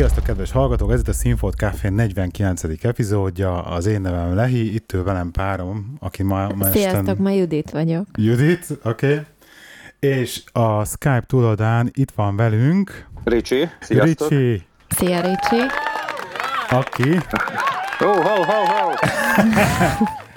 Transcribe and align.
Sziasztok, 0.00 0.24
kedves 0.24 0.50
hallgatók! 0.50 0.92
Ez 0.92 1.00
itt 1.00 1.08
a 1.08 1.12
Színfolt 1.12 1.54
Café 1.54 1.88
49. 1.88 2.62
epizódja. 2.82 3.62
Az 3.62 3.86
én 3.86 4.00
nevem 4.00 4.34
Lehi, 4.34 4.74
itt 4.74 4.92
ül 4.92 5.02
velem 5.02 5.30
párom, 5.30 5.96
aki 5.98 6.22
ma, 6.22 6.48
ma 6.54 6.64
Sziasztok, 6.64 6.98
esten... 6.98 7.16
ma 7.18 7.30
Judit 7.30 7.70
vagyok. 7.70 8.06
Judit, 8.16 8.66
oké. 8.82 9.12
Okay. 9.12 9.24
És 9.98 10.42
a 10.52 10.84
Skype 10.84 11.24
túloldán 11.26 11.90
itt 11.92 12.10
van 12.10 12.36
velünk... 12.36 13.06
Ricsi, 13.24 13.68
sziasztok! 13.80 14.28
Ricsi! 14.28 14.66
Szia, 14.88 15.20
Ricsi! 15.20 15.66
Aki... 16.70 17.18
Oh, 18.00 18.24
ho, 18.24 18.42
ho, 18.42 18.64
ho! 18.64 18.92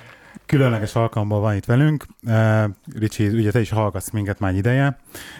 különleges 0.45 0.95
alkalommal 0.95 1.39
van 1.39 1.55
itt 1.55 1.65
velünk. 1.65 2.05
Uh, 2.27 2.63
Ricsi, 2.95 3.27
ugye 3.27 3.51
te 3.51 3.59
is 3.59 3.69
hallgatsz 3.69 4.09
minket 4.09 4.39
már 4.39 4.55
ideje, 4.55 4.97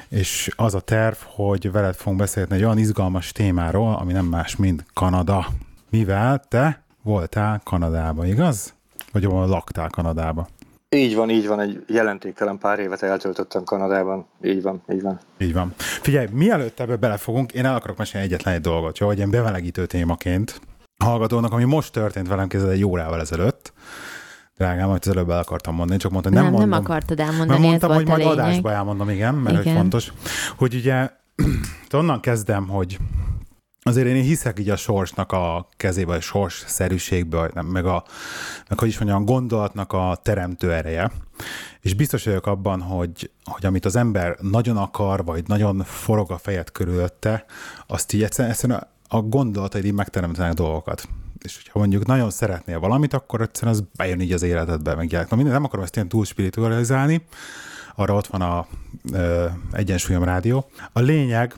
és 0.10 0.50
az 0.56 0.76
a 0.76 0.80
terv, 0.80 1.16
hogy 1.26 1.72
veled 1.72 1.96
fogunk 1.96 2.20
beszélni 2.20 2.56
egy 2.56 2.64
olyan 2.64 2.78
izgalmas 2.78 3.32
témáról, 3.32 3.96
ami 3.96 4.14
nem 4.14 4.26
más, 4.26 4.56
mint 4.56 4.86
Kanada. 4.94 5.48
Mivel 5.90 6.44
te 6.48 6.84
voltál 7.02 7.62
Kanadában, 7.64 8.26
igaz? 8.26 8.74
Vagy 9.12 9.26
ahol 9.26 9.48
laktál 9.48 9.90
Kanadába? 9.90 10.48
Így 10.90 11.16
van, 11.16 11.30
így 11.30 11.48
van, 11.48 11.60
egy 11.60 11.84
jelentéktelen 11.88 12.58
pár 12.58 12.80
évet 12.80 13.02
eltöltöttem 13.02 13.64
Kanadában. 13.64 14.26
Így 14.44 14.62
van, 14.62 14.82
így 14.92 15.02
van. 15.02 15.20
Így 15.38 15.54
van. 15.54 15.74
Figyelj, 15.78 16.28
mielőtt 16.32 16.80
ebbe 16.80 16.96
belefogunk, 16.96 17.52
én 17.52 17.66
el 17.66 17.76
akarok 17.76 17.98
mesélni 17.98 18.28
egyetlen 18.28 18.54
egy 18.54 18.62
dolgot, 18.62 18.98
jó, 18.98 19.08
hogy 19.08 19.18
ilyen 19.18 19.30
bevelegítő 19.30 19.86
témaként 19.86 20.62
hallgatónak, 21.04 21.52
ami 21.52 21.64
most 21.64 21.92
történt 21.92 22.28
velem 22.28 22.48
kézzel 22.48 22.70
egy 22.70 22.86
órával 22.86 23.20
ezelőtt 23.20 23.73
drágám, 24.64 24.89
amit 24.89 25.06
az 25.06 25.11
előbb 25.11 25.30
el 25.30 25.39
akartam 25.39 25.75
mondani, 25.75 26.00
csak 26.00 26.11
mondtam, 26.11 26.33
nem, 26.33 26.44
nem, 26.44 26.52
mondom, 26.52 26.69
nem 26.69 26.80
akartad 26.80 27.19
elmondani, 27.19 27.50
mert 27.50 27.61
mondtam, 27.61 27.92
ez 27.92 27.97
hogy 27.97 28.08
majd 28.08 28.19
lényeg. 28.19 28.33
adásba 28.33 28.72
elmondom, 28.72 29.09
igen, 29.09 29.36
mert 29.36 29.59
igen. 29.59 29.64
hogy 29.64 29.73
fontos, 29.81 30.14
hogy 30.55 30.75
ugye 30.75 31.09
onnan 31.94 32.20
kezdem, 32.20 32.67
hogy 32.67 33.00
azért 33.81 34.08
én 34.08 34.23
hiszek 34.23 34.59
így 34.59 34.70
a 34.70 34.75
sorsnak 34.75 35.31
a 35.31 35.67
kezébe, 35.78 36.16
a 36.16 36.20
sors 36.20 36.64
szerűségből, 36.67 37.52
meg, 37.53 37.86
a, 37.86 38.03
meg 38.70 38.80
hogy 38.80 38.88
is 38.88 38.97
mondjam, 38.97 39.22
a 39.22 39.25
gondolatnak 39.25 39.94
a 39.94 40.20
teremtő 40.22 40.73
ereje. 40.73 41.11
És 41.81 41.94
biztos 41.94 42.23
vagyok 42.23 42.48
abban, 42.48 42.81
hogy, 42.81 43.31
hogy 43.44 43.66
amit 43.66 43.86
az 43.86 43.95
ember 43.95 44.38
nagyon 44.42 44.77
akar, 44.77 45.25
vagy 45.25 45.48
nagyon 45.48 45.83
forog 45.86 46.31
a 46.31 46.38
fejet 46.38 46.72
körülötte, 46.72 47.45
azt 47.88 48.14
így 48.14 48.23
egyszerűen, 48.23 48.53
egyszerűen 48.53 48.88
a 49.08 49.22
gondolataid 49.22 49.86
így 49.86 49.94
megteremtenek 49.94 50.53
dolgokat 50.53 51.08
és 51.44 51.55
hogyha 51.55 51.80
mondjuk 51.80 52.05
nagyon 52.05 52.30
szeretnél 52.30 52.80
valamit, 52.80 53.13
akkor 53.13 53.41
egyszerűen 53.41 53.73
az 53.73 53.83
bejön 53.95 54.19
így 54.19 54.31
az 54.31 54.41
életedbe, 54.41 54.95
meg 54.95 55.11
Na 55.30 55.36
minden, 55.36 55.53
nem 55.53 55.63
akarom 55.63 55.83
ezt 55.83 55.95
ilyen 55.95 56.08
túl 56.08 56.25
spiritualizálni, 56.25 57.25
arra 57.95 58.16
ott 58.16 58.27
van 58.27 58.41
a 58.41 58.67
ö, 59.11 59.45
Egyensúlyom 59.71 60.23
Rádió. 60.23 60.69
A 60.91 60.99
lényeg, 60.99 61.55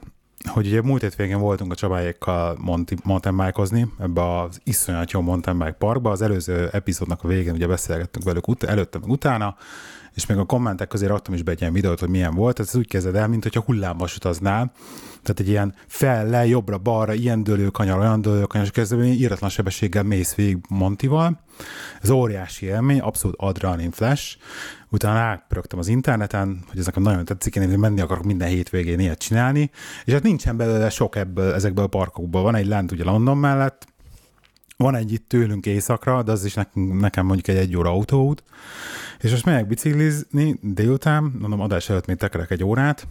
hogy 0.47 0.67
ugye 0.67 0.81
múlt 0.81 1.01
hétvégén 1.01 1.39
voltunk 1.39 1.71
a 1.71 1.75
Csabáékkal 1.75 2.57
mountain 3.03 3.37
bike 3.37 3.87
ebbe 3.99 4.39
az 4.41 4.59
iszonyat 4.63 5.11
jó 5.11 5.21
mountain 5.21 5.57
bike 5.57 5.71
parkba. 5.71 6.11
Az 6.11 6.21
előző 6.21 6.69
epizódnak 6.71 7.23
a 7.23 7.27
végén 7.27 7.53
ugye 7.53 7.67
beszélgettünk 7.67 8.25
velük 8.25 8.47
ut- 8.47 8.63
előtte, 8.63 8.99
meg 8.99 9.09
utána, 9.09 9.55
és 10.13 10.25
még 10.25 10.37
a 10.37 10.43
kommentek 10.45 10.87
közé 10.87 11.05
raktam 11.05 11.33
is 11.33 11.43
be 11.43 11.51
egy 11.51 11.61
ilyen 11.61 11.73
videót, 11.73 11.99
hogy 11.99 12.09
milyen 12.09 12.35
volt. 12.35 12.59
Ez 12.59 12.75
úgy 12.75 12.87
kezded 12.87 13.15
el, 13.15 13.27
mint 13.27 13.43
hogyha 13.43 13.61
hullámvas 13.61 14.15
utaznál. 14.15 14.71
Tehát 15.25 15.39
egy 15.39 15.49
ilyen 15.49 15.75
fel, 15.87 16.27
le, 16.27 16.45
jobbra, 16.45 16.77
balra, 16.77 17.13
ilyen 17.13 17.43
dőlőkanyar, 17.43 17.99
olyan 17.99 18.21
dőlőkanyar, 18.21 18.65
és 18.65 18.71
kezdve 18.71 19.05
íratlan 19.05 19.49
sebességgel 19.49 20.03
mész 20.03 20.35
végig 20.35 20.57
Montival. 20.69 21.39
Ez 22.01 22.09
óriási 22.09 22.65
élmény, 22.65 22.99
abszolút 22.99 23.35
adrenalin 23.39 23.91
flash. 23.91 24.37
Utána 24.89 25.19
rápörögtem 25.19 25.79
az 25.79 25.87
interneten, 25.87 26.63
hogy 26.69 26.79
ez 26.79 26.85
nekem 26.85 27.03
nagyon 27.03 27.25
tetszik, 27.25 27.55
én 27.55 27.79
menni 27.79 28.01
akarok 28.01 28.23
minden 28.23 28.47
hétvégén 28.47 28.99
ilyet 28.99 29.19
csinálni, 29.19 29.71
és 30.05 30.13
hát 30.13 30.23
nincsen 30.23 30.57
belőle 30.57 30.89
sok 30.89 31.15
ebből, 31.15 31.53
ezekből 31.53 31.85
a 31.85 31.87
parkokból. 31.87 32.41
Van 32.41 32.55
egy 32.55 32.67
lent 32.67 32.91
ugye 32.91 33.03
London 33.03 33.37
mellett, 33.37 33.85
van 34.77 34.95
egy 34.95 35.11
itt 35.11 35.29
tőlünk 35.29 35.65
éjszakra, 35.65 36.23
de 36.23 36.31
az 36.31 36.45
is 36.45 36.53
nekem, 36.53 36.83
nekem 36.83 37.25
mondjuk 37.25 37.47
egy 37.47 37.57
egy 37.57 37.77
óra 37.77 37.89
autóút, 37.89 38.43
és 39.19 39.31
most 39.31 39.45
megyek 39.45 39.67
biciklizni 39.67 40.59
délután, 40.61 41.23
mondom, 41.39 41.61
adás 41.61 41.89
előtt 41.89 42.05
még 42.05 42.17
tekerek 42.17 42.51
egy 42.51 42.63
órát, 42.63 43.07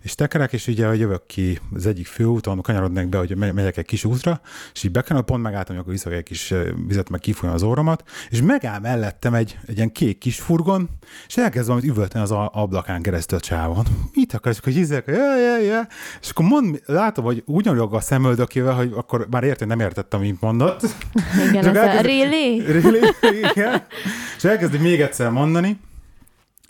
és 0.00 0.14
tekerek, 0.14 0.52
és 0.52 0.66
ugye 0.66 0.94
jövök 0.94 1.26
ki 1.26 1.58
az 1.74 1.86
egyik 1.86 2.06
főúton, 2.06 2.60
kanyarodnék 2.60 3.08
be, 3.08 3.18
hogy 3.18 3.36
megyek 3.36 3.76
egy 3.76 3.84
kis 3.84 4.04
útra, 4.04 4.40
és 4.74 4.82
így 4.82 4.90
bekennem, 4.90 5.24
pont 5.24 5.42
megálltam, 5.42 5.78
akkor 5.78 5.92
viszok 5.92 6.12
egy 6.12 6.22
kis 6.22 6.54
vizet, 6.86 7.10
meg 7.10 7.20
kifújom 7.20 7.54
az 7.54 7.62
óromat, 7.62 8.04
és 8.30 8.42
megáll 8.42 8.78
mellettem 8.78 9.34
egy, 9.34 9.58
egy 9.66 9.76
ilyen 9.76 9.92
kék 9.92 10.18
kis 10.18 10.40
furgon, 10.40 10.88
és 11.26 11.36
elkezd 11.36 11.66
valamit 11.66 11.90
üvölteni 11.90 12.24
az 12.24 12.30
ablakán 12.30 13.02
keresztül 13.02 13.38
a 13.38 13.40
csávon. 13.40 13.86
Mit 14.14 14.34
akarsz, 14.34 14.60
hogy 14.64 14.74
hiszek, 14.74 15.06
ja, 15.06 15.38
ja, 15.38 15.58
ja. 15.58 15.86
És 16.20 16.30
akkor 16.30 16.44
mond, 16.44 16.82
látom, 16.86 17.24
hogy 17.24 17.42
ugyanúgy 17.46 17.88
a 17.90 18.00
szemöldökével, 18.00 18.74
hogy 18.74 18.92
akkor 18.94 19.26
már 19.30 19.44
értem, 19.44 19.68
nem 19.68 19.80
értettem, 19.80 20.20
amit 20.20 20.40
mondott. 20.40 20.80
Igen, 21.48 21.66
ez 21.66 21.76
elkezd, 21.76 21.98
a 21.98 22.08
really? 22.08 22.64
really? 22.66 23.00
Igen. 23.52 23.82
És 24.36 24.44
elkezdi 24.44 24.78
még 24.78 25.00
egyszer 25.00 25.30
mondani, 25.30 25.41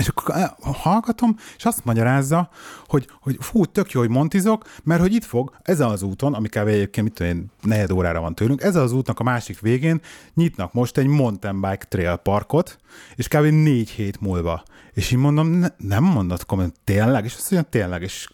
és 0.02 0.08
akkor 0.08 0.34
eh, 0.34 0.50
hallgatom, 0.60 1.36
és 1.56 1.64
azt 1.64 1.84
magyarázza, 1.84 2.50
hogy, 2.86 3.08
hogy 3.20 3.36
fú, 3.40 3.64
tök 3.64 3.90
jó, 3.90 4.00
hogy 4.00 4.08
montizok, 4.08 4.64
mert 4.82 5.00
hogy 5.00 5.14
itt 5.14 5.24
fog, 5.24 5.52
ezen 5.62 5.88
az 5.88 6.02
úton, 6.02 6.34
ami 6.34 6.48
kb. 6.48 6.66
egyébként, 6.66 7.06
mit 7.06 7.14
tudom 7.14 7.50
negyed 7.62 7.90
órára 7.90 8.20
van 8.20 8.34
tőlünk, 8.34 8.62
ezen 8.62 8.82
az 8.82 8.92
útnak 8.92 9.20
a 9.20 9.22
másik 9.22 9.60
végén 9.60 10.00
nyitnak 10.34 10.72
most 10.72 10.98
egy 10.98 11.06
mountain 11.06 11.60
bike 11.60 11.86
trail 11.88 12.16
parkot, 12.16 12.78
és 13.16 13.28
kb. 13.28 13.44
négy 13.44 13.90
hét 13.90 14.20
múlva. 14.20 14.62
És 14.94 15.10
így 15.10 15.18
mondom, 15.18 15.48
ne, 15.48 15.68
nem 15.76 16.04
mondott 16.04 16.46
komment, 16.46 16.74
tényleg? 16.84 17.24
És 17.24 17.34
azt 17.34 17.50
mondja, 17.50 17.70
tényleg, 17.70 18.02
és 18.02 18.28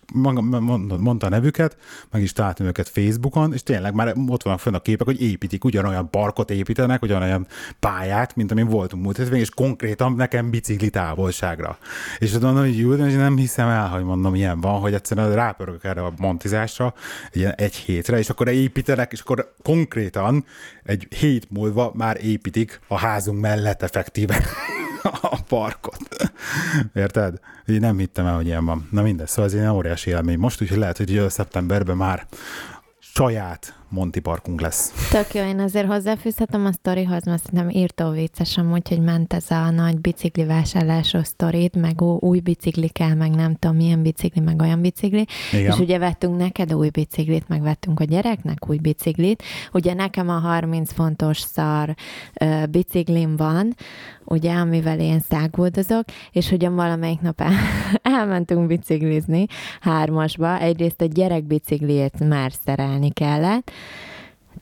mondta 0.98 1.26
a 1.26 1.28
nevüket, 1.28 1.76
meg 2.10 2.22
is 2.22 2.32
találtam 2.32 2.66
őket 2.66 2.88
Facebookon, 2.88 3.52
és 3.52 3.62
tényleg 3.62 3.94
már 3.94 4.14
ott 4.28 4.42
vannak 4.42 4.60
fönn 4.60 4.74
a 4.74 4.78
képek, 4.78 5.06
hogy 5.06 5.22
építik, 5.22 5.64
ugyanolyan 5.64 6.10
parkot 6.10 6.50
építenek, 6.50 7.02
ugyanolyan 7.02 7.46
pályát, 7.80 8.36
mint 8.36 8.50
amin 8.50 8.66
voltunk 8.66 9.02
múlt 9.02 9.16
hétvégén, 9.16 9.42
és 9.42 9.50
konkrétan 9.50 10.12
nekem 10.12 10.50
bicikli 10.50 10.91
távolságra. 10.91 11.78
És 12.19 12.32
azt 12.32 12.42
mondom, 12.42 12.62
hogy 12.62 12.78
jó, 12.78 12.92
és 12.92 13.14
nem 13.14 13.36
hiszem 13.36 13.69
el, 13.69 13.88
hogy 13.88 14.04
mondom, 14.04 14.34
ilyen 14.34 14.60
van, 14.60 14.80
hogy 14.80 14.94
egyszerűen 14.94 15.34
rápörök 15.34 15.84
erre 15.84 16.04
a 16.04 16.12
montizásra, 16.16 16.94
ilyen 17.32 17.52
egy 17.56 17.75
hétre, 17.75 18.19
és 18.19 18.30
akkor 18.30 18.48
építenek, 18.48 19.12
és 19.12 19.20
akkor 19.20 19.54
konkrétan 19.62 20.44
egy 20.82 21.06
hét 21.10 21.50
múlva 21.50 21.92
már 21.94 22.25
építik 22.25 22.80
a 22.88 22.98
házunk 22.98 23.40
mellett 23.40 23.82
effektíven 23.82 24.42
a 25.03 25.38
parkot. 25.48 26.31
Érted? 26.94 27.41
Én 27.66 27.81
nem 27.81 27.98
hittem 27.98 28.26
el, 28.26 28.34
hogy 28.34 28.47
ilyen 28.47 28.64
van. 28.64 28.88
Na 28.91 29.03
mindegy, 29.03 29.26
szóval 29.26 29.44
ez 29.44 29.53
egy 29.53 29.69
óriási 29.69 30.10
élmény 30.10 30.38
most, 30.38 30.62
úgyhogy 30.62 30.78
lehet, 30.78 30.97
hogy 30.97 31.25
szeptemberben 31.28 31.97
már 31.97 32.26
saját 32.98 33.77
Monti 33.91 34.21
Parkunk 34.21 34.60
lesz. 34.60 35.09
Tök 35.10 35.34
jó, 35.34 35.43
én 35.43 35.59
azért 35.59 35.87
hozzáfűzhetem 35.87 36.65
a 36.66 36.72
sztorihoz, 36.72 37.25
mert 37.25 37.43
szerintem 37.43 37.71
írtó 37.71 38.10
vicces 38.10 38.56
amúgy, 38.56 38.88
hogy 38.88 39.00
ment 39.00 39.32
ez 39.32 39.50
a 39.50 39.71
nagy 39.71 40.00
bicikli 40.00 40.44
vásárlásos 40.44 41.26
sztorit, 41.26 41.76
meg 41.76 42.03
új 42.03 42.41
bicikli 42.41 42.88
kell, 42.88 43.15
meg 43.15 43.31
nem 43.31 43.54
tudom 43.54 43.76
milyen 43.76 44.03
bicikli, 44.03 44.41
meg 44.41 44.60
olyan 44.60 44.81
bicikli. 44.81 45.26
Igen. 45.53 45.72
És 45.72 45.78
ugye 45.78 45.99
vettünk 45.99 46.37
neked 46.38 46.75
új 46.75 46.88
biciklit, 46.88 47.49
meg 47.49 47.62
vettünk 47.62 48.00
a 48.00 48.04
gyereknek 48.04 48.69
új 48.69 48.78
biciklit. 48.78 49.43
Ugye 49.72 49.94
nekem 49.94 50.28
a 50.28 50.38
30 50.38 50.93
fontos 50.93 51.38
szar 51.38 51.94
uh, 52.41 52.66
biciklim 52.66 53.37
van, 53.37 53.75
ugye, 54.25 54.55
amivel 54.55 55.00
én 55.00 55.20
száguldozok, 55.20 56.05
és 56.32 56.50
ugye 56.50 56.69
valamelyik 56.69 57.20
nap 57.20 57.41
el, 57.41 57.53
elmentünk 58.19 58.66
biciklizni 58.66 59.47
hármasba, 59.81 60.60
egyrészt 60.60 61.00
a 61.00 61.05
gyerek 61.05 61.44
bicikliét 61.44 62.28
már 62.28 62.53
szerelni 62.65 63.10
kellett, 63.10 63.70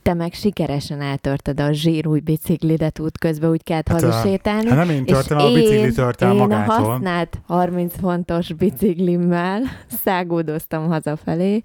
te 0.07 0.15
meg 0.15 0.33
sikeresen 0.33 1.01
eltörted 1.01 1.61
a 1.61 1.73
zsírúj 1.73 2.21
biciklidet 2.21 2.99
útközben, 2.99 3.51
úgy 3.51 3.63
kellett 3.63 3.89
hát, 3.89 4.01
hazasétálni. 4.01 4.69
Hát 4.69 4.77
nem 4.77 4.91
én 4.91 5.05
törtem, 5.05 5.39
a 5.39 5.53
bicikli 5.53 5.93
tört 5.93 6.23
el 6.23 6.33
én 6.33 6.39
magától. 6.39 6.75
Én 6.75 6.83
a 6.83 6.89
használt 6.89 7.41
30 7.47 7.95
fontos 8.01 8.53
biciklimmel 8.53 9.63
szágódoztam 10.05 10.87
hazafelé, 10.89 11.63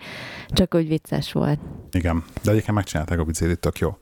csak 0.48 0.75
úgy 0.75 0.88
vicces 0.88 1.31
volt. 1.31 1.59
Igen, 1.92 2.24
de 2.44 2.51
egyébként 2.51 2.75
megcsinálták 2.75 3.19
a 3.19 3.24
biciklit, 3.24 3.59
tök 3.59 3.80
jó. 3.80 3.97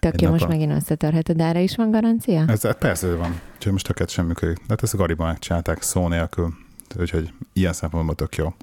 Tök 0.00 0.20
jó, 0.20 0.30
most 0.30 0.44
a... 0.44 0.48
megint 0.48 0.72
összetörheted, 0.72 1.36
de 1.36 1.44
erre 1.44 1.60
is 1.60 1.76
van 1.76 1.90
garancia? 1.90 2.44
Ez, 2.48 2.64
ez 2.64 2.78
persze 2.78 3.14
van, 3.14 3.40
úgyhogy 3.54 3.72
most 3.72 3.86
tökélet 3.86 4.10
sem 4.10 4.26
működik. 4.26 4.56
De 4.56 4.64
hát 4.68 4.82
ezt 4.82 4.94
a 4.94 4.96
gariban 4.96 5.26
megcsinálták 5.26 5.82
szó 5.82 6.08
nélkül, 6.08 6.54
úgyhogy 6.98 7.32
ilyen 7.52 7.72
szempontból 7.72 8.14
tök 8.14 8.36
jó. 8.36 8.54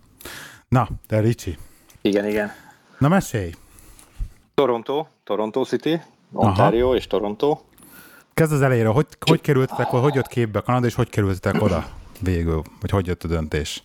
Na, 0.67 0.89
de 1.07 1.19
Ricsi. 1.19 1.57
Igen, 2.01 2.27
igen. 2.27 2.51
Na 2.97 3.07
mesélj! 3.07 3.51
Toronto, 4.53 5.05
Toronto 5.23 5.63
City, 5.63 6.01
Ontario 6.33 6.85
Aha. 6.85 6.95
és 6.95 7.07
Toronto. 7.07 7.59
Kezd 8.33 8.53
az 8.53 8.61
elejére, 8.61 8.87
hogy, 8.87 9.05
hogy 9.27 9.41
kerültetek, 9.41 9.87
hogy 9.87 10.15
jött 10.15 10.27
képbe 10.27 10.61
Kanada, 10.61 10.85
és 10.85 10.95
hogy 10.95 11.09
kerültetek 11.09 11.61
oda 11.61 11.85
végül? 12.19 12.61
Vagy 12.81 12.89
hogy 12.89 13.07
jött 13.07 13.23
a 13.23 13.27
döntés? 13.27 13.83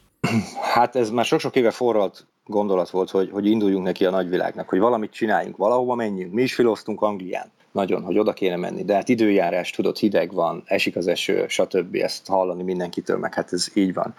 Hát 0.75 0.97
ez 0.97 1.11
már 1.11 1.25
sok-sok 1.25 1.57
éve 1.57 1.71
forralt 1.71 2.27
gondolat 2.45 2.91
volt, 2.91 3.11
hogy, 3.11 3.31
hogy 3.33 3.47
induljunk 3.47 3.85
neki 3.85 4.05
a 4.05 4.11
nagyvilágnak, 4.11 4.69
hogy 4.69 4.79
valamit 4.79 5.13
csináljunk, 5.13 5.57
valahova 5.57 5.95
menjünk. 5.95 6.33
Mi 6.33 6.43
is 6.43 6.55
filoztunk 6.55 7.03
Anglián, 7.03 7.51
nagyon, 7.73 8.03
hogy 8.03 8.19
oda 8.19 8.33
kéne 8.33 8.57
menni, 8.57 8.85
de 8.85 8.95
hát 8.95 9.09
időjárás, 9.09 9.71
tudod, 9.71 9.97
hideg 9.97 10.33
van, 10.33 10.63
esik 10.65 10.97
az 10.97 11.07
eső, 11.07 11.45
stb. 11.49 11.95
Ezt 11.95 12.27
hallani 12.27 12.63
mindenkitől, 12.63 13.19
meg 13.19 13.35
hát 13.35 13.53
ez 13.53 13.69
így 13.75 13.95
van. 13.95 14.15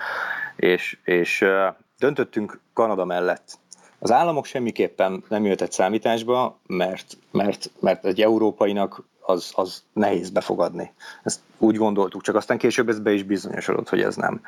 És, 0.55 0.97
és 1.03 1.45
döntöttünk 1.99 2.59
Kanada 2.73 3.05
mellett, 3.05 3.59
Az 3.99 4.11
államok 4.11 4.45
semmiképpen 4.45 5.23
nem 5.29 5.43
jöhetett 5.43 5.71
számításba, 5.71 6.59
mert, 6.67 7.17
mert, 7.31 7.71
mert 7.79 8.05
egy 8.05 8.21
európainak 8.21 9.03
az, 9.21 9.51
az 9.55 9.83
nehéz 9.93 10.29
befogadni. 10.29 10.93
Ezt 11.23 11.39
úgy 11.57 11.75
gondoltuk, 11.75 12.21
csak 12.21 12.35
aztán 12.35 12.57
később 12.57 12.89
ez 12.89 12.99
be 12.99 13.11
is 13.11 13.23
bizonyosodott, 13.23 13.89
hogy 13.89 14.01
ez 14.01 14.15
nem. 14.15 14.41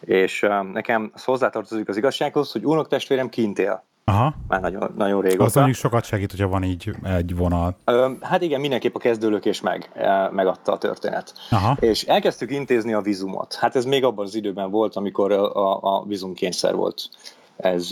És 0.00 0.42
uh, 0.42 0.72
nekem 0.72 1.10
az 1.14 1.24
hozzátartozik 1.24 1.88
az 1.88 1.96
igazsághoz, 1.96 2.52
hogy 2.52 2.64
unok-testvérem 2.64 3.28
kint 3.28 3.58
él. 3.58 3.84
Aha. 4.04 4.34
Már 4.48 4.60
nagyon, 4.60 4.94
nagyon 4.96 5.20
régóta. 5.20 5.44
Az 5.44 5.54
mondjuk 5.54 5.76
sokat 5.76 6.04
segít, 6.04 6.30
hogyha 6.30 6.48
van 6.48 6.62
így 6.62 6.90
egy 7.04 7.36
vonal. 7.36 7.76
Hát 8.20 8.42
igen, 8.42 8.60
mindenképp 8.60 8.94
a 8.94 8.98
kezdőlökés 8.98 9.60
meg, 9.60 9.90
megadta 10.30 10.72
a 10.72 10.78
történet. 10.78 11.32
Aha. 11.50 11.76
És 11.80 12.04
elkezdtük 12.04 12.50
intézni 12.50 12.92
a 12.92 13.00
vizumot. 13.00 13.54
Hát 13.54 13.76
ez 13.76 13.84
még 13.84 14.04
abban 14.04 14.24
az 14.24 14.34
időben 14.34 14.70
volt, 14.70 14.96
amikor 14.96 15.32
a, 15.32 15.96
a 15.98 16.04
vizumkényszer 16.06 16.74
volt. 16.74 17.08
Ez 17.56 17.88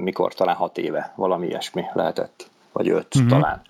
mikor? 0.00 0.34
Talán 0.34 0.56
hat 0.56 0.78
éve, 0.78 1.12
valami 1.16 1.46
ilyesmi 1.46 1.84
lehetett. 1.92 2.50
Vagy 2.72 2.88
öt 2.88 3.14
uh-huh. 3.14 3.30
talán 3.30 3.62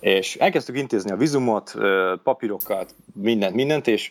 és 0.00 0.36
elkezdtük 0.36 0.76
intézni 0.76 1.10
a 1.10 1.16
vizumot, 1.16 1.74
papírokat, 2.22 2.94
mindent, 3.14 3.54
mindent, 3.54 3.86
és 3.86 4.10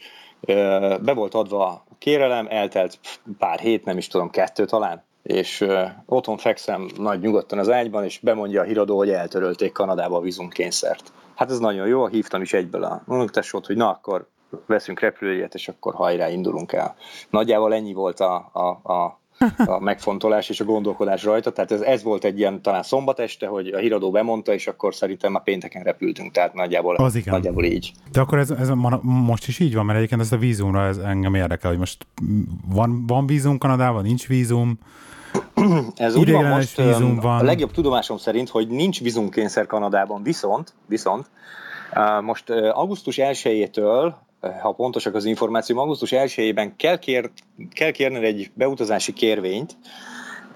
be 1.02 1.14
volt 1.14 1.34
adva 1.34 1.68
a 1.68 1.84
kérelem, 1.98 2.48
eltelt 2.50 3.00
pár 3.38 3.60
hét, 3.60 3.86
nem 3.86 3.98
is 3.98 4.08
tudom, 4.08 4.30
kettő 4.30 4.66
talán, 4.66 5.04
és 5.24 5.66
otthon 6.06 6.38
fekszem 6.38 6.90
nagy 6.98 7.20
nyugodtan 7.20 7.60
az 7.60 7.70
ágyban, 7.70 8.04
és 8.04 8.20
bemondja 8.20 8.62
a 8.62 8.64
híradó, 8.64 8.98
hogy 8.98 9.10
eltörölték 9.10 9.72
Kanadába 9.72 10.18
a 10.18 10.22
vizumkényszert. 10.22 11.12
Hát 11.36 11.52
ez 11.52 11.60
nagyon 11.60 11.88
jó, 11.88 12.08
hívtam 12.08 12.42
is 12.42 12.54
egyből 12.54 12.84
a 12.84 13.04
unoktesót, 13.08 13.66
hogy 13.66 13.76
na 13.76 13.90
akkor 13.90 14.28
veszünk 14.66 15.00
repülőjét, 15.00 15.54
és 15.54 15.68
akkor 15.68 15.94
hajrá 15.94 16.30
indulunk 16.30 16.74
el. 16.74 16.96
Nagyjából 17.30 17.74
ennyi 17.74 17.94
volt 17.94 18.20
a, 18.20 18.50
a, 18.54 18.94
a 18.94 19.20
a 19.66 19.80
megfontolás 19.80 20.50
és 20.50 20.60
a 20.60 20.64
gondolkodás 20.64 21.24
rajta. 21.24 21.52
Tehát 21.52 21.72
ez, 21.72 21.82
ez 21.82 22.04
volt 22.04 22.24
egy 22.24 22.40
ilyen 22.40 22.62
talán 22.62 22.84
szombat 22.84 23.20
este, 23.20 23.48
hogy 23.48 23.68
a 23.68 23.78
híradó 23.78 24.12
bemondta, 24.12 24.54
és 24.54 24.68
akkor 24.68 24.96
szerintem 24.96 25.32
már 25.32 25.44
pénteken 25.44 25.84
repültünk, 25.84 26.32
tehát 26.32 26.54
nagyjából, 26.54 26.96
az 26.96 27.16
igen. 27.16 27.34
nagyjából 27.34 27.64
így. 27.64 27.92
De 28.12 28.20
akkor 28.22 28.38
ez, 28.38 28.52
ez 28.52 28.70
most 29.02 29.48
is 29.48 29.60
így 29.60 29.76
van, 29.76 29.86
mert 29.86 29.98
egyébként 29.98 30.22
ez 30.22 30.32
a 30.32 30.38
vízumra 30.38 30.86
ez 30.86 30.98
engem 30.98 31.36
érdekel, 31.36 31.70
hogy 31.70 31.80
most 31.80 32.08
van, 32.68 33.04
van 33.08 33.26
vízum 33.26 33.58
Kanadában, 33.58 34.04
nincs 34.04 34.28
vízum, 34.28 34.80
ez 35.96 36.16
úgy 36.16 36.32
van 36.32 36.46
most, 36.46 36.82
vízum 36.82 37.16
van. 37.16 37.40
a 37.40 37.44
legjobb 37.44 37.72
tudomásom 37.72 38.18
szerint, 38.18 38.50
hogy 38.50 38.68
nincs 38.68 39.02
vízumkényszer 39.02 39.66
Kanadában, 39.66 40.24
viszont, 40.24 40.74
viszont 40.88 41.30
most 42.22 42.50
augusztus 42.50 43.16
1-től 43.20 44.14
ha 44.62 44.72
pontosak 44.72 45.16
az 45.16 45.26
információ, 45.26 45.80
augusztus 45.80 46.12
1-ében 46.14 46.72
kell, 46.76 46.98
kér, 46.98 47.32
kell 47.74 47.92
kérned 47.92 48.24
egy 48.24 48.52
beutazási 48.54 49.14
kérvényt, 49.14 49.78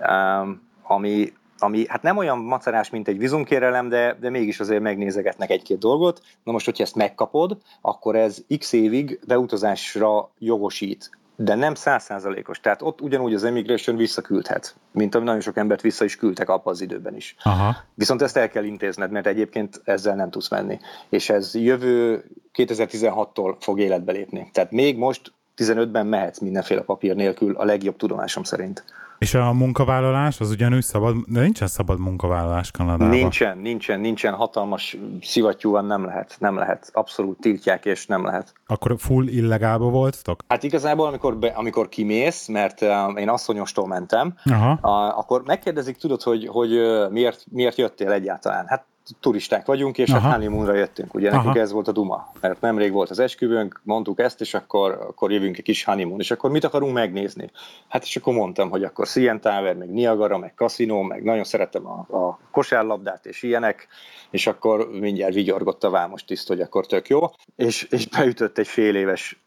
um, 0.09 0.61
ami, 0.83 1.33
ami 1.59 1.85
hát 1.87 2.01
nem 2.01 2.17
olyan 2.17 2.37
macerás, 2.37 2.89
mint 2.89 3.07
egy 3.07 3.17
vizumkérelem, 3.17 3.89
de, 3.89 4.17
de 4.19 4.29
mégis 4.29 4.59
azért 4.59 4.81
megnézegetnek 4.81 5.49
egy-két 5.49 5.77
dolgot. 5.77 6.21
Na 6.43 6.51
most, 6.51 6.65
hogyha 6.65 6.83
ezt 6.83 6.95
megkapod, 6.95 7.57
akkor 7.81 8.15
ez 8.15 8.45
x 8.57 8.73
évig 8.73 9.19
beutazásra 9.27 10.29
jogosít 10.39 11.09
de 11.41 11.55
nem 11.55 11.75
százszázalékos. 11.75 12.59
Tehát 12.59 12.81
ott 12.81 13.01
ugyanúgy 13.01 13.33
az 13.33 13.43
immigration 13.43 13.95
visszaküldhet, 13.95 14.75
mint 14.91 15.15
ami 15.15 15.25
nagyon 15.25 15.41
sok 15.41 15.57
embert 15.57 15.81
vissza 15.81 16.03
is 16.03 16.15
küldtek 16.15 16.49
abban 16.49 16.73
az 16.73 16.81
időben 16.81 17.15
is. 17.15 17.35
Aha. 17.43 17.75
Viszont 17.93 18.21
ezt 18.21 18.37
el 18.37 18.49
kell 18.49 18.63
intézned, 18.63 19.11
mert 19.11 19.27
egyébként 19.27 19.81
ezzel 19.83 20.15
nem 20.15 20.29
tudsz 20.29 20.49
menni. 20.49 20.79
És 21.09 21.29
ez 21.29 21.55
jövő 21.55 22.25
2016-tól 22.53 23.55
fog 23.59 23.79
életbe 23.79 24.11
lépni. 24.11 24.49
Tehát 24.53 24.71
még 24.71 24.97
most 24.97 25.33
15-ben 25.57 26.07
mehetsz 26.07 26.39
mindenféle 26.39 26.81
papír 26.81 27.15
nélkül, 27.15 27.55
a 27.55 27.63
legjobb 27.63 27.95
tudomásom 27.95 28.43
szerint. 28.43 28.83
És 29.19 29.33
a 29.33 29.53
munkavállalás 29.53 30.39
az 30.39 30.49
ugyanúgy 30.49 30.83
szabad, 30.83 31.15
de 31.27 31.41
nincsen 31.41 31.67
szabad 31.67 31.99
munkavállalás 31.99 32.71
Kanadában. 32.71 33.09
Nincsen, 33.09 33.57
nincsen, 33.57 33.99
nincsen, 33.99 34.33
hatalmas 34.33 34.97
szivattyúan 35.21 35.85
nem 35.85 36.05
lehet, 36.05 36.35
nem 36.39 36.57
lehet, 36.57 36.89
abszolút 36.93 37.39
tiltják 37.39 37.85
és 37.85 38.05
nem 38.05 38.25
lehet. 38.25 38.53
Akkor 38.67 38.95
full 38.97 39.27
illegálba 39.27 39.89
voltatok? 39.89 40.43
Hát 40.47 40.63
igazából, 40.63 41.07
amikor, 41.07 41.37
be, 41.37 41.47
amikor 41.47 41.89
kimész, 41.89 42.47
mert 42.47 42.81
uh, 42.81 42.89
én 43.15 43.29
asszonyostól 43.29 43.87
mentem, 43.87 44.33
Aha. 44.45 44.71
Uh, 44.71 45.17
akkor 45.17 45.43
megkérdezik, 45.45 45.97
tudod, 45.97 46.21
hogy, 46.21 46.47
hogy 46.47 46.73
uh, 46.73 47.11
miért, 47.11 47.45
miért 47.51 47.77
jöttél 47.77 48.11
egyáltalán? 48.11 48.65
Hát 48.67 48.85
turisták 49.19 49.65
vagyunk, 49.65 49.97
és 49.97 50.09
Aha. 50.09 50.27
a 50.27 50.31
honeymoonra 50.31 50.73
jöttünk. 50.73 51.13
Ugye 51.13 51.29
nekünk 51.29 51.49
Aha. 51.49 51.59
ez 51.59 51.71
volt 51.71 51.87
a 51.87 51.91
duma, 51.91 52.31
mert 52.41 52.61
nemrég 52.61 52.91
volt 52.91 53.09
az 53.09 53.19
esküvőnk, 53.19 53.81
mondtuk 53.83 54.19
ezt, 54.19 54.41
és 54.41 54.53
akkor, 54.53 54.91
akkor 54.91 55.31
jövünk 55.31 55.57
egy 55.57 55.63
kis 55.63 55.83
honeymoon, 55.83 56.19
és 56.19 56.31
akkor 56.31 56.49
mit 56.49 56.63
akarunk 56.63 56.93
megnézni? 56.93 57.51
Hát 57.87 58.03
és 58.03 58.15
akkor 58.15 58.33
mondtam, 58.33 58.69
hogy 58.69 58.83
akkor 58.83 59.07
CN 59.07 59.39
Tower, 59.39 59.75
meg 59.75 59.89
Niagara, 59.89 60.37
meg 60.37 60.53
Casino, 60.55 61.01
meg 61.01 61.23
nagyon 61.23 61.43
szeretem 61.43 61.87
a, 61.87 62.17
a 62.17 62.39
kosárlabdát, 62.51 63.25
és 63.25 63.43
ilyenek, 63.43 63.87
és 64.29 64.47
akkor 64.47 64.89
mindjárt 64.91 65.33
vigyorgott 65.33 65.83
a 65.83 65.89
vámos 65.89 66.25
tiszt, 66.25 66.47
hogy 66.47 66.61
akkor 66.61 66.85
tök 66.85 67.07
jó, 67.07 67.19
és, 67.55 67.83
és 67.83 68.07
beütött 68.07 68.57
egy 68.57 68.67
fél 68.67 68.95
éves, 68.95 69.41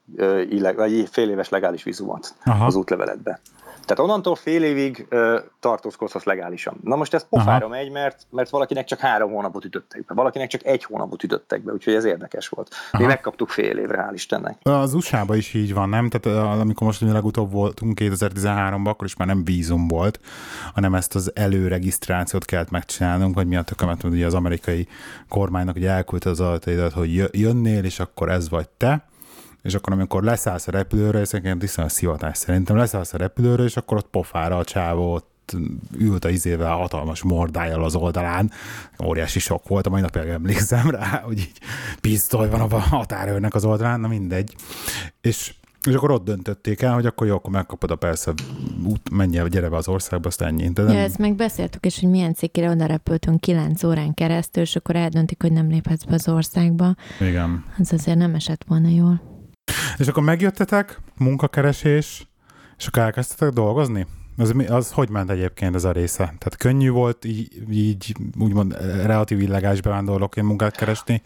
vagy 0.77 1.09
fél 1.11 1.31
éves 1.31 1.49
legális 1.49 1.83
vizumot 1.83 2.35
Aha. 2.45 2.67
az 2.67 2.75
útleveletbe. 2.75 3.41
Tehát 3.85 3.99
onnantól 3.99 4.35
fél 4.35 4.65
évig 4.65 5.07
ö, 5.09 5.39
tartózkodhatsz 5.61 6.25
legálisan. 6.25 6.81
Na 6.85 6.97
most 6.97 7.15
ez 7.15 7.29
pofára 7.29 7.65
Aha. 7.65 7.75
megy, 7.75 7.91
mert, 7.91 8.27
mert 8.31 8.51
valakinek 8.51 8.85
csak 8.85 8.99
három 8.99 9.31
hónapot 9.31 9.65
ütöttek 9.65 10.05
be, 10.05 10.15
valakinek 10.15 10.49
csak 10.49 10.65
egy 10.65 10.85
hónapot 10.85 11.23
ütöttek 11.23 11.63
be, 11.63 11.73
úgyhogy 11.73 11.95
ez 11.95 12.05
érdekes 12.05 12.49
volt. 12.49 12.75
Aha. 12.91 13.03
Mi 13.03 13.09
megkaptuk 13.09 13.49
fél 13.49 13.79
évre, 13.79 14.07
hál' 14.09 14.15
Istennek. 14.15 14.59
Az 14.63 14.95
usa 14.95 15.25
is 15.29 15.55
így 15.55 15.75
van, 15.75 15.89
nem? 15.89 16.09
Tehát 16.09 16.59
amikor 16.61 16.87
most 16.87 17.01
legutóbb 17.01 17.53
voltunk 17.53 17.99
2013-ban, 18.01 18.87
akkor 18.87 19.07
is 19.07 19.17
már 19.17 19.29
nem 19.29 19.45
vízum 19.45 19.89
volt, 19.89 20.21
hanem 20.75 20.95
ezt 20.95 21.15
az 21.15 21.31
előregisztrációt 21.35 22.45
kellett 22.45 22.71
megcsinálnunk, 22.71 23.35
hogy 23.35 23.47
mi 23.47 23.57
a 23.57 23.63
tökömet, 23.63 24.05
ugye 24.05 24.27
az 24.27 24.35
amerikai 24.35 24.89
kormánynak 25.29 25.77
ugye 25.77 25.91
elküldte 25.91 26.31
az 26.31 26.41
adataidat, 26.41 26.93
hogy 26.93 27.29
jönnél, 27.33 27.85
és 27.85 28.01
akkor 28.01 28.29
ez 28.29 28.49
vagy 28.49 28.69
te 28.69 29.11
és 29.63 29.75
akkor 29.75 29.93
amikor 29.93 30.23
leszállsz 30.23 30.69
a 30.69 30.71
repülőre, 30.71 31.19
ez 31.19 31.35
egyébként 31.35 31.77
a 31.77 31.89
szivatás 31.89 32.39
szerintem, 32.39 32.77
leszállsz 32.77 33.15
a 33.15 33.19
repülőre, 33.19 33.63
és 33.63 33.77
akkor 33.77 33.97
ott 33.97 34.09
pofára 34.11 34.59
a 34.59 34.65
csávó 34.65 35.13
ott 35.13 35.31
ült 35.99 36.25
a 36.25 36.29
izével 36.29 36.77
hatalmas 36.77 37.23
mordájjal 37.23 37.85
az 37.85 37.95
oldalán. 37.95 38.51
Óriási 39.05 39.39
sok 39.39 39.69
volt, 39.69 39.87
a 39.87 39.91
mai 39.91 40.01
napig 40.01 40.23
emlékszem 40.23 40.91
rá, 40.91 41.21
hogy 41.27 41.39
így 41.39 41.53
pisztoly 42.01 42.51
van 42.51 42.61
a 42.61 42.79
határőrnek 42.79 43.55
az 43.55 43.65
oldalán, 43.65 44.01
na 44.01 44.09
mindegy. 44.09 44.55
És 45.21 45.55
és 45.87 45.95
akkor 45.95 46.11
ott 46.11 46.25
döntötték 46.25 46.83
el, 46.83 46.95
hogy 46.95 47.07
akkor 47.07 47.27
jó, 47.27 47.35
akkor 47.35 47.53
megkapod 47.53 47.91
a 47.91 47.97
persze 47.97 48.33
út, 48.85 49.11
menj 49.11 49.39
el, 49.39 49.49
gyere 49.49 49.69
be 49.69 49.77
az 49.77 49.89
országba, 49.89 50.29
azt 50.29 50.43
ennyi. 50.43 50.69
De 50.69 50.83
nem... 50.83 50.93
Ja, 50.93 50.99
ezt 50.99 51.19
meg 51.19 51.35
beszéltük 51.35 51.87
is, 51.87 52.01
hogy 52.01 52.09
milyen 52.09 52.35
cikkire 52.35 52.71
oda 52.71 52.87
repültünk 52.87 53.41
9 53.41 53.85
órán 53.85 54.15
keresztül, 54.15 54.63
és 54.63 54.77
akkor 54.77 54.97
eldöntik, 54.97 55.43
hogy 55.43 55.53
nem 55.53 55.69
léphetsz 55.69 56.05
be 56.05 56.15
az 56.15 56.29
országba. 56.29 56.95
Igen. 57.21 57.65
Ez 57.79 57.93
azért 57.93 58.19
nem 58.19 58.35
esett 58.35 58.65
volna 58.69 58.89
jól. 58.89 59.32
És 59.97 60.09
akkor 60.09 60.23
megjöttetek, 60.23 61.01
munkakeresés, 61.19 62.27
és 62.79 62.87
akkor 62.87 63.03
elkezdtetek 63.03 63.55
dolgozni? 63.55 64.07
Az, 64.37 64.55
az 64.69 64.93
hogy 64.93 65.09
ment 65.09 65.31
egyébként 65.31 65.75
ez 65.75 65.85
a 65.85 65.93
része? 65.93 66.25
Tehát 66.25 66.57
könnyű 66.59 66.91
volt 66.91 67.25
így, 67.25 67.49
így 67.71 68.15
úgymond 68.41 68.77
relatív 69.05 69.41
illegális 69.41 69.81
bevándorlóként 69.81 70.47
munkát 70.47 70.77
keresni? 70.77 71.23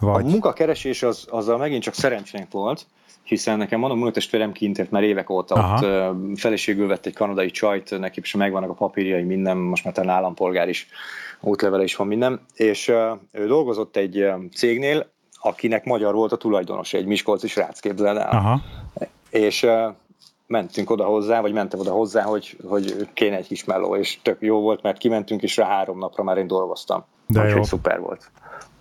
Vagy... 0.00 0.24
A 0.24 0.28
munkakeresés 0.28 1.02
az, 1.02 1.26
azzal 1.30 1.58
megint 1.58 1.82
csak 1.82 1.94
szerencsénk 1.94 2.52
volt, 2.52 2.86
hiszen 3.22 3.58
nekem 3.58 3.78
mondom, 3.78 3.98
unokatestvérem 3.98 4.52
kint 4.52 4.78
ért 4.78 4.90
már 4.90 5.02
évek 5.02 5.30
óta 5.30 5.54
Aha. 5.54 5.74
ott 5.74 6.38
feleségül 6.38 6.86
vett 6.86 7.06
egy 7.06 7.14
kanadai 7.14 7.50
csajt, 7.50 7.98
neki 7.98 8.20
is 8.22 8.34
megvannak 8.34 8.70
a 8.70 8.74
papírjai, 8.74 9.22
minden, 9.22 9.56
most 9.56 9.84
már 9.84 9.94
talán 9.94 10.16
állampolgár 10.16 10.68
is, 10.68 10.88
útlevele 11.40 11.82
is 11.82 11.96
van 11.96 12.06
minden, 12.06 12.40
és 12.54 12.88
ő 13.32 13.46
dolgozott 13.46 13.96
egy 13.96 14.26
cégnél, 14.54 15.10
akinek 15.40 15.84
magyar 15.84 16.14
volt 16.14 16.32
a 16.32 16.36
tulajdonos, 16.36 16.92
egy 16.92 17.06
Miskolci 17.06 17.48
srác, 17.48 17.80
képzeld 17.80 18.16
el. 18.16 18.28
Aha. 18.28 18.60
És 19.30 19.66
mentünk 20.46 20.90
oda 20.90 21.04
hozzá, 21.04 21.40
vagy 21.40 21.52
mentem 21.52 21.80
oda 21.80 21.90
hozzá, 21.90 22.22
hogy, 22.22 22.56
hogy 22.64 23.08
kéne 23.12 23.36
egy 23.36 23.46
kis 23.46 23.64
meló, 23.64 23.96
és 23.96 24.18
tök 24.22 24.36
jó 24.40 24.60
volt, 24.60 24.82
mert 24.82 24.98
kimentünk, 24.98 25.42
és 25.42 25.56
rá 25.56 25.66
három 25.66 25.98
napra 25.98 26.22
már 26.22 26.36
én 26.36 26.46
dolgoztam. 26.46 27.04
De 27.26 27.40
Úgyhogy 27.40 27.56
jó. 27.56 27.62
szuper 27.62 28.00
volt. 28.00 28.30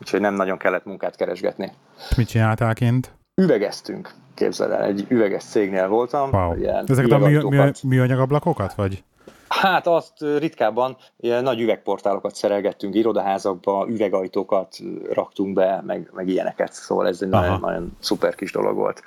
Úgyhogy 0.02 0.20
nem 0.20 0.34
nagyon 0.34 0.58
kellett 0.58 0.86
munkát 0.86 1.16
keresgetni. 1.16 1.72
Mit 2.18 2.28
csináltál 2.28 2.74
kint? 2.74 3.12
Üvegeztünk, 3.42 4.14
képzeld 4.34 4.72
el, 4.72 4.84
egy 4.84 5.06
üveges 5.10 5.44
cégnél 5.44 5.88
voltam. 5.88 6.30
Wow. 6.30 6.54
Ezeket 6.86 7.12
a 7.12 7.18
mű, 7.18 7.40
műanyagablakokat, 7.84 8.74
vagy? 8.74 9.04
Hát 9.48 9.88
azt 9.88 10.14
ritkábban 10.38 10.98
ilyen 11.20 11.44
nagy 11.44 11.62
üvegportálokat 11.62 12.36
szerelgettünk, 12.36 12.96
irodaházakba, 12.96 13.86
üvegajtókat 13.90 14.78
raktunk 15.12 15.54
be, 15.54 15.84
meg, 15.86 16.10
meg 16.14 16.28
ilyeneket, 16.28 16.74
szóval 16.74 17.08
ez 17.08 17.22
egy 17.22 17.30
nagyon, 17.30 17.60
nagyon 17.60 17.98
szuper 18.00 18.36
kis 18.36 18.52
dolog 18.52 18.76
volt. 18.76 19.02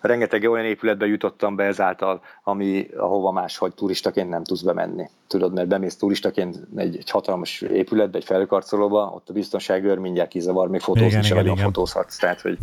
Rengeteg 0.00 0.50
olyan 0.50 0.64
épületbe 0.64 1.06
jutottam 1.06 1.56
be 1.56 1.64
ezáltal, 1.64 2.20
ami, 2.42 2.88
ahova 2.96 3.30
máshogy 3.30 3.74
turistaként 3.74 4.28
nem 4.28 4.44
tudsz 4.44 4.60
bemenni. 4.60 5.08
Tudod, 5.26 5.52
mert 5.52 5.68
bemész 5.68 5.96
turistaként 5.96 6.58
egy, 6.76 6.96
egy 6.96 7.10
hatalmas 7.10 7.60
épületbe, 7.60 8.18
egy 8.18 8.24
felkarcolóba, 8.24 9.12
ott 9.14 9.28
a 9.28 9.32
biztonságőr 9.32 9.98
mindjárt 9.98 10.30
kizavar, 10.30 10.68
még 10.68 10.80
fotózni 10.80 11.22
sem 11.22 11.36
nagyon 11.36 11.56
fotózhatsz, 11.56 12.16
tehát 12.16 12.40
hogy, 12.40 12.58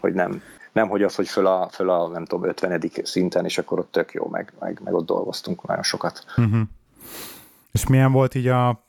hogy 0.00 0.12
nem, 0.12 0.42
nem 0.78 0.88
hogy 0.88 1.02
az, 1.02 1.14
hogy 1.14 1.28
föl 1.28 1.46
a, 1.46 1.68
föl 1.70 1.90
a 1.90 2.08
nem 2.08 2.24
tudom, 2.24 2.48
50. 2.48 2.90
szinten, 3.02 3.44
és 3.44 3.58
akkor 3.58 3.78
ott 3.78 3.92
tök 3.92 4.12
jó, 4.12 4.28
meg, 4.30 4.52
meg, 4.60 4.80
meg 4.84 4.94
ott 4.94 5.06
dolgoztunk 5.06 5.66
nagyon 5.66 5.82
sokat. 5.82 6.24
Uh-huh. 6.36 6.60
És 7.72 7.86
milyen 7.86 8.12
volt 8.12 8.34
így 8.34 8.46
a 8.46 8.84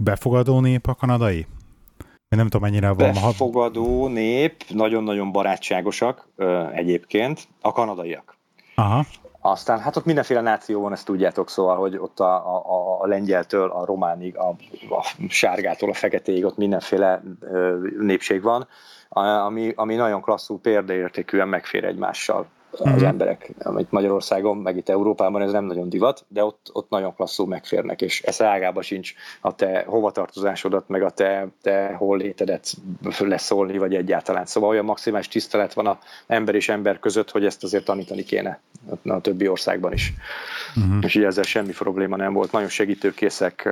befogadó 0.00 0.60
nép 0.60 0.86
a 0.86 0.94
kanadai? 0.94 1.46
Én 2.28 2.38
nem 2.38 2.48
tudom, 2.48 2.62
mennyire 2.62 2.88
van. 2.88 3.12
Befogadó 3.12 4.08
nép, 4.08 4.64
nagyon-nagyon 4.68 5.32
barátságosak 5.32 6.28
egyébként, 6.72 7.48
a 7.60 7.72
kanadaiak. 7.72 8.36
Aha. 8.74 9.04
Aztán 9.40 9.78
hát 9.78 9.96
ott 9.96 10.04
mindenféle 10.04 10.40
náció 10.40 10.80
van, 10.80 10.92
ezt 10.92 11.04
tudjátok, 11.04 11.50
szóval, 11.50 11.76
hogy 11.76 11.96
ott 11.96 12.20
a, 12.20 12.34
a, 12.34 13.02
a 13.02 13.06
lengyeltől 13.06 13.70
a 13.70 13.84
románig, 13.84 14.36
a, 14.36 14.48
a 14.90 15.14
sárgától 15.28 15.90
a 15.90 15.94
feketéig 15.94 16.44
ott 16.44 16.56
mindenféle 16.56 17.22
népség 17.98 18.42
van, 18.42 18.66
ami, 19.08 19.72
ami 19.76 19.94
nagyon 19.94 20.22
klasszú 20.22 20.58
példaértékűen 20.58 21.48
megfér 21.48 21.84
egymással 21.84 22.46
az 22.80 22.90
mm-hmm. 22.90 23.04
emberek, 23.04 23.52
amit 23.58 23.90
Magyarországon, 23.90 24.56
meg 24.56 24.76
itt 24.76 24.88
Európában 24.88 25.42
ez 25.42 25.52
nem 25.52 25.64
nagyon 25.64 25.88
divat, 25.88 26.24
de 26.28 26.44
ott, 26.44 26.70
ott 26.72 26.88
nagyon 26.88 27.14
klasszul 27.14 27.46
megférnek, 27.46 28.02
és 28.02 28.22
ez 28.22 28.42
ágába 28.42 28.82
sincs 28.82 29.14
a 29.40 29.54
te 29.54 29.84
hovatartozásodat, 29.86 30.88
meg 30.88 31.02
a 31.02 31.10
te, 31.10 31.46
te 31.62 31.94
hol 31.98 32.18
létedet 32.18 32.74
leszólni, 33.18 33.78
vagy 33.78 33.94
egyáltalán. 33.94 34.46
Szóval 34.46 34.68
olyan 34.68 34.84
maximális 34.84 35.28
tisztelet 35.28 35.74
van 35.74 35.86
a 35.86 35.98
ember 36.26 36.54
és 36.54 36.68
ember 36.68 36.98
között, 36.98 37.30
hogy 37.30 37.44
ezt 37.44 37.62
azért 37.62 37.84
tanítani 37.84 38.22
kéne 38.22 38.60
a, 39.04 39.20
többi 39.20 39.48
országban 39.48 39.92
is. 39.92 40.12
Uh-huh. 40.76 41.04
És 41.04 41.14
így 41.14 41.24
ezzel 41.24 41.44
semmi 41.44 41.72
probléma 41.72 42.16
nem 42.16 42.32
volt. 42.32 42.52
Nagyon 42.52 42.68
segítőkészek, 42.68 43.68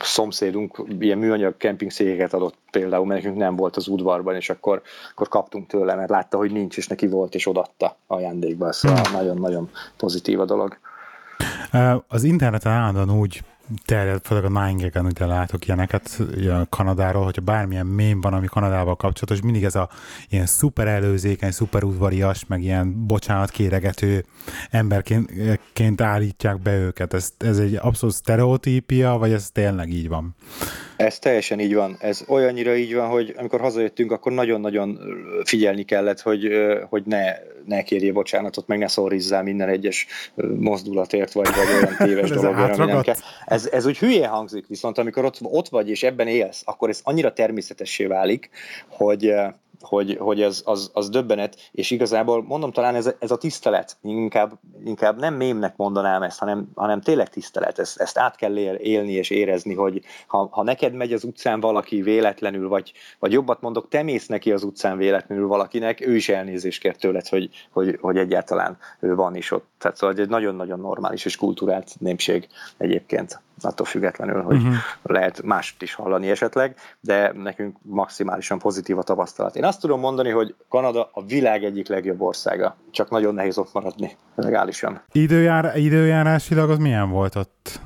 szomszédunk 0.00 0.82
ilyen 0.98 1.18
műanyag 1.18 1.56
kempingszékeket 1.56 2.32
adott 2.32 2.56
például, 2.70 3.06
mert 3.06 3.22
nekünk 3.22 3.40
nem 3.40 3.56
volt 3.56 3.76
az 3.76 3.88
udvarban, 3.88 4.34
és 4.34 4.50
akkor, 4.50 4.82
akkor 5.12 5.28
kaptunk 5.28 5.66
tőle, 5.66 5.94
mert 5.94 6.10
látta, 6.10 6.36
hogy 6.36 6.52
nincs, 6.52 6.76
és 6.76 6.86
neki 6.86 7.06
volt, 7.06 7.34
és 7.34 7.46
odatta 7.46 7.96
ajándékba. 8.06 8.72
Szóval 8.72 9.00
nagyon-nagyon 9.12 9.70
pozitív 9.96 10.40
a 10.40 10.44
dolog. 10.44 10.78
Az 12.08 12.24
interneten 12.24 12.72
állandóan 12.72 13.18
úgy 13.18 13.42
terjed, 13.84 14.20
főleg 14.24 14.44
a 14.44 14.48
nine 14.48 14.90
ugye 15.02 15.26
látok 15.26 15.66
ilyeneket 15.66 16.18
ilyen 16.36 16.66
Kanadáról, 16.68 17.24
hogyha 17.24 17.42
bármilyen 17.42 17.86
mém 17.86 18.20
van, 18.20 18.32
ami 18.32 18.46
Kanadával 18.46 18.96
kapcsolatos, 18.96 19.40
mindig 19.40 19.64
ez 19.64 19.74
a 19.74 19.88
ilyen 20.28 20.46
szuper 20.46 20.86
előzékeny, 20.86 21.50
szuper 21.50 21.84
udvarias, 21.84 22.46
meg 22.46 22.62
ilyen 22.62 23.06
bocsánat 23.06 23.50
kéregető 23.50 24.24
emberként 24.70 26.00
állítják 26.00 26.60
be 26.60 26.78
őket. 26.78 27.14
Ez, 27.14 27.32
ez 27.38 27.58
egy 27.58 27.74
abszolút 27.74 28.14
sztereotípia, 28.14 29.18
vagy 29.18 29.32
ez 29.32 29.50
tényleg 29.50 29.88
így 29.88 30.08
van? 30.08 30.34
Ez 31.00 31.18
teljesen 31.18 31.60
így 31.60 31.74
van. 31.74 31.96
Ez 32.00 32.24
olyannyira 32.28 32.76
így 32.76 32.94
van, 32.94 33.08
hogy 33.08 33.34
amikor 33.36 33.60
hazajöttünk, 33.60 34.12
akkor 34.12 34.32
nagyon-nagyon 34.32 34.98
figyelni 35.44 35.82
kellett, 35.82 36.20
hogy, 36.20 36.48
hogy 36.88 37.02
ne, 37.06 37.22
ne 37.64 37.82
kérjél 37.82 38.12
bocsánatot, 38.12 38.66
meg 38.66 38.78
ne 38.78 38.88
szorrizzál 38.88 39.42
minden 39.42 39.68
egyes 39.68 40.06
mozdulatért, 40.58 41.32
vagy, 41.32 41.48
vagy 41.48 41.68
olyan 41.74 41.96
téves 42.08 42.30
dologért, 42.30 42.78
ami 42.78 42.92
nem 42.92 43.02
kell. 43.02 43.14
Ez, 43.46 43.68
ez 43.72 43.86
úgy 43.86 43.98
hülye 43.98 44.26
hangzik, 44.26 44.66
viszont 44.66 44.98
amikor 44.98 45.24
ott, 45.24 45.38
ott 45.42 45.68
vagy 45.68 45.90
és 45.90 46.02
ebben 46.02 46.26
élsz, 46.26 46.62
akkor 46.64 46.88
ez 46.88 47.00
annyira 47.04 47.32
természetessé 47.32 48.06
válik, 48.06 48.50
hogy, 48.88 49.34
hogy, 49.80 50.16
hogy 50.20 50.42
ez 50.42 50.62
az, 50.64 50.90
az 50.94 51.08
döbbenet, 51.08 51.56
és 51.72 51.90
igazából 51.90 52.42
mondom 52.42 52.72
talán 52.72 52.94
ez, 52.94 53.14
ez 53.18 53.30
a 53.30 53.36
tisztelet, 53.36 53.96
inkább, 54.02 54.52
inkább 54.84 55.18
nem 55.18 55.34
mémnek 55.34 55.76
mondanám 55.76 56.22
ezt, 56.22 56.38
hanem, 56.38 56.68
hanem 56.74 57.00
tényleg 57.00 57.28
tisztelet, 57.28 57.78
ezt, 57.78 58.00
ezt 58.00 58.18
át 58.18 58.36
kell 58.36 58.56
élni 58.58 59.12
és 59.12 59.30
érezni, 59.30 59.74
hogy 59.74 60.02
ha, 60.26 60.48
ha 60.50 60.62
neked 60.62 60.92
megy 60.92 61.12
az 61.12 61.24
utcán 61.24 61.60
valaki 61.60 62.02
véletlenül, 62.02 62.68
vagy, 62.68 62.92
vagy 63.18 63.32
jobbat 63.32 63.60
mondok, 63.60 63.88
te 63.88 64.02
mész 64.02 64.26
neki 64.26 64.52
az 64.52 64.62
utcán 64.62 64.96
véletlenül 64.96 65.46
valakinek, 65.46 66.06
ő 66.06 66.16
is 66.16 66.28
elnézést 66.28 66.80
kér 66.80 66.96
tőled, 66.96 67.28
hogy, 67.28 67.50
hogy, 67.70 67.98
hogy 68.00 68.16
egyáltalán 68.16 68.78
ő 69.00 69.14
van 69.14 69.34
is 69.34 69.50
ott. 69.50 69.68
Tehát 69.78 69.96
szóval 69.96 70.16
egy 70.16 70.28
nagyon-nagyon 70.28 70.80
normális 70.80 71.24
és 71.24 71.36
kultúrált 71.36 71.94
népség 71.98 72.48
egyébként 72.76 73.40
attól 73.64 73.86
függetlenül, 73.86 74.42
hogy 74.42 74.56
uh-huh. 74.56 74.74
lehet 75.02 75.42
mást 75.42 75.82
is 75.82 75.94
hallani 75.94 76.30
esetleg, 76.30 76.74
de 77.00 77.32
nekünk 77.32 77.76
maximálisan 77.82 78.58
pozitív 78.58 78.98
a 78.98 79.02
tapasztalat. 79.02 79.56
Én 79.56 79.64
azt 79.64 79.80
tudom 79.80 80.00
mondani, 80.00 80.30
hogy 80.30 80.54
Kanada 80.68 81.10
a 81.12 81.24
világ 81.24 81.64
egyik 81.64 81.88
legjobb 81.88 82.20
országa, 82.20 82.76
csak 82.90 83.10
nagyon 83.10 83.34
nehéz 83.34 83.58
ott 83.58 83.72
maradni 83.72 84.16
legálisan. 84.34 85.02
Időjár, 85.12 85.76
időjárásilag 85.76 86.70
az 86.70 86.78
milyen 86.78 87.10
volt 87.10 87.36
ott? 87.36 87.80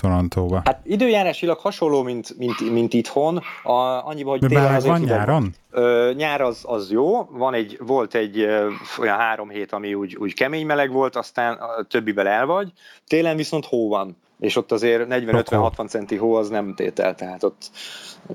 Torontóba. 0.00 0.62
Hát 0.64 0.80
időjárásilag 0.84 1.58
hasonló, 1.58 2.02
mint, 2.02 2.38
mint, 2.38 2.70
mint 2.72 2.92
itthon, 2.92 3.40
a, 3.62 4.06
annyiban, 4.06 4.38
hogy 4.38 4.48
télen 4.48 4.74
azért 4.74 4.98
van 4.98 5.00
nyáron? 5.00 5.54
Ö, 5.70 6.12
nyár 6.16 6.40
az, 6.40 6.64
az 6.66 6.90
jó, 6.90 7.24
van 7.24 7.54
egy, 7.54 7.78
volt 7.80 8.14
egy 8.14 8.38
ö, 8.38 8.70
olyan 8.98 9.16
három 9.16 9.48
hét, 9.48 9.72
ami 9.72 9.94
úgy, 9.94 10.16
úgy 10.16 10.34
kemény 10.34 10.66
meleg 10.66 10.92
volt, 10.92 11.16
aztán 11.16 11.54
a 11.54 11.82
többivel 11.82 12.28
el 12.28 12.46
vagy, 12.46 12.72
télen 13.06 13.36
viszont 13.36 13.64
hó 13.64 13.88
van 13.88 14.16
és 14.40 14.56
ott 14.56 14.72
azért 14.72 15.06
40-50-60 15.10 15.88
centi 15.88 16.16
hó 16.16 16.34
az 16.34 16.48
nem 16.48 16.74
tétel, 16.74 17.14
tehát 17.14 17.42
ott, 17.42 17.70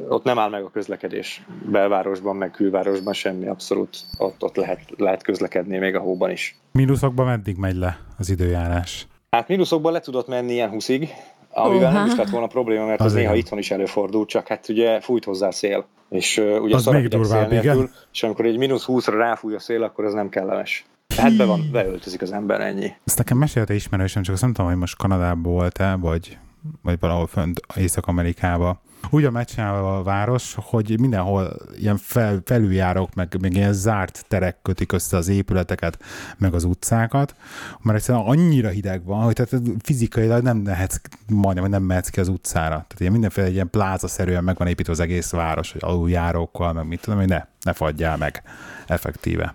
ott 0.08 0.24
nem 0.24 0.40
áll 0.40 0.50
meg 0.50 0.64
a 0.64 0.70
közlekedés 0.70 1.46
belvárosban, 1.72 2.36
meg 2.36 2.52
külvárosban 2.52 3.14
semmi, 3.14 3.48
abszolút 3.48 3.98
ott, 4.18 4.44
ott 4.44 4.56
lehet, 4.56 4.80
lehet 4.98 5.24
közlekedni 5.24 5.78
még 5.78 5.96
a 5.96 6.00
hóban 6.00 6.32
is. 6.32 6.56
Mínuszokban 6.72 7.26
meddig 7.26 7.58
megy 7.58 7.76
le 7.76 8.00
az 8.18 8.30
időjárás? 8.30 9.08
Hát 9.30 9.48
mínuszokban 9.48 9.92
le 9.92 10.00
tudott 10.00 10.28
menni 10.28 10.54
ilyen 10.54 10.72
20-ig, 10.74 11.10
amivel 11.50 11.88
uh-huh. 11.88 11.94
nem 11.94 12.06
is 12.06 12.16
lett 12.16 12.30
volna 12.30 12.48
probléma, 12.48 12.86
mert 12.86 13.00
az, 13.00 13.06
az 13.06 13.14
néha 13.14 13.36
itthon 13.36 13.60
is 13.60 13.72
előfordul, 13.72 14.26
csak 14.26 14.48
hát 14.48 14.70
ugye 14.70 15.00
fújt 15.00 15.24
hozzá 15.24 15.48
a 15.48 15.52
szél. 15.52 15.86
És 16.10 16.38
uh, 16.38 16.62
ugye 16.62 16.76
az 16.76 16.86
még 16.86 17.08
durvább, 17.08 17.50
szél 17.50 17.62
nélkül, 17.62 17.90
és 18.12 18.24
amikor 18.24 18.46
egy 18.46 18.58
mínusz 18.58 18.86
20-ra 18.88 19.14
ráfúj 19.18 19.56
a 19.56 19.60
szél, 19.60 19.84
akkor 19.84 20.06
az 20.06 20.14
nem 20.14 20.30
kellemes. 20.30 20.86
Hát 21.18 21.38
be 21.38 21.46
van, 21.46 21.70
beöltözik 21.72 22.22
az 22.22 22.32
ember 22.32 22.62
ennyi. 22.62 22.94
Ezt 23.04 23.18
nekem 23.18 23.38
mesélte 23.38 23.74
ismerősöm, 23.74 24.24
csak 24.24 24.34
azt 24.34 24.42
nem 24.42 24.54
tudom, 24.54 24.70
hogy 24.70 24.80
most 24.80 24.98
Kanadában 24.98 25.42
volt-e, 25.42 25.96
vagy, 25.96 26.38
vagy 26.82 27.00
valahol 27.00 27.28
fönt 27.28 27.60
Észak-Amerikában. 27.76 28.80
Úgy 29.10 29.24
a 29.24 29.32
megcsinálva 29.32 29.98
a 29.98 30.04
város, 30.04 30.56
hogy 30.60 31.00
mindenhol 31.00 31.56
ilyen 31.78 31.98
fel, 31.98 32.42
felüljárók, 32.46 33.14
meg, 33.14 33.38
meg 33.42 33.54
ilyen 33.54 33.74
zárt 33.74 34.26
terek 34.28 34.62
kötik 34.62 34.92
össze 34.92 35.18
az 35.18 35.28
épületeket, 35.28 36.04
meg 36.38 36.54
az 36.54 36.64
utcákat, 36.64 37.36
mert 37.82 37.98
egyszerűen 37.98 38.26
annyira 38.26 38.70
hideg 38.70 39.04
van, 39.04 39.24
hogy 39.24 39.34
tehát 39.34 39.66
fizikailag 39.84 40.44
nem 40.44 40.58
mehetsz, 40.58 41.00
majdnem, 41.28 41.70
nem 41.70 41.84
mehetsz 41.84 42.10
ki 42.10 42.20
az 42.20 42.28
utcára. 42.28 42.70
Tehát 42.70 43.00
ilyen 43.00 43.12
mindenféle 43.12 43.50
ilyen 43.50 43.70
plázaszerűen 43.70 44.44
meg 44.44 44.58
van 44.58 44.68
építve 44.68 44.92
az 44.92 45.00
egész 45.00 45.32
város, 45.32 45.72
hogy 45.72 45.82
aluljárókkal, 45.84 46.74
meg 46.74 46.88
mit 46.88 47.02
tudom, 47.02 47.20
hogy 47.20 47.30
ne, 47.30 47.46
ne 47.62 47.74
fagyjál 47.74 48.18
meg 48.18 48.44
effektíve. 48.88 49.54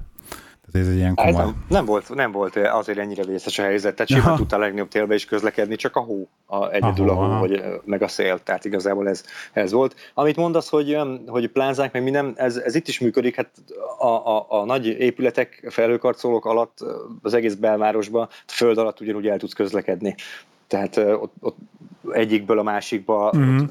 Tehát 0.73 0.87
ez 0.87 0.93
egy 0.93 0.99
ilyen 0.99 1.15
komoly... 1.15 1.33
nem, 1.33 1.65
nem, 1.69 1.85
volt, 1.85 2.15
nem 2.15 2.33
volt 2.33 2.57
azért 2.57 2.99
ennyire 2.99 3.25
vészes 3.25 3.59
a 3.59 3.63
helyzet, 3.63 3.95
tehát 3.95 4.11
simán 4.11 4.37
tudta 4.37 4.57
a 4.57 4.59
legnagyobb 4.59 4.89
télbe 4.89 5.15
is 5.15 5.25
közlekedni, 5.25 5.77
csak 5.77 5.97
a 5.97 6.01
hó, 6.01 6.29
a, 6.47 6.71
egyedül 6.71 7.09
a 7.11 7.15
hó, 7.15 7.21
a 7.21 7.27
hó 7.27 7.39
hogy, 7.39 7.63
meg 7.85 8.03
a 8.03 8.09
szél, 8.09 8.39
tehát 8.43 8.65
igazából 8.65 9.09
ez, 9.09 9.25
ez 9.53 9.73
volt. 9.73 9.95
Amit 10.15 10.37
mondasz, 10.37 10.69
hogy, 10.69 10.99
hogy 11.27 11.49
plázák, 11.49 11.93
meg 11.93 12.03
minden, 12.03 12.33
ez, 12.37 12.57
ez 12.57 12.75
itt 12.75 12.89
is 12.89 13.01
működik, 13.01 13.37
hát 13.37 13.51
a, 13.99 14.07
a, 14.07 14.47
a 14.49 14.65
nagy 14.65 14.87
épületek, 14.87 15.67
felőkarcolók 15.69 16.45
alatt 16.45 16.79
az 17.23 17.35
egész 17.35 17.55
belvárosban, 17.55 18.29
a 18.31 18.53
föld 18.53 18.79
alatt 18.79 19.01
ugyanúgy 19.01 19.27
el 19.27 19.39
tudsz 19.39 19.53
közlekedni. 19.53 20.15
Tehát 20.67 20.97
ott, 20.97 21.33
ott 21.41 21.57
egyikből 22.13 22.59
a 22.59 22.63
másikba 22.63 23.33
mm-hmm. 23.37 23.65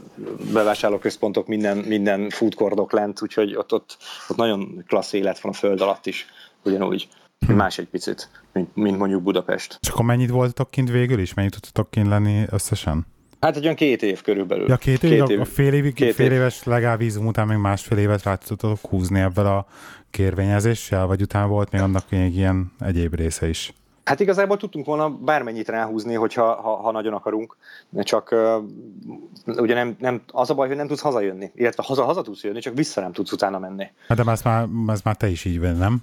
bevásárlóközpontok, 0.53 1.47
minden, 1.47 1.77
minden 1.77 2.29
foodkordok 2.29 2.91
lent, 2.91 3.21
úgyhogy 3.21 3.55
ott, 3.55 3.73
ott, 3.73 3.97
ott 4.27 4.37
nagyon 4.37 4.83
klassz 4.87 5.13
élet 5.13 5.39
van 5.39 5.51
a 5.51 5.55
föld 5.55 5.81
alatt 5.81 6.05
is 6.05 6.27
ugyanúgy. 6.63 7.07
Hm. 7.47 7.53
Más 7.53 7.77
egy 7.77 7.87
picit, 7.87 8.29
mint, 8.53 8.75
mint 8.75 8.97
mondjuk 8.97 9.23
Budapest. 9.23 9.77
És 9.81 9.89
akkor 9.89 10.05
mennyit 10.05 10.29
voltatok 10.29 10.71
kint 10.71 10.89
végül 10.89 11.19
is? 11.19 11.33
Mennyit 11.33 11.51
tudtatok 11.51 11.91
kint 11.91 12.07
lenni 12.07 12.45
összesen? 12.49 13.05
Hát 13.39 13.55
egy 13.55 13.63
olyan 13.63 13.75
két 13.75 14.01
év 14.01 14.21
körülbelül. 14.21 14.67
Ja, 14.67 14.77
két 14.77 15.03
év? 15.03 15.09
Két 15.09 15.29
év. 15.29 15.39
A 15.39 15.45
fél, 15.45 15.73
évig, 15.73 15.93
két 15.93 16.13
fél 16.13 16.25
év. 16.25 16.31
éves 16.31 16.63
legálvízum 16.63 17.25
után 17.25 17.47
még 17.47 17.57
másfél 17.57 17.97
évet 17.97 18.23
rá 18.23 18.35
tudtatok 18.35 18.79
húzni 18.89 19.19
ebben 19.19 19.45
a 19.45 19.65
kérvényezéssel, 20.09 21.05
vagy 21.05 21.21
utána 21.21 21.47
volt 21.47 21.71
még 21.71 21.81
annak 21.81 22.03
még 22.09 22.35
ilyen 22.35 22.71
egyéb 22.79 23.15
része 23.15 23.49
is? 23.49 23.73
Hát 24.03 24.19
igazából 24.19 24.57
tudtunk 24.57 24.85
volna 24.85 25.09
bármennyit 25.09 25.69
ráhúzni, 25.69 26.13
hogyha 26.13 26.61
ha, 26.61 26.75
ha 26.75 26.91
nagyon 26.91 27.13
akarunk, 27.13 27.57
csak 27.99 28.31
uh, 28.31 29.59
ugye 29.59 29.73
nem, 29.73 29.95
nem, 29.99 30.21
az 30.31 30.49
a 30.49 30.53
baj, 30.53 30.67
hogy 30.67 30.77
nem 30.77 30.87
tudsz 30.87 31.01
hazajönni, 31.01 31.51
illetve 31.55 31.83
haza, 31.85 32.03
haza 32.03 32.21
tudsz 32.21 32.43
jönni, 32.43 32.59
csak 32.59 32.75
vissza 32.75 33.01
nem 33.01 33.11
tudsz 33.11 33.31
utána 33.31 33.59
menni. 33.59 33.85
Hát 34.07 34.23
de 34.23 34.31
ez 34.31 34.41
már, 34.41 34.67
ez 34.87 35.01
már 35.01 35.15
te 35.15 35.29
is 35.29 35.45
így 35.45 35.59
vagy, 35.59 35.77
nem? 35.77 36.01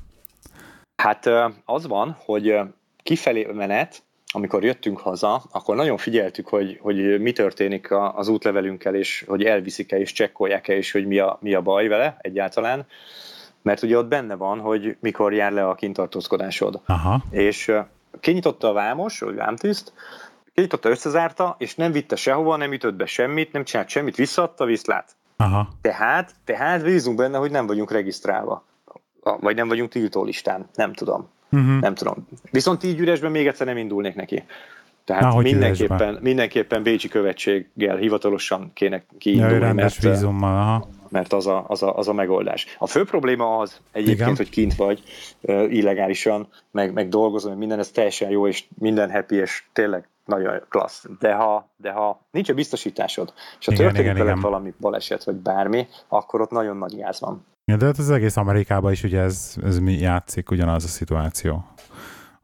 Hát 0.96 1.30
az 1.64 1.86
van, 1.86 2.16
hogy 2.24 2.58
kifelé 3.02 3.48
menet, 3.52 4.02
amikor 4.32 4.64
jöttünk 4.64 4.98
haza, 4.98 5.42
akkor 5.52 5.76
nagyon 5.76 5.96
figyeltük, 5.96 6.48
hogy, 6.48 6.78
hogy 6.82 7.20
mi 7.20 7.32
történik 7.32 7.90
az 7.90 8.28
útlevelünkkel, 8.28 8.94
és 8.94 9.24
hogy 9.26 9.44
elviszik-e, 9.44 9.98
és 9.98 10.12
csekkolják-e, 10.12 10.76
és 10.76 10.92
hogy 10.92 11.06
mi 11.06 11.18
a, 11.18 11.38
mi 11.40 11.54
a 11.54 11.60
baj 11.60 11.88
vele 11.88 12.16
egyáltalán. 12.20 12.86
Mert 13.62 13.82
ugye 13.82 13.98
ott 13.98 14.08
benne 14.08 14.34
van, 14.34 14.60
hogy 14.60 14.96
mikor 15.00 15.32
jár 15.32 15.52
le 15.52 15.68
a 15.68 15.74
kintartózkodásod. 15.74 16.80
Aha. 16.86 17.22
És 17.30 17.72
kinyitotta 18.20 18.68
a 18.68 18.72
vámos, 18.72 19.20
vagy 19.20 19.34
vámtiszt, 19.34 19.92
kinyitotta, 20.54 20.88
összezárta, 20.88 21.54
és 21.58 21.74
nem 21.74 21.92
vitte 21.92 22.16
sehova, 22.16 22.56
nem 22.56 22.72
ütött 22.72 22.94
be 22.94 23.06
semmit, 23.06 23.52
nem 23.52 23.64
csinált 23.64 23.88
semmit, 23.88 24.16
visszaadta, 24.16 24.64
viszlát. 24.64 25.16
Aha. 25.36 25.68
Tehát, 25.80 26.34
tehát 26.44 26.82
bízunk 26.82 27.16
benne, 27.16 27.38
hogy 27.38 27.50
nem 27.50 27.66
vagyunk 27.66 27.90
regisztrálva 27.90 28.64
vagy 29.40 29.56
nem 29.56 29.68
vagyunk 29.68 29.90
tiltó 29.90 30.24
listán, 30.24 30.68
nem 30.74 30.92
tudom. 30.92 31.28
Uh-huh. 31.50 31.80
Nem 31.80 31.94
tudom. 31.94 32.28
Viszont 32.50 32.84
így 32.84 33.00
üresben 33.00 33.30
még 33.30 33.46
egyszer 33.46 33.66
nem 33.66 33.76
indulnék 33.76 34.14
neki. 34.14 34.44
Tehát 35.04 35.22
Na, 35.22 35.40
mindenképpen, 35.40 36.18
mindenképpen 36.20 36.82
Bécsi 36.82 37.08
követséggel 37.08 37.96
hivatalosan 37.96 38.70
kéne 38.74 39.04
kiindulni, 39.18 39.64
ja, 39.64 39.72
mert, 39.72 40.02
vízummal, 40.02 40.56
aha. 40.56 40.88
mert 41.08 41.32
az, 41.32 41.46
a, 41.46 41.64
az, 41.68 41.82
a, 41.82 41.96
az 41.96 42.08
a 42.08 42.12
megoldás. 42.12 42.76
A 42.78 42.86
fő 42.86 43.04
probléma 43.04 43.58
az 43.58 43.80
egyébként, 43.92 44.20
Igen. 44.20 44.36
hogy 44.36 44.48
kint 44.48 44.74
vagy 44.74 45.02
illegálisan, 45.68 46.48
meg, 46.70 46.92
meg 46.92 47.08
dolgozom, 47.08 47.50
hogy 47.50 47.58
minden 47.58 47.78
ez 47.78 47.90
teljesen 47.90 48.30
jó, 48.30 48.46
és 48.46 48.64
minden 48.78 49.10
happy, 49.10 49.36
és 49.36 49.64
tényleg 49.72 50.08
nagyon 50.24 50.62
klassz. 50.68 51.06
De 51.18 51.34
ha, 51.34 51.70
de 51.76 51.90
ha 51.90 52.26
nincs 52.30 52.48
a 52.48 52.54
biztosításod, 52.54 53.32
és 53.60 53.68
a 53.68 53.72
igen, 53.72 53.84
történik 53.84 54.04
igen, 54.04 54.18
veled 54.18 54.38
igen. 54.38 54.50
valami 54.50 54.74
baleset, 54.80 55.24
vagy 55.24 55.34
bármi, 55.34 55.86
akkor 56.08 56.40
ott 56.40 56.50
nagyon 56.50 56.76
nagy 56.76 56.96
gáz 56.96 57.20
van. 57.20 57.44
Ja, 57.68 57.76
de 57.76 57.84
hát 57.84 57.98
az 57.98 58.10
egész 58.10 58.36
Amerikában 58.36 58.92
is 58.92 59.02
ugye 59.02 59.20
ez, 59.20 59.56
ez 59.62 59.78
mi 59.78 59.92
játszik, 59.92 60.50
ugyanaz 60.50 60.84
a 60.84 60.88
szituáció. 60.88 61.64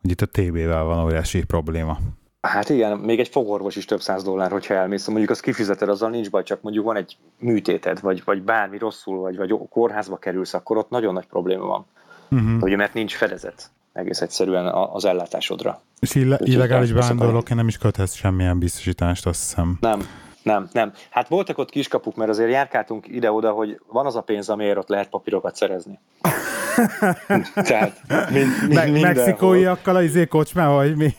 Hogy 0.01 0.11
itt 0.11 0.21
a 0.21 0.27
TB-vel 0.27 0.85
van 0.85 1.05
óriási 1.05 1.45
probléma. 1.45 1.99
Hát 2.41 2.69
igen, 2.69 2.99
még 2.99 3.19
egy 3.19 3.29
fogorvos 3.29 3.77
is 3.77 3.85
több 3.85 4.01
száz 4.01 4.23
dollár, 4.23 4.51
hogyha 4.51 4.75
elmész. 4.75 4.99
Szóval 4.99 5.15
mondjuk 5.15 5.31
azt 5.31 5.43
kifizeted, 5.43 5.89
azzal 5.89 6.11
nincs 6.11 6.31
baj, 6.31 6.43
csak 6.43 6.63
mondjuk 6.63 6.85
van 6.85 6.97
egy 6.97 7.17
műtéted, 7.39 8.01
vagy, 8.01 8.23
vagy 8.25 8.43
bármi 8.43 8.79
rosszul, 8.79 9.19
vagy, 9.21 9.37
vagy 9.37 9.55
kórházba 9.71 10.17
kerülsz, 10.17 10.55
akkor 10.55 10.77
ott 10.77 10.91
nagyon 10.91 11.13
nagy 11.13 11.27
probléma 11.27 11.67
van. 11.67 11.87
Uh-huh. 12.31 12.63
Ugye, 12.63 12.77
mert 12.77 12.95
nincs 12.95 13.15
fedezet 13.15 13.71
egész 13.93 14.21
egyszerűen 14.21 14.67
az 14.67 15.05
ellátásodra. 15.05 15.83
És 16.01 16.15
ille- 16.15 16.41
illegális 16.41 16.93
bevándorlók 16.93 17.55
nem 17.55 17.69
is 17.69 17.79
köthetsz 17.79 18.15
semmilyen 18.15 18.59
biztosítást, 18.59 19.27
azt 19.27 19.41
hiszem. 19.41 19.77
Nem, 19.81 20.07
nem, 20.43 20.69
nem. 20.73 20.93
Hát 21.11 21.29
voltak 21.29 21.59
ott 21.59 21.71
kiskapuk, 21.71 22.17
mert 22.17 22.31
azért 22.31 22.51
járkáltunk 22.51 23.09
ide-oda, 23.09 23.51
hogy 23.51 23.81
van 23.89 24.07
az 24.07 24.17
a 24.17 24.21
pénz, 24.21 24.49
amiért 24.49 24.77
ott 24.77 24.89
lehet 24.89 25.09
papírokat 25.09 25.57
szerezni. 25.57 25.99
Tehát 27.55 28.01
mind, 28.31 28.49
mind, 28.69 28.73
Me- 28.73 29.01
Mexikóiakkal 29.01 29.97
az 29.97 30.03
izé 30.03 30.27
kocsmával, 30.27 30.77
vagy 30.77 30.97
mi? 30.97 31.15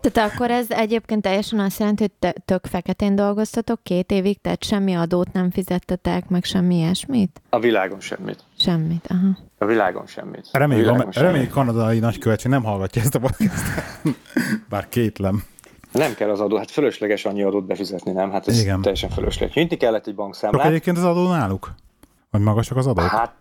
Tehát 0.00 0.32
akkor 0.32 0.50
ez 0.50 0.66
egyébként 0.70 1.22
teljesen 1.22 1.58
azt 1.58 1.78
jelenti, 1.78 2.02
hogy 2.02 2.12
te, 2.18 2.34
tök 2.44 2.66
feketén 2.66 3.14
dolgoztatok 3.14 3.82
két 3.82 4.10
évig, 4.10 4.40
tehát 4.40 4.64
semmi 4.64 4.94
adót 4.94 5.32
nem 5.32 5.50
fizettetek, 5.50 6.28
meg 6.28 6.44
semmi 6.44 6.76
ilyesmit? 6.76 7.40
A 7.48 7.58
világon 7.58 8.00
semmit. 8.00 8.44
Semmit, 8.58 9.06
aha. 9.08 9.38
A 9.58 9.64
világon 9.64 10.06
semmit. 10.06 10.48
Reméljük, 10.52 10.88
a, 10.88 11.06
a 11.10 11.20
reméljük 11.20 11.50
kanadai 11.50 11.98
nagykövetség 11.98 12.50
nem 12.50 12.64
hallgatja 12.64 13.02
ezt 13.02 13.14
a 13.14 13.18
podcast 13.18 13.64
Bár 14.68 14.88
kétlem. 14.88 15.42
Nem 15.92 16.14
kell 16.14 16.30
az 16.30 16.40
adó, 16.40 16.56
hát 16.56 16.70
fölösleges 16.70 17.24
annyi 17.24 17.42
adót 17.42 17.64
befizetni, 17.64 18.12
nem? 18.12 18.30
Hát 18.30 18.48
ez 18.48 18.60
Igen. 18.60 18.80
teljesen 18.80 19.10
fölösleges. 19.10 19.54
Nyitni 19.54 19.76
kellett 19.76 20.06
egy 20.06 20.14
bankszámlát. 20.14 20.62
Csak 20.62 20.70
egyébként 20.70 20.96
az 20.96 21.04
adó 21.04 21.28
náluk? 21.28 21.74
Vagy 22.30 22.40
magasak 22.40 22.76
az 22.76 22.86
adók? 22.86 23.04
Hát 23.04 23.32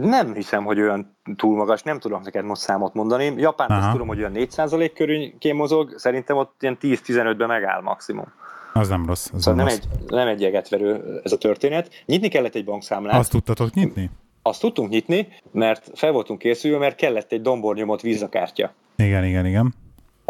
nem 0.00 0.34
hiszem, 0.34 0.64
hogy 0.64 0.80
olyan 0.80 1.16
túl 1.36 1.56
magas, 1.56 1.82
nem 1.82 1.98
tudom 1.98 2.20
neked 2.24 2.44
most 2.44 2.60
számot 2.60 2.94
mondani. 2.94 3.34
Japán 3.36 3.70
azt 3.70 3.90
tudom, 3.90 4.06
hogy 4.06 4.18
olyan 4.18 4.32
4% 4.34 4.90
körül 4.94 5.54
mozog, 5.54 5.98
szerintem 5.98 6.36
ott 6.36 6.54
ilyen 6.60 6.76
10-15-ben 6.80 7.48
megáll 7.48 7.80
maximum. 7.80 8.26
Az 8.72 8.88
nem 8.88 9.06
rossz. 9.06 9.30
Az 9.32 9.42
szóval 9.42 9.64
nem, 9.64 9.66
rossz. 9.66 9.76
Egy, 9.76 10.10
nem 10.10 10.28
egy 10.28 10.44
egetverő 10.44 11.20
ez 11.24 11.32
a 11.32 11.38
történet. 11.38 12.02
Nyitni 12.06 12.28
kellett 12.28 12.54
egy 12.54 12.64
bankszámlát. 12.64 13.18
Azt 13.18 13.30
tudtatok 13.30 13.74
nyitni? 13.74 14.10
Azt 14.42 14.60
tudtunk 14.60 14.90
nyitni, 14.90 15.28
mert 15.52 15.90
fel 15.94 16.12
voltunk 16.12 16.38
készülve, 16.38 16.78
mert 16.78 16.96
kellett 16.96 17.32
egy 17.32 17.42
dombornyomott 17.42 18.00
vízakártya. 18.00 18.72
Igen, 18.96 19.24
igen, 19.24 19.46
igen. 19.46 19.74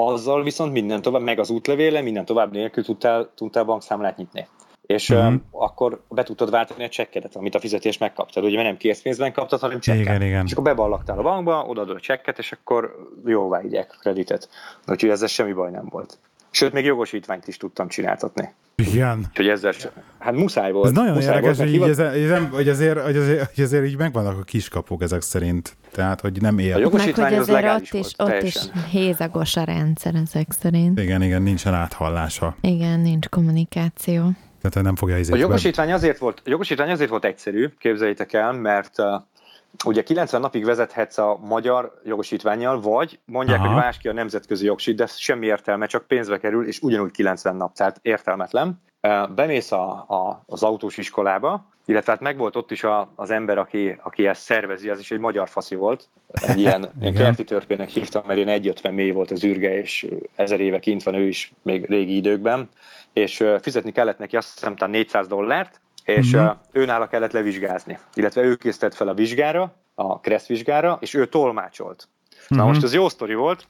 Azzal 0.01 0.43
viszont 0.43 0.73
minden 0.73 1.03
tovább, 1.03 1.23
meg 1.23 1.39
az 1.39 1.51
útlevéle, 1.51 2.01
minden 2.01 2.25
tovább 2.25 2.53
nélkül 2.53 2.85
tudtál, 2.85 3.31
tudtál 3.35 3.65
bankszámlát 3.65 4.17
nyitni 4.17 4.47
és 4.89 5.11
uh-huh. 5.11 5.27
um, 5.27 5.45
akkor 5.51 6.01
be 6.09 6.23
tudtad 6.23 6.51
váltani 6.51 6.85
a 6.85 6.89
csekkedet, 6.89 7.37
amit 7.37 7.55
a 7.55 7.61
fizetés 7.61 7.99
megkaptad. 7.99 8.45
Ugye 8.45 8.57
mert 8.57 8.69
nem 8.69 8.77
készpénzben 8.77 9.33
kaptad, 9.33 9.61
hanem 9.61 9.81
csekket. 9.81 10.05
Igen, 10.05 10.23
igen. 10.23 10.45
És 10.45 10.53
akkor 10.53 10.65
beballaktál 10.65 11.19
a 11.19 11.23
bankba, 11.23 11.65
odaadod 11.67 11.97
a 11.97 12.01
csekket, 12.01 12.39
és 12.39 12.53
akkor 12.53 13.09
jóvá 13.25 13.63
igyek 13.63 13.91
a 13.93 13.99
kreditet. 14.01 14.49
Úgyhogy 14.87 15.11
ezzel 15.11 15.29
semmi 15.29 15.53
baj 15.53 15.71
nem 15.71 15.87
volt. 15.91 16.19
Sőt, 16.59 16.73
még 16.73 16.85
jogosítványt 16.85 17.49
is 17.49 17.57
tudtam 17.57 17.89
csináltatni. 17.89 18.53
Igen. 18.77 19.27
Úgyhogy 19.29 19.49
ezzel, 19.49 19.73
hát 20.19 20.35
muszáj 20.35 20.73
volt. 20.73 20.87
Ez 20.87 20.93
nagyon 20.93 21.15
muszáj 21.15 21.35
érdekes, 21.35 21.57
volt, 21.57 21.71
hogy, 21.71 21.79
hivat... 21.79 21.89
ez, 21.89 21.99
ez, 21.99 22.41
hogy, 22.51 22.69
azért, 22.69 23.01
hogy, 23.01 23.17
azért, 23.17 23.55
hogy 23.55 23.65
azért 23.65 23.87
így 23.87 23.97
megvannak 23.97 24.39
a 24.39 24.43
kiskapuk 24.43 25.03
ezek 25.03 25.21
szerint. 25.21 25.77
Tehát, 25.93 26.21
hogy 26.21 26.41
nem 26.41 26.59
ér. 26.59 26.75
A 26.75 26.79
jogosítvány 26.79 27.31
Meg, 27.31 27.39
hogy 27.39 27.49
azért 27.49 27.75
ott 27.75 27.83
is, 27.83 28.15
volt, 28.17 28.33
ott 28.33 28.43
is 28.43 28.57
hézagos 28.91 29.57
a 29.57 29.65
rendszer 29.65 30.15
ezek 30.15 30.47
szerint. 30.61 31.01
Igen, 31.01 31.23
igen, 31.23 31.43
nincsen 31.43 31.75
áthallása. 31.75 32.57
Igen, 32.61 33.01
nincs 33.01 33.29
kommunikáció. 33.29 34.31
Tehát 34.61 34.87
nem 34.87 34.97
fogja 34.97 35.17
A 35.31 35.37
jogosítvány 35.37 35.93
azért, 35.93 36.19
volt, 36.19 36.43
a 36.45 36.51
jogosítvány 36.51 36.91
azért 36.91 37.11
volt 37.11 37.25
egyszerű, 37.25 37.69
képzeljétek 37.79 38.33
el, 38.33 38.53
mert 38.53 38.95
ugye 39.85 40.03
90 40.03 40.41
napig 40.41 40.65
vezethetsz 40.65 41.19
a 41.19 41.39
magyar 41.41 42.01
jogosítványjal, 42.05 42.81
vagy 42.81 43.19
mondják, 43.25 43.59
Aha. 43.59 43.69
hogy 43.69 43.77
más 43.77 43.99
ki 43.99 44.09
a 44.09 44.13
nemzetközi 44.13 44.65
jogsít, 44.65 44.97
de 44.97 45.07
semmi 45.07 45.47
értelme, 45.47 45.87
csak 45.87 46.07
pénzbe 46.07 46.39
kerül, 46.39 46.67
és 46.67 46.81
ugyanúgy 46.81 47.11
90 47.11 47.57
nap, 47.57 47.75
tehát 47.75 47.99
értelmetlen. 48.03 48.83
Bemész 49.35 49.73
a, 49.73 49.91
a, 49.91 50.43
az 50.47 50.63
autós 50.63 50.97
iskolába, 50.97 51.67
illetve 51.87 52.13
hát 52.13 52.21
megvolt 52.21 52.57
ott 52.57 52.71
is 52.71 52.85
a, 52.85 53.13
az 53.15 53.31
ember, 53.31 53.59
aki, 53.59 53.99
aki 54.03 54.27
ezt 54.27 54.43
szervezi, 54.43 54.89
az 54.89 54.99
is 54.99 55.11
egy 55.11 55.19
magyar 55.19 55.49
faszi 55.49 55.75
volt, 55.75 56.09
egy 56.33 56.59
ilyen, 56.59 56.91
ilyen 57.01 57.15
kerti 57.15 57.45
törpének 57.45 57.89
hívtam, 57.89 58.23
mert 58.27 58.39
én 58.39 58.63
1,50 58.63 58.95
mély 58.95 59.11
volt 59.11 59.31
az 59.31 59.45
űrge, 59.45 59.79
és 59.79 60.07
ezer 60.35 60.61
éve 60.61 60.79
kint 60.79 61.03
van 61.03 61.15
ő 61.15 61.27
is, 61.27 61.53
még 61.63 61.85
régi 61.85 62.17
időkben, 62.17 62.69
és 63.13 63.45
fizetni 63.61 63.93
kellett 63.93 64.19
neki 64.19 64.37
azt 64.37 64.53
hiszem 64.55 64.77
talán 64.77 64.95
400 64.95 65.27
dollárt, 65.27 65.81
és 66.17 66.33
uh-huh. 66.33 66.57
őnála 66.73 67.09
kellett 67.09 67.33
levizsgázni. 67.33 67.99
Illetve 68.15 68.43
ő 68.43 68.55
készített 68.55 68.95
fel 68.95 69.09
a 69.09 69.15
vizsgára, 69.15 69.75
a 69.95 70.21
Kressz 70.21 70.47
vizsgára, 70.47 70.99
és 71.01 71.15
ő 71.15 71.27
tolmácsolt. 71.27 72.09
Uh-huh. 72.33 72.59
Na 72.59 72.65
mhm. 72.65 72.67
most 72.73 72.83
ez 72.83 72.95
jó 72.95 73.09
sztori 73.09 73.35
volt, 73.35 73.67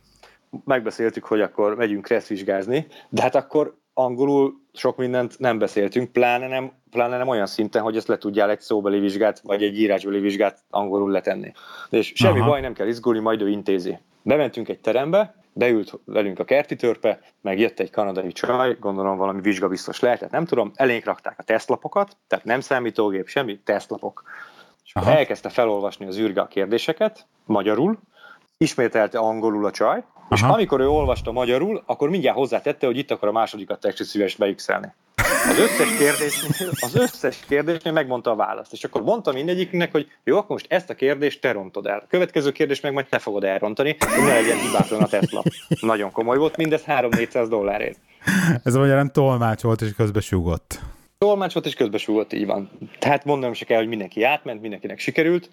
megbeszéltük, 0.65 1.25
hogy 1.25 1.41
akkor 1.41 1.75
megyünk 1.77 2.05
Kressz 2.05 2.29
vizsgázni, 2.29 2.87
de 3.09 3.23
hát 3.23 3.35
akkor 3.35 3.77
angolul 3.95 4.55
sok 4.73 4.97
mindent 4.97 5.39
nem 5.39 5.59
beszéltünk, 5.59 6.13
pláne 6.13 6.49
nem, 6.49 6.73
pláne 6.91 7.17
nem 7.17 7.29
olyan 7.29 7.47
szinten, 7.47 7.83
hogy 7.83 7.97
ezt 7.97 8.09
le 8.09 8.19
tudjál 8.19 8.51
egy 8.51 8.61
szóbeli 8.61 8.99
vizsgát, 8.99 9.41
vagy 9.41 9.63
egy 9.63 9.79
írásbeli 9.79 10.21
vizsgát 10.21 10.59
angolul 10.71 11.11
letenni. 11.11 11.53
És 11.91 12.13
semmi 12.15 12.39
Aha. 12.39 12.49
baj, 12.49 12.61
nem 12.61 12.73
kell 12.73 12.87
izgulni, 12.87 13.19
majd 13.19 13.43
ő 13.43 13.49
intézi. 13.49 13.99
Bementünk 14.23 14.69
egy 14.69 14.81
terembe, 14.81 15.35
beült 15.59 16.01
velünk 16.05 16.39
a 16.39 16.45
kerti 16.45 16.77
törpe, 16.77 17.21
meg 17.41 17.59
jött 17.59 17.81
egy 17.81 17.91
kanadai 17.91 18.33
csaj, 18.33 18.77
gondolom 18.81 19.17
valami 19.17 19.41
vizsgabiztos 19.41 20.01
lehetett, 20.01 20.31
nem 20.31 20.45
tudom, 20.45 20.73
elénk 20.75 21.05
rakták 21.05 21.39
a 21.39 21.43
tesztlapokat, 21.43 22.17
tehát 22.27 22.45
nem 22.45 22.61
számítógép, 22.61 23.29
semmi, 23.29 23.59
tesztlapok. 23.59 24.23
És 24.85 24.95
Aha. 24.95 25.11
elkezdte 25.11 25.49
felolvasni 25.49 26.07
az 26.07 26.19
űrge 26.19 26.41
a 26.41 26.47
kérdéseket, 26.47 27.27
magyarul, 27.45 27.99
ismételte 28.57 29.19
angolul 29.19 29.67
a 29.67 29.71
csaj, 29.71 30.05
Aha. 30.15 30.35
és 30.35 30.43
amikor 30.43 30.81
ő 30.81 30.89
olvasta 30.89 31.33
magyarul, 31.33 31.83
akkor 31.87 32.09
mindjárt 32.09 32.37
hozzátette, 32.37 32.87
hogy 32.87 32.99
itt 32.99 33.11
akar 33.11 33.29
a 33.29 33.33
másodikat 33.33 33.81
teksti 33.81 34.05
szíves 34.05 34.37
beixelni. 34.37 34.95
Az 35.49 35.59
összes 35.59 35.97
kérdésnél, 35.97 36.71
az 36.81 36.95
összes 36.95 37.39
kérdésnél 37.49 37.93
megmondta 37.93 38.31
a 38.31 38.37
választ. 38.37 38.73
És 38.73 38.85
akkor 38.85 39.03
mondta 39.03 39.33
mindegyiknek, 39.33 39.93
hogy 39.93 40.07
jó, 40.25 40.37
akkor 40.37 40.51
most 40.51 40.67
ezt 40.69 40.91
a 40.91 40.95
kérdést 40.95 41.41
te 41.41 41.53
rontod 41.53 41.87
el. 41.87 41.99
A 41.99 42.07
következő 42.09 42.53
kérdés 42.53 42.81
meg 42.81 42.93
majd 42.93 43.07
te 43.07 43.19
fogod 43.19 43.45
elrontani, 43.45 43.97
hogy 43.99 44.25
ne 44.25 44.33
legyen 44.33 44.59
hibátlan 44.59 45.03
a 45.03 45.07
Tesla. 45.07 45.43
Nagyon 45.81 46.11
komoly 46.11 46.37
volt, 46.37 46.57
mindez 46.57 46.83
3-400 46.87 47.47
dollárért. 47.49 47.99
Ez 48.63 48.75
magyarán 48.75 49.13
tolmács 49.13 49.63
volt, 49.63 49.81
és 49.81 49.93
közben 49.97 50.23
súgott. 50.23 50.81
Tolmács 51.19 51.53
volt, 51.53 51.67
és 51.67 51.75
közben 51.75 51.99
súgott, 51.99 52.33
így 52.33 52.47
van. 52.47 52.71
Tehát 52.99 53.25
mondanom 53.25 53.55
se 53.55 53.65
kell, 53.65 53.79
hogy 53.79 53.89
mindenki 53.89 54.23
átment, 54.23 54.61
mindenkinek 54.61 54.99
sikerült 54.99 55.51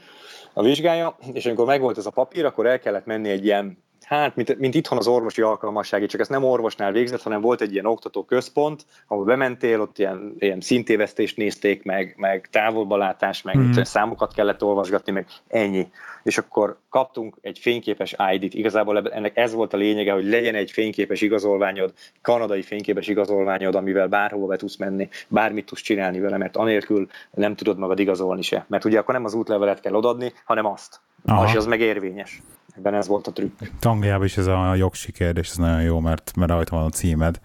a 0.53 0.63
vizsgája, 0.63 1.17
és 1.33 1.45
amikor 1.45 1.65
megvolt 1.65 1.97
ez 1.97 2.05
a 2.05 2.09
papír, 2.11 2.45
akkor 2.45 2.65
el 2.65 2.79
kellett 2.79 3.05
menni 3.05 3.29
egy 3.29 3.45
ilyen 3.45 3.83
Hát, 4.05 4.35
mint, 4.35 4.57
mint 4.57 4.75
itthon 4.75 4.97
az 4.97 5.07
orvosi 5.07 5.41
alkalmassági, 5.41 6.05
csak 6.05 6.21
ezt 6.21 6.29
nem 6.29 6.43
orvosnál 6.43 6.91
végzett, 6.91 7.21
hanem 7.21 7.41
volt 7.41 7.61
egy 7.61 7.73
ilyen 7.73 7.85
oktató 7.85 8.23
központ, 8.23 8.85
ahol 9.07 9.23
bementél, 9.23 9.81
ott 9.81 9.99
ilyen, 9.99 10.35
ilyen 10.39 10.61
szintévesztést 10.61 11.37
nézték, 11.37 11.83
meg, 11.83 12.13
meg 12.17 12.47
távolbalátás, 12.51 13.41
meg 13.41 13.57
mm. 13.57 13.71
számokat 13.81 14.33
kellett 14.33 14.63
olvasgatni, 14.63 15.11
meg 15.11 15.27
ennyi. 15.47 15.87
És 16.23 16.37
akkor 16.37 16.77
kaptunk 16.89 17.37
egy 17.41 17.59
fényképes 17.59 18.15
ID-t. 18.33 18.53
Igazából 18.53 19.09
ennek 19.09 19.37
ez 19.37 19.53
volt 19.53 19.73
a 19.73 19.77
lényege, 19.77 20.11
hogy 20.11 20.25
legyen 20.25 20.55
egy 20.55 20.71
fényképes 20.71 21.21
igazolványod, 21.21 21.93
kanadai 22.21 22.61
fényképes 22.61 23.07
igazolványod, 23.07 23.75
amivel 23.75 24.07
bárhova 24.07 24.47
be 24.47 24.55
tudsz 24.55 24.77
menni, 24.77 25.09
bármit 25.27 25.65
tudsz 25.65 25.81
csinálni 25.81 26.19
vele, 26.19 26.37
mert 26.37 26.57
anélkül 26.57 27.07
nem 27.31 27.55
tudod 27.55 27.77
magad 27.77 27.99
igazolni 27.99 28.41
se. 28.41 28.65
Mert 28.67 28.85
ugye 28.85 28.99
akkor 28.99 29.13
nem 29.13 29.25
az 29.25 29.33
útlevelet 29.33 29.79
kell 29.79 29.93
odadni, 29.93 30.33
hanem 30.45 30.65
azt. 30.65 30.99
Aha. 31.25 31.45
És 31.45 31.55
az 31.55 31.65
meg 31.65 31.79
érvényes. 31.79 32.41
Ebben 32.77 32.93
ez 32.93 33.07
volt 33.07 33.27
a 33.27 33.31
trükk. 33.31 33.61
Angliában 33.81 34.25
is 34.25 34.37
ez 34.37 34.47
a 34.47 34.75
jogsi 34.75 35.11
kérdés, 35.11 35.49
ez 35.49 35.55
nagyon 35.55 35.81
jó, 35.81 35.99
mert, 35.99 36.31
mert 36.35 36.51
rajta 36.51 36.75
van 36.75 36.85
a 36.85 36.89
címed, 36.89 37.39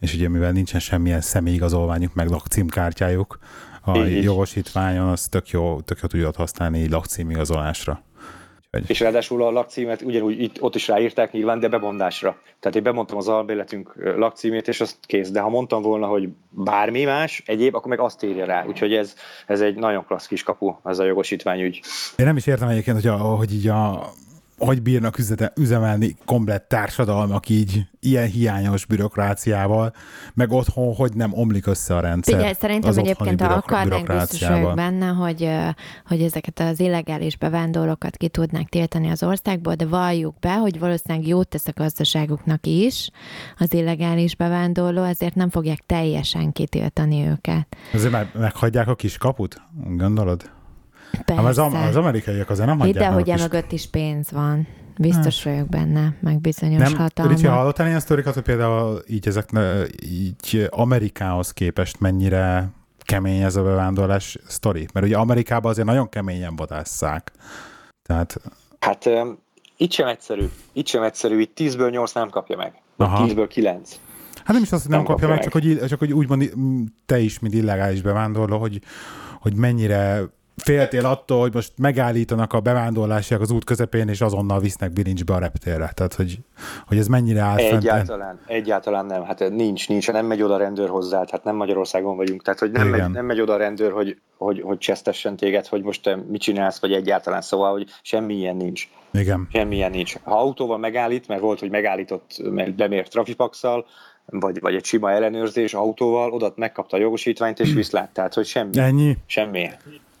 és 0.00 0.14
ugye 0.14 0.28
mivel 0.28 0.52
nincsen 0.52 0.80
semmilyen 0.80 1.20
személyigazolványuk, 1.20 2.14
meg 2.14 2.28
lakcímkártyájuk, 2.28 3.38
a 3.84 3.96
így 3.96 4.22
jogosítványon 4.22 5.08
az 5.08 5.26
tök 5.28 5.48
jó, 5.48 5.80
tök 5.80 5.98
jó 6.02 6.08
tudod 6.08 6.36
használni 6.36 6.88
lakcímigazolásra. 6.88 8.02
Úgyhogy... 8.72 8.90
És 8.90 9.00
ráadásul 9.00 9.42
a 9.42 9.50
lakcímet 9.50 10.02
ugyanúgy 10.02 10.40
itt, 10.40 10.62
ott 10.62 10.74
is 10.74 10.88
ráírták 10.88 11.32
nyilván, 11.32 11.60
de 11.60 11.68
bemondásra. 11.68 12.36
Tehát 12.60 12.76
én 12.76 12.82
bemondtam 12.82 13.16
az 13.16 13.28
albéletünk 13.28 13.94
lakcímét, 14.16 14.68
és 14.68 14.80
azt 14.80 14.96
kész. 15.06 15.30
De 15.30 15.40
ha 15.40 15.48
mondtam 15.48 15.82
volna, 15.82 16.06
hogy 16.06 16.28
bármi 16.50 17.04
más, 17.04 17.42
egyéb, 17.46 17.74
akkor 17.74 17.88
meg 17.88 18.00
azt 18.00 18.22
írja 18.22 18.44
rá. 18.44 18.64
Úgyhogy 18.64 18.94
ez, 18.94 19.14
ez 19.46 19.60
egy 19.60 19.74
nagyon 19.74 20.04
klassz 20.04 20.26
kis 20.26 20.42
kapu, 20.42 20.74
ez 20.84 20.98
a 20.98 21.04
jogosítványügy. 21.04 21.80
Én 22.16 22.26
nem 22.26 22.36
is 22.36 22.46
értem 22.46 22.68
egyébként, 22.68 22.96
hogy, 22.96 23.06
a, 23.06 23.16
hogy 23.16 23.54
így 23.54 23.68
a 23.68 24.12
hogy 24.58 24.82
bírnak 24.82 25.18
üzemelni 25.54 26.16
komplett 26.24 26.68
társadalmak 26.68 27.48
így 27.48 27.86
ilyen 28.00 28.26
hiányos 28.26 28.84
bürokráciával, 28.84 29.92
meg 30.34 30.52
otthon 30.52 30.94
hogy 30.94 31.12
nem 31.14 31.32
omlik 31.32 31.66
össze 31.66 31.96
a 31.96 32.00
rendszer. 32.00 32.34
Figyelj, 32.34 32.54
szerintem 32.60 32.98
egyébként, 32.98 33.40
ha 33.40 33.52
akarnánk, 33.52 34.06
biztos 34.06 34.48
vagyok 34.48 34.74
benne, 34.74 35.06
hogy, 35.06 35.50
hogy 36.06 36.22
ezeket 36.22 36.60
az 36.60 36.80
illegális 36.80 37.36
bevándorlókat 37.36 38.16
ki 38.16 38.28
tudnák 38.28 38.68
tiltani 38.68 39.10
az 39.10 39.22
országból, 39.22 39.74
de 39.74 39.86
valljuk 39.86 40.38
be, 40.40 40.54
hogy 40.54 40.78
valószínűleg 40.78 41.26
jót 41.26 41.48
tesz 41.48 41.66
a 41.66 41.72
gazdaságuknak 41.74 42.66
is 42.66 43.10
az 43.58 43.72
illegális 43.72 44.36
bevándorló, 44.36 45.02
ezért 45.02 45.34
nem 45.34 45.50
fogják 45.50 45.80
teljesen 45.86 46.52
kitiltani 46.52 47.26
őket. 47.26 47.76
Azért 47.92 48.12
meg, 48.12 48.30
meghagyják 48.34 48.88
a 48.88 48.94
kis 48.94 49.18
kaput, 49.18 49.62
gondolod? 49.96 50.50
Persze. 51.24 51.62
Az, 51.62 51.74
az 51.88 51.96
amerikaiak 51.96 52.50
azért 52.50 52.68
nem 52.68 52.78
hagyják 52.78 53.04
Hidd 53.04 53.12
hogy 53.12 53.28
emögött 53.28 53.72
is 53.72 53.90
pénz 53.90 54.30
van. 54.30 54.66
Biztos 54.98 55.42
hát. 55.42 55.52
vagyok 55.52 55.68
benne, 55.68 56.14
meg 56.20 56.40
bizonyos 56.40 56.90
nem, 56.90 56.98
hatalma. 56.98 57.32
Ricsi, 57.32 57.46
hallottál 57.46 57.86
ilyen 57.86 58.00
sztorikat, 58.00 58.34
hogy 58.34 58.42
például 58.42 59.02
így, 59.06 59.28
ezek, 59.28 59.48
így 60.04 60.68
Amerikához 60.70 61.52
képest 61.52 62.00
mennyire 62.00 62.70
kemény 62.98 63.42
ez 63.42 63.56
a 63.56 63.62
bevándorlás 63.62 64.38
sztori? 64.46 64.86
Mert 64.92 65.06
ugye 65.06 65.16
Amerikában 65.16 65.70
azért 65.70 65.86
nagyon 65.86 66.08
keményen 66.08 66.56
vadásszák. 66.56 67.32
Tehát... 68.02 68.40
Hát 68.78 69.06
um, 69.06 69.38
itt 69.76 69.92
sem 69.92 70.06
egyszerű. 70.06 70.48
Itt 70.72 70.86
sem 70.86 71.02
egyszerű. 71.02 71.40
Itt 71.40 71.58
10-ből 71.60 71.90
8 71.90 72.12
nem 72.12 72.28
kapja 72.28 72.56
meg. 72.56 72.72
Vagy 72.96 73.08
10-ből 73.12 73.46
9. 73.48 73.98
Hát 74.36 74.52
nem 74.52 74.62
is 74.62 74.72
azt, 74.72 74.82
hogy 74.82 74.90
nem, 74.90 75.02
nem 75.02 75.08
kapja, 75.08 75.28
kapja 75.28 75.28
meg, 75.28 75.36
meg, 75.36 75.44
csak 75.44 75.78
hogy, 75.80 75.88
csak 75.88 75.98
hogy 75.98 76.12
úgy 76.12 76.28
mond, 76.28 76.52
te 77.06 77.18
is, 77.18 77.38
mint 77.38 77.54
illegális 77.54 78.02
bevándorló, 78.02 78.58
hogy, 78.58 78.80
hogy 79.40 79.54
mennyire 79.54 80.22
féltél 80.62 81.06
attól, 81.06 81.40
hogy 81.40 81.54
most 81.54 81.72
megállítanak 81.76 82.52
a 82.52 82.60
bevándorlásiak 82.60 83.40
az 83.40 83.50
út 83.50 83.64
közepén, 83.64 84.08
és 84.08 84.20
azonnal 84.20 84.60
visznek 84.60 84.92
bilincsbe 84.92 85.34
a 85.34 85.38
reptérre. 85.38 85.90
Tehát, 85.94 86.14
hogy, 86.14 86.38
hogy 86.86 86.98
ez 86.98 87.06
mennyire 87.06 87.40
áll 87.40 87.56
Egyáltalán, 87.56 88.36
fent. 88.36 88.50
egyáltalán 88.50 89.06
nem. 89.06 89.24
Hát 89.24 89.50
nincs, 89.50 89.88
nincs. 89.88 90.12
Nem 90.12 90.26
megy 90.26 90.42
oda 90.42 90.54
a 90.54 90.58
rendőr 90.58 90.88
hozzá, 90.88 91.24
hát 91.30 91.44
nem 91.44 91.56
Magyarországon 91.56 92.16
vagyunk. 92.16 92.42
Tehát, 92.42 92.58
hogy 92.60 92.70
nem, 92.70 92.88
megy, 92.88 93.10
nem 93.10 93.24
megy 93.24 93.40
oda 93.40 93.52
a 93.52 93.56
rendőr, 93.56 93.92
hogy, 93.92 94.18
hogy, 94.36 94.60
hogy 94.60 94.78
csesztessen 94.78 95.36
téged, 95.36 95.66
hogy 95.66 95.82
most 95.82 96.02
te 96.02 96.16
mit 96.16 96.40
csinálsz, 96.40 96.80
vagy 96.80 96.92
egyáltalán. 96.92 97.40
Szóval, 97.40 97.72
hogy 97.72 97.86
semmi 98.02 98.34
ilyen 98.34 98.56
nincs. 98.56 98.88
Igen. 99.12 99.48
Semmi 99.52 99.74
ilyen 99.74 99.90
nincs. 99.90 100.16
Ha 100.22 100.38
autóval 100.38 100.78
megállít, 100.78 101.28
mert 101.28 101.40
volt, 101.40 101.60
hogy 101.60 101.70
megállított, 101.70 102.42
mert 102.50 102.74
bemért 102.74 103.10
trafipaxal, 103.10 103.86
vagy, 104.30 104.60
vagy 104.60 104.74
egy 104.74 104.84
sima 104.84 105.10
ellenőrzés 105.10 105.74
autóval, 105.74 106.32
oda 106.32 106.52
megkapta 106.56 106.96
a 106.96 107.00
jogosítványt, 107.00 107.60
és 107.60 107.72
viszlát. 107.72 108.10
Tehát, 108.10 108.34
hogy 108.34 108.46
semmi. 108.46 108.78
Ennyi? 108.78 109.16
Semmi. 109.26 109.68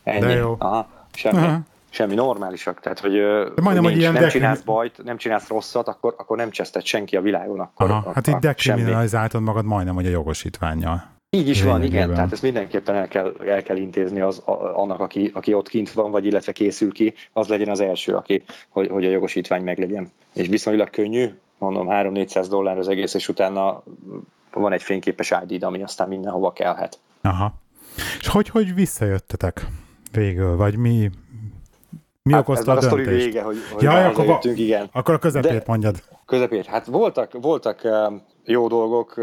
Ennyi. 0.08 0.20
De 0.20 0.32
jó. 0.32 0.56
Aha, 0.58 0.88
semmi. 1.12 1.36
Aha. 1.36 1.60
Semmi 1.90 2.14
normálisak, 2.14 2.80
tehát 2.80 2.98
hogy 2.98 3.12
De 3.12 3.62
majdnem, 3.62 3.72
nincs, 3.72 3.84
hogy 3.84 3.96
ilyen 3.96 4.12
nem 4.12 4.22
dekrim... 4.22 4.40
csinálsz 4.40 4.60
bajt, 4.60 5.04
nem 5.04 5.16
csinálsz 5.16 5.48
rosszat, 5.48 5.88
akkor, 5.88 6.14
akkor 6.18 6.36
nem 6.36 6.50
cseszted 6.50 6.84
senki 6.84 7.16
a 7.16 7.20
világon. 7.20 7.60
Akkor, 7.60 7.90
Aha, 7.90 8.12
hát 8.14 8.26
itt 8.26 8.38
dekriminalizáltad 8.38 9.42
magad 9.42 9.64
majdnem, 9.64 9.94
hogy 9.94 10.06
a 10.06 10.10
jogosítványjal. 10.10 11.04
Így 11.30 11.48
is 11.48 11.62
van, 11.62 11.82
igen, 11.82 12.10
tehát 12.14 12.32
ezt 12.32 12.42
mindenképpen 12.42 12.94
el 12.94 13.08
kell, 13.08 13.34
el 13.46 13.62
kell 13.62 13.76
intézni 13.76 14.20
az, 14.20 14.42
a, 14.44 14.80
annak, 14.80 15.00
aki, 15.00 15.30
aki 15.34 15.54
ott 15.54 15.68
kint 15.68 15.92
van, 15.92 16.10
vagy 16.10 16.24
illetve 16.24 16.52
készül 16.52 16.92
ki, 16.92 17.14
az 17.32 17.48
legyen 17.48 17.68
az 17.68 17.80
első, 17.80 18.14
aki, 18.14 18.42
hogy, 18.68 18.88
hogy 18.88 19.04
a 19.04 19.10
jogosítvány 19.10 19.62
meglegyen. 19.62 20.12
És 20.34 20.48
viszonylag 20.48 20.90
könnyű, 20.90 21.28
mondom 21.58 21.86
3-400 21.90 22.46
dollár 22.48 22.78
az 22.78 22.88
egész, 22.88 23.14
és 23.14 23.28
utána 23.28 23.82
van 24.52 24.72
egy 24.72 24.82
fényképes 24.82 25.34
id 25.48 25.62
ami 25.62 25.82
aztán 25.82 26.08
mindenhova 26.08 26.52
kellhet. 26.52 26.98
Aha. 27.22 27.54
És 28.20 28.28
hogy, 28.28 28.48
hogy 28.48 28.74
visszajöttetek? 28.74 29.66
Végül, 30.12 30.56
vagy 30.56 30.76
mi, 30.76 31.10
mi 32.22 32.32
hát 32.32 32.40
okozta 32.40 32.76
ez 32.76 32.84
a 32.84 32.88
döntést? 32.88 33.08
A 33.08 33.24
vége, 33.24 33.42
hogy, 33.42 33.56
hogy 33.72 33.82
ja, 33.82 34.06
akkor, 34.06 34.24
jöttünk, 34.24 34.58
igen. 34.58 34.88
akkor 34.92 35.14
a 35.14 35.18
közepét 35.18 35.50
De, 35.50 35.62
mondjad. 35.66 36.02
Közepét. 36.26 36.66
Hát 36.66 36.86
voltak, 36.86 37.32
voltak 37.40 37.80
jó 38.44 38.68
dolgok, 38.68 39.16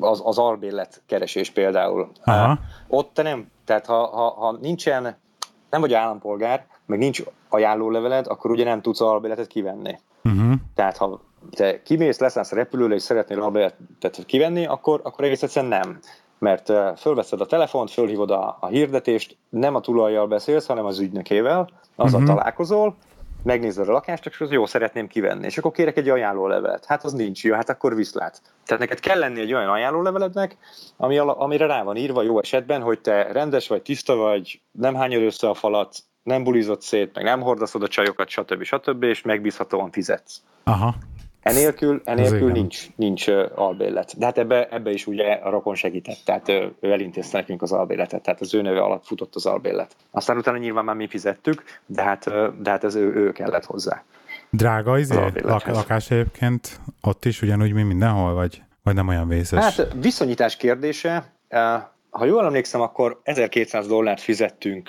az, 0.00 0.22
az 0.24 0.38
albérlet 0.38 1.02
keresés 1.06 1.50
például. 1.50 2.10
Aha. 2.24 2.58
Ott 2.88 3.10
te 3.14 3.22
nem, 3.22 3.46
tehát 3.64 3.86
ha, 3.86 4.06
ha, 4.06 4.30
ha 4.30 4.58
nincsen, 4.60 5.02
nem 5.70 5.80
vagy 5.80 5.92
állampolgár, 5.92 6.66
meg 6.86 6.98
nincs 6.98 7.22
ajánlóleveled, 7.48 8.26
akkor 8.26 8.50
ugye 8.50 8.64
nem 8.64 8.80
tudsz 8.80 9.00
albérletet 9.00 9.46
kivenni. 9.46 9.98
Uh-huh. 10.24 10.52
Tehát 10.74 10.96
ha 10.96 11.20
te 11.50 11.82
kimész, 11.82 12.18
leszállsz 12.18 12.52
a 12.52 12.56
repülőre, 12.56 12.94
és 12.94 13.02
szeretnél 13.02 13.42
albérletet 13.42 14.24
kivenni, 14.26 14.66
akkor, 14.66 15.00
akkor 15.02 15.24
egész 15.24 15.42
egyszerűen 15.42 15.80
nem 15.80 15.98
mert 16.44 16.98
fölveszed 16.98 17.40
a 17.40 17.46
telefont, 17.46 17.90
fölhívod 17.90 18.30
a, 18.30 18.56
a 18.60 18.66
hirdetést, 18.66 19.36
nem 19.48 19.74
a 19.74 19.80
tulajjal 19.80 20.26
beszélsz, 20.26 20.66
hanem 20.66 20.84
az 20.84 20.98
ügynökével, 20.98 21.68
azzal 21.96 22.20
uh-huh. 22.20 22.36
találkozol, 22.36 22.96
megnézed 23.42 23.88
a 23.88 23.92
lakást, 23.92 24.26
és 24.26 24.40
az 24.40 24.50
jó, 24.50 24.66
szeretném 24.66 25.06
kivenni. 25.06 25.44
És 25.44 25.58
akkor 25.58 25.70
kérek 25.70 25.96
egy 25.96 26.08
ajánlólevelet. 26.08 26.84
Hát 26.84 27.04
az 27.04 27.12
nincs 27.12 27.44
jó, 27.44 27.54
hát 27.54 27.68
akkor 27.68 27.94
viszlát. 27.94 28.42
Tehát 28.64 28.82
neked 28.82 29.00
kell 29.00 29.18
lenni 29.18 29.40
egy 29.40 29.52
olyan 29.52 29.68
ajánlólevelednek, 29.68 30.56
ami, 30.96 31.18
amire 31.18 31.66
rá 31.66 31.82
van 31.82 31.96
írva 31.96 32.22
jó 32.22 32.40
esetben, 32.40 32.82
hogy 32.82 33.00
te 33.00 33.32
rendes 33.32 33.68
vagy, 33.68 33.82
tiszta 33.82 34.14
vagy, 34.14 34.60
nem 34.70 34.94
hányod 34.94 35.22
össze 35.22 35.48
a 35.48 35.54
falat, 35.54 35.96
nem 36.22 36.44
bulizott 36.44 36.82
szét, 36.82 37.14
meg 37.14 37.24
nem 37.24 37.40
hordaszod 37.40 37.82
a 37.82 37.88
csajokat, 37.88 38.28
stb. 38.28 38.62
stb. 38.62 39.02
és 39.02 39.22
megbízhatóan 39.22 39.90
fizetsz. 39.90 40.42
Aha. 40.64 40.94
Enélkül, 41.44 42.00
enélkül 42.04 42.52
nincs, 42.52 42.86
nincs 42.96 43.28
albérlet. 43.54 44.18
De 44.18 44.24
hát 44.24 44.38
ebbe, 44.38 44.68
ebbe 44.68 44.90
is 44.90 45.06
ugye 45.06 45.32
a 45.32 45.50
rokon 45.50 45.74
segített, 45.74 46.18
tehát 46.24 46.48
ő 46.48 46.74
elintézte 46.80 47.38
nekünk 47.38 47.62
az 47.62 47.72
albérletet, 47.72 48.22
tehát 48.22 48.40
az 48.40 48.54
ő 48.54 48.62
neve 48.62 48.80
alatt 48.80 49.06
futott 49.06 49.34
az 49.34 49.46
albérlet. 49.46 49.96
Aztán 50.10 50.36
utána 50.36 50.56
nyilván 50.56 50.84
már 50.84 50.96
mi 50.96 51.08
fizettük, 51.08 51.62
de 51.86 52.02
hát, 52.02 52.24
de 52.62 52.70
hát 52.70 52.84
ez 52.84 52.94
ő, 52.94 53.14
ő 53.14 53.32
kellett 53.32 53.64
hozzá. 53.64 54.04
Drága 54.50 54.98
izé, 54.98 55.14
lak, 55.42 55.66
lakás 55.66 56.10
egyébként 56.10 56.80
ott 57.00 57.24
is 57.24 57.42
ugyanúgy, 57.42 57.72
mint 57.72 57.88
mindenhol, 57.88 58.34
vagy, 58.34 58.62
vagy 58.82 58.94
nem 58.94 59.08
olyan 59.08 59.28
vészes? 59.28 59.64
Hát 59.64 59.92
viszonyítás 60.00 60.56
kérdése. 60.56 61.32
Ha 62.10 62.24
jól 62.24 62.44
emlékszem, 62.44 62.80
akkor 62.80 63.20
1200 63.22 63.86
dollárt 63.86 64.20
fizettünk 64.20 64.88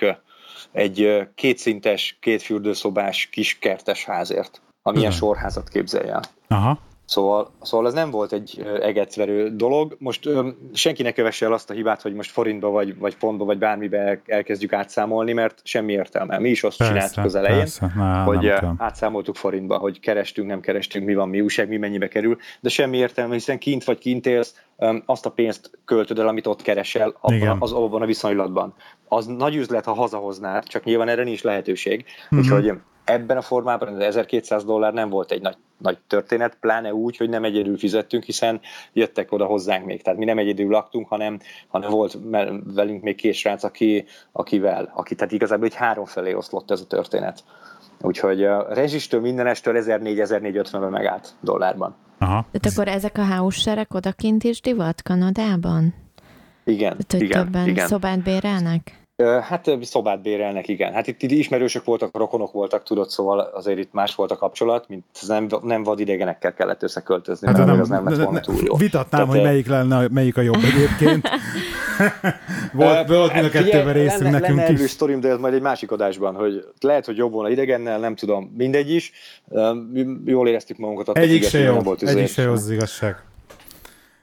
egy 0.72 1.28
kétszintes, 1.36 2.18
kétfürdőszobás 2.22 3.30
kis 3.32 3.60
kertes 3.60 4.06
házért 4.06 4.62
amilyen 4.88 5.12
uh-huh. 5.12 5.28
sorházat 5.28 5.70
képzelj 5.70 6.10
el. 6.10 6.22
Aha. 6.48 6.80
Szóval, 7.06 7.52
szóval 7.62 7.88
ez 7.88 7.94
nem 7.94 8.12
volt 8.12 8.34
egy 8.34 8.66
egetverő 8.82 9.56
dolog. 9.56 9.96
Most 10.00 10.26
ö, 10.26 10.48
senki 10.74 11.04
ne 11.04 11.12
kövesse 11.12 11.46
el 11.46 11.54
azt 11.54 11.70
a 11.70 11.74
hibát, 11.74 12.02
hogy 12.02 12.14
most 12.14 12.32
forintba 12.32 12.70
vagy, 12.70 12.98
vagy 12.98 13.16
fontba 13.18 13.46
vagy 13.46 13.58
bármibe 13.58 14.22
elkezdjük 14.26 14.74
átszámolni, 14.74 15.34
mert 15.34 15.62
semmi 15.64 15.94
értelme. 15.94 16.40
Mi 16.40 16.50
is 16.50 16.64
azt 16.64 16.78
persze, 16.78 16.94
csináltuk 16.94 17.24
az 17.24 17.36
elején, 17.36 17.58
persze. 17.58 17.92
Na, 17.96 18.24
hogy 18.24 18.54
átszámoltuk 18.78 19.36
forintba, 19.36 19.78
hogy 19.78 20.00
kerestünk, 20.00 20.48
nem 20.48 20.60
kerestünk, 20.60 21.06
mi 21.06 21.16
van, 21.16 21.30
mi 21.30 21.42
újság, 21.42 21.70
mi 21.70 21.78
mennyibe 21.78 22.08
kerül, 22.08 22.38
de 22.60 22.70
semmi 22.70 22.98
értelme, 22.98 23.34
hiszen 23.34 23.60
kint 23.60 23.84
vagy 23.84 23.98
kint 23.98 24.26
élsz, 24.26 24.56
azt 25.06 25.26
a 25.26 25.30
pénzt 25.30 25.72
költöd 25.86 26.20
el, 26.20 26.28
amit 26.28 26.48
ott 26.48 26.62
keresel 26.62 27.16
abban, 27.20 27.58
az, 27.60 27.72
abban 27.72 28.02
a 28.02 28.06
viszonylatban. 28.06 28.74
Az 29.08 29.26
nagy 29.26 29.56
üzlet, 29.56 29.86
ha 29.86 29.94
hazahoznád, 29.94 30.64
csak 30.64 30.84
nyilván 30.84 31.08
erre 31.08 31.24
nincs 31.24 31.44
lehetőség. 31.44 32.06
Uh-huh. 32.24 32.40
Úgyhogy 32.40 32.74
ebben 33.06 33.38
a 33.38 33.42
formában 33.42 33.88
az 33.88 34.00
1200 34.00 34.64
dollár 34.66 34.94
nem 34.94 35.10
volt 35.10 35.32
egy 35.32 35.42
nagy, 35.42 35.58
nagy 35.78 35.98
történet, 36.08 36.58
pláne 36.60 36.94
úgy, 36.94 37.18
hogy 37.18 37.30
nem 37.30 37.44
egyedül 37.44 37.78
fizettünk, 37.78 38.24
hiszen 38.24 38.62
jöttek 38.94 39.32
oda 39.32 39.46
hozzánk 39.46 39.86
még. 39.86 40.02
Tehát 40.02 40.20
mi 40.20 40.26
nem 40.26 40.38
egyedül 40.38 40.70
laktunk, 40.70 41.08
hanem, 41.08 41.40
hanem 41.68 41.90
volt 41.90 42.18
velünk 42.74 43.04
még 43.04 43.16
két 43.16 43.34
srác, 43.34 43.64
aki, 43.64 44.06
akivel, 44.32 44.92
aki, 44.94 45.16
tehát 45.16 45.34
igazából 45.34 45.66
egy 45.66 45.76
három 45.76 46.06
felé 46.06 46.34
oszlott 46.34 46.72
ez 46.72 46.82
a 46.82 46.88
történet. 46.88 47.44
Úgyhogy 48.02 48.44
a 48.44 48.74
rezsistől 48.74 49.22
mindenestől 49.22 49.76
1400-1450-ben 49.78 50.90
megállt 50.90 51.30
dollárban. 51.42 51.96
Aha. 52.18 52.46
Tehát 52.52 52.78
akkor 52.78 52.88
ezek 52.88 53.18
a 53.18 53.26
house 53.26 53.88
odakint 53.90 54.44
is 54.44 54.62
divat 54.62 55.02
Kanadában? 55.02 55.94
Igen, 56.64 56.90
Tehát, 56.90 57.12
hogy 57.12 57.22
igen, 57.22 57.44
többen 57.44 57.68
igen. 57.68 57.88
szobát 57.88 58.24
bérelnek? 58.24 59.05
Hát 59.24 59.70
szobát 59.82 60.22
bérelnek, 60.22 60.68
igen. 60.68 60.94
Hát 60.94 61.08
itt, 61.08 61.22
itt 61.22 61.32
ismerősök 61.32 61.84
voltak, 61.84 62.18
rokonok 62.18 62.52
voltak, 62.52 62.84
tudod, 62.84 63.10
szóval 63.10 63.40
azért 63.40 63.78
itt 63.78 63.94
más 63.94 64.16
volt 64.16 64.32
a 64.32 64.36
kapcsolat, 64.36 64.88
mint 64.88 65.06
nem, 65.28 65.48
nem 65.62 65.84
vadidegenekkel 65.84 66.54
kellett 66.54 66.84
összeköltözni, 66.84 67.48
hát 67.48 67.58
mert 67.58 67.70
nem, 67.70 67.80
az 67.80 67.88
nem 67.88 68.08
lett 68.08 68.24
volna 68.24 68.40
túl 68.40 68.56
jó. 68.64 68.76
Vitatnám, 68.76 69.10
Tehát, 69.10 69.28
hogy 69.28 69.42
melyik 69.44 69.68
lenne, 69.68 70.08
melyik 70.12 70.38
a 70.38 70.42
jobb 70.42 70.64
egyébként. 70.74 71.30
volt, 72.74 73.08
volt 73.08 73.34
mind 73.34 73.46
a 73.46 73.50
kettőben 73.50 73.94
részünk 73.94 74.22
lenne, 74.22 74.40
nekünk 74.40 74.60
lenne 74.60 74.84
is. 74.84 74.90
sztorim, 74.90 75.20
de 75.20 75.30
ez 75.30 75.38
majd 75.38 75.54
egy 75.54 75.62
másik 75.62 75.92
adásban, 75.92 76.36
hogy 76.36 76.66
lehet, 76.80 77.06
hogy 77.06 77.18
jobb 77.18 77.32
volna 77.32 77.50
idegennel, 77.50 78.00
nem 78.00 78.16
tudom, 78.16 78.54
mindegy 78.58 78.92
is. 78.92 79.12
Jól 80.26 80.48
éreztük 80.48 80.78
magunkat. 80.78 81.18
Egyik 81.18 81.44
se 81.44 81.60
jó, 81.60 81.82
egyik 82.00 82.28
se 82.28 82.42
jó 82.42 82.52
az 82.52 82.70
igazság. 82.70 83.24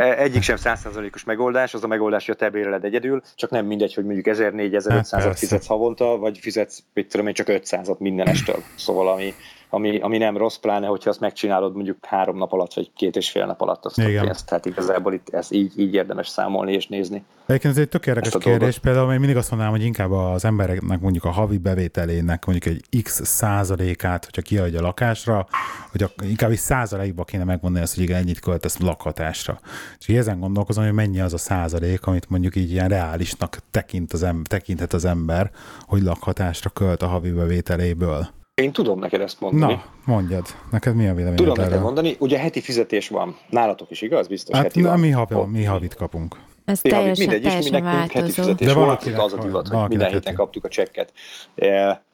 E, 0.03 0.19
egyik 0.19 0.43
sem 0.43 0.57
százszázalékos 0.57 1.25
megoldás, 1.25 1.75
az 1.75 1.85
a 1.85 1.87
megoldás, 1.87 2.27
hogy 2.27 2.35
a 2.35 2.39
te 2.39 2.51
béreled 2.51 2.85
egyedül, 2.85 3.23
csak 3.35 3.51
nem 3.51 3.67
mindegy, 3.67 3.95
hogy 3.95 4.05
mondjuk 4.05 4.27
1000-4500-at 4.37 5.35
fizetsz 5.37 5.67
havonta, 5.67 6.17
vagy 6.19 6.39
fizetsz, 6.39 6.83
mit 6.95 7.09
tudom 7.09 7.27
én, 7.27 7.35
csak 7.35 7.47
500-at 7.51 7.99
minden 7.99 8.27
estől. 8.27 8.63
Szóval 8.77 9.09
ami, 9.09 9.35
ami, 9.75 9.99
ami 9.99 10.19
nem 10.19 10.37
rossz, 10.37 10.57
pláne, 10.57 10.87
hogyha 10.87 11.11
azt 11.11 11.21
megcsinálod 11.21 11.75
mondjuk 11.75 12.05
három 12.05 12.37
nap 12.37 12.53
alatt, 12.53 12.75
vagy 12.75 12.91
két 12.97 13.17
és 13.17 13.31
fél 13.31 13.47
nap 13.47 13.61
alatt 13.61 13.85
azt 13.85 13.99
Igen. 13.99 14.19
a 14.19 14.25
pénzt. 14.25 14.47
Tehát 14.47 14.67
igazából 14.67 15.13
itt 15.13 15.29
ez 15.29 15.53
így, 15.53 15.79
így 15.79 15.95
érdemes 15.95 16.29
számolni 16.29 16.73
és 16.73 16.87
nézni. 16.87 17.25
Egyébként 17.47 17.75
ez 17.75 17.81
egy 17.81 17.89
tök 17.89 18.07
érdekes 18.07 18.31
kérdés. 18.33 18.59
Dolgot. 18.59 18.79
Például 18.79 19.13
én 19.13 19.19
mindig 19.19 19.37
azt 19.37 19.51
mondanám, 19.51 19.75
hogy 19.75 19.85
inkább 19.85 20.11
az 20.11 20.45
embereknek 20.45 21.01
mondjuk 21.01 21.25
a 21.25 21.31
havi 21.31 21.59
bevételének 21.59 22.45
mondjuk 22.45 22.75
egy 22.75 23.03
x 23.03 23.25
százalékát, 23.25 24.25
hogyha 24.25 24.43
kiadja 24.43 24.79
a 24.79 24.83
lakásra, 24.83 25.47
hogy 25.91 26.05
inkább 26.23 26.51
egy 26.51 26.59
százalékba 26.59 27.25
kéne 27.25 27.45
megmondani 27.45 27.85
azt, 27.85 27.95
hogy 27.95 28.05
igen, 28.05 28.17
ennyit 28.17 28.41
költesz 28.41 28.79
lakhatásra. 28.79 29.61
És 29.99 30.09
ezen 30.09 30.41
gondolkozom, 30.41 30.85
hogy 30.85 30.93
mennyi 30.93 31.21
az 31.21 31.33
a 31.33 31.39
százalék, 31.39 32.07
amit 32.07 32.29
mondjuk 32.31 32.57
így 32.57 32.71
ilyen 32.71 32.89
reálisnak 32.89 33.59
tekint 33.71 34.13
az 34.13 34.23
ember, 34.23 34.47
tekinthet 34.47 34.93
az 34.93 35.05
ember, 35.05 35.51
hogy 35.81 36.03
lakhatásra 36.03 36.71
költ 36.71 37.03
a 37.03 37.07
havi 37.07 37.31
bevételéből. 37.31 38.41
Én 38.55 38.73
tudom 38.73 38.99
neked 38.99 39.21
ezt 39.21 39.41
mondani. 39.41 39.73
Na, 39.73 39.85
mondjad. 40.05 40.47
Neked 40.71 40.95
mi 40.95 41.09
a 41.09 41.15
véleményed 41.15 41.37
Tudom 41.37 41.55
erről? 41.55 41.65
neked 41.69 41.83
mondani. 41.83 42.17
Ugye 42.19 42.39
heti 42.39 42.61
fizetés 42.61 43.09
van. 43.09 43.37
Nálatok 43.51 43.91
is, 43.91 44.03
igaz? 44.03 44.27
Biztos 44.27 44.57
hát 44.57 44.65
heti 44.65 44.81
na, 44.81 44.89
van. 44.89 45.01
Mi, 45.01 45.11
havi, 45.11 45.35
mi 45.47 45.65
havit 45.65 45.95
kapunk. 45.95 46.37
Ez 46.65 46.81
mi 46.83 46.91
teljesen, 46.91 47.27
mindegy, 47.27 47.43
teljesen 47.43 47.83
változó. 47.83 48.21
Heti 48.21 48.33
fizetés 48.33 48.67
De 48.67 48.75
valakinek, 48.75 49.21
az 49.21 49.33
a 49.33 49.37
divat, 49.37 49.69
hogy 49.69 49.89
minden 49.89 50.11
héten 50.11 50.35
kaptuk 50.35 50.65
a 50.65 50.69
csekket. 50.69 51.13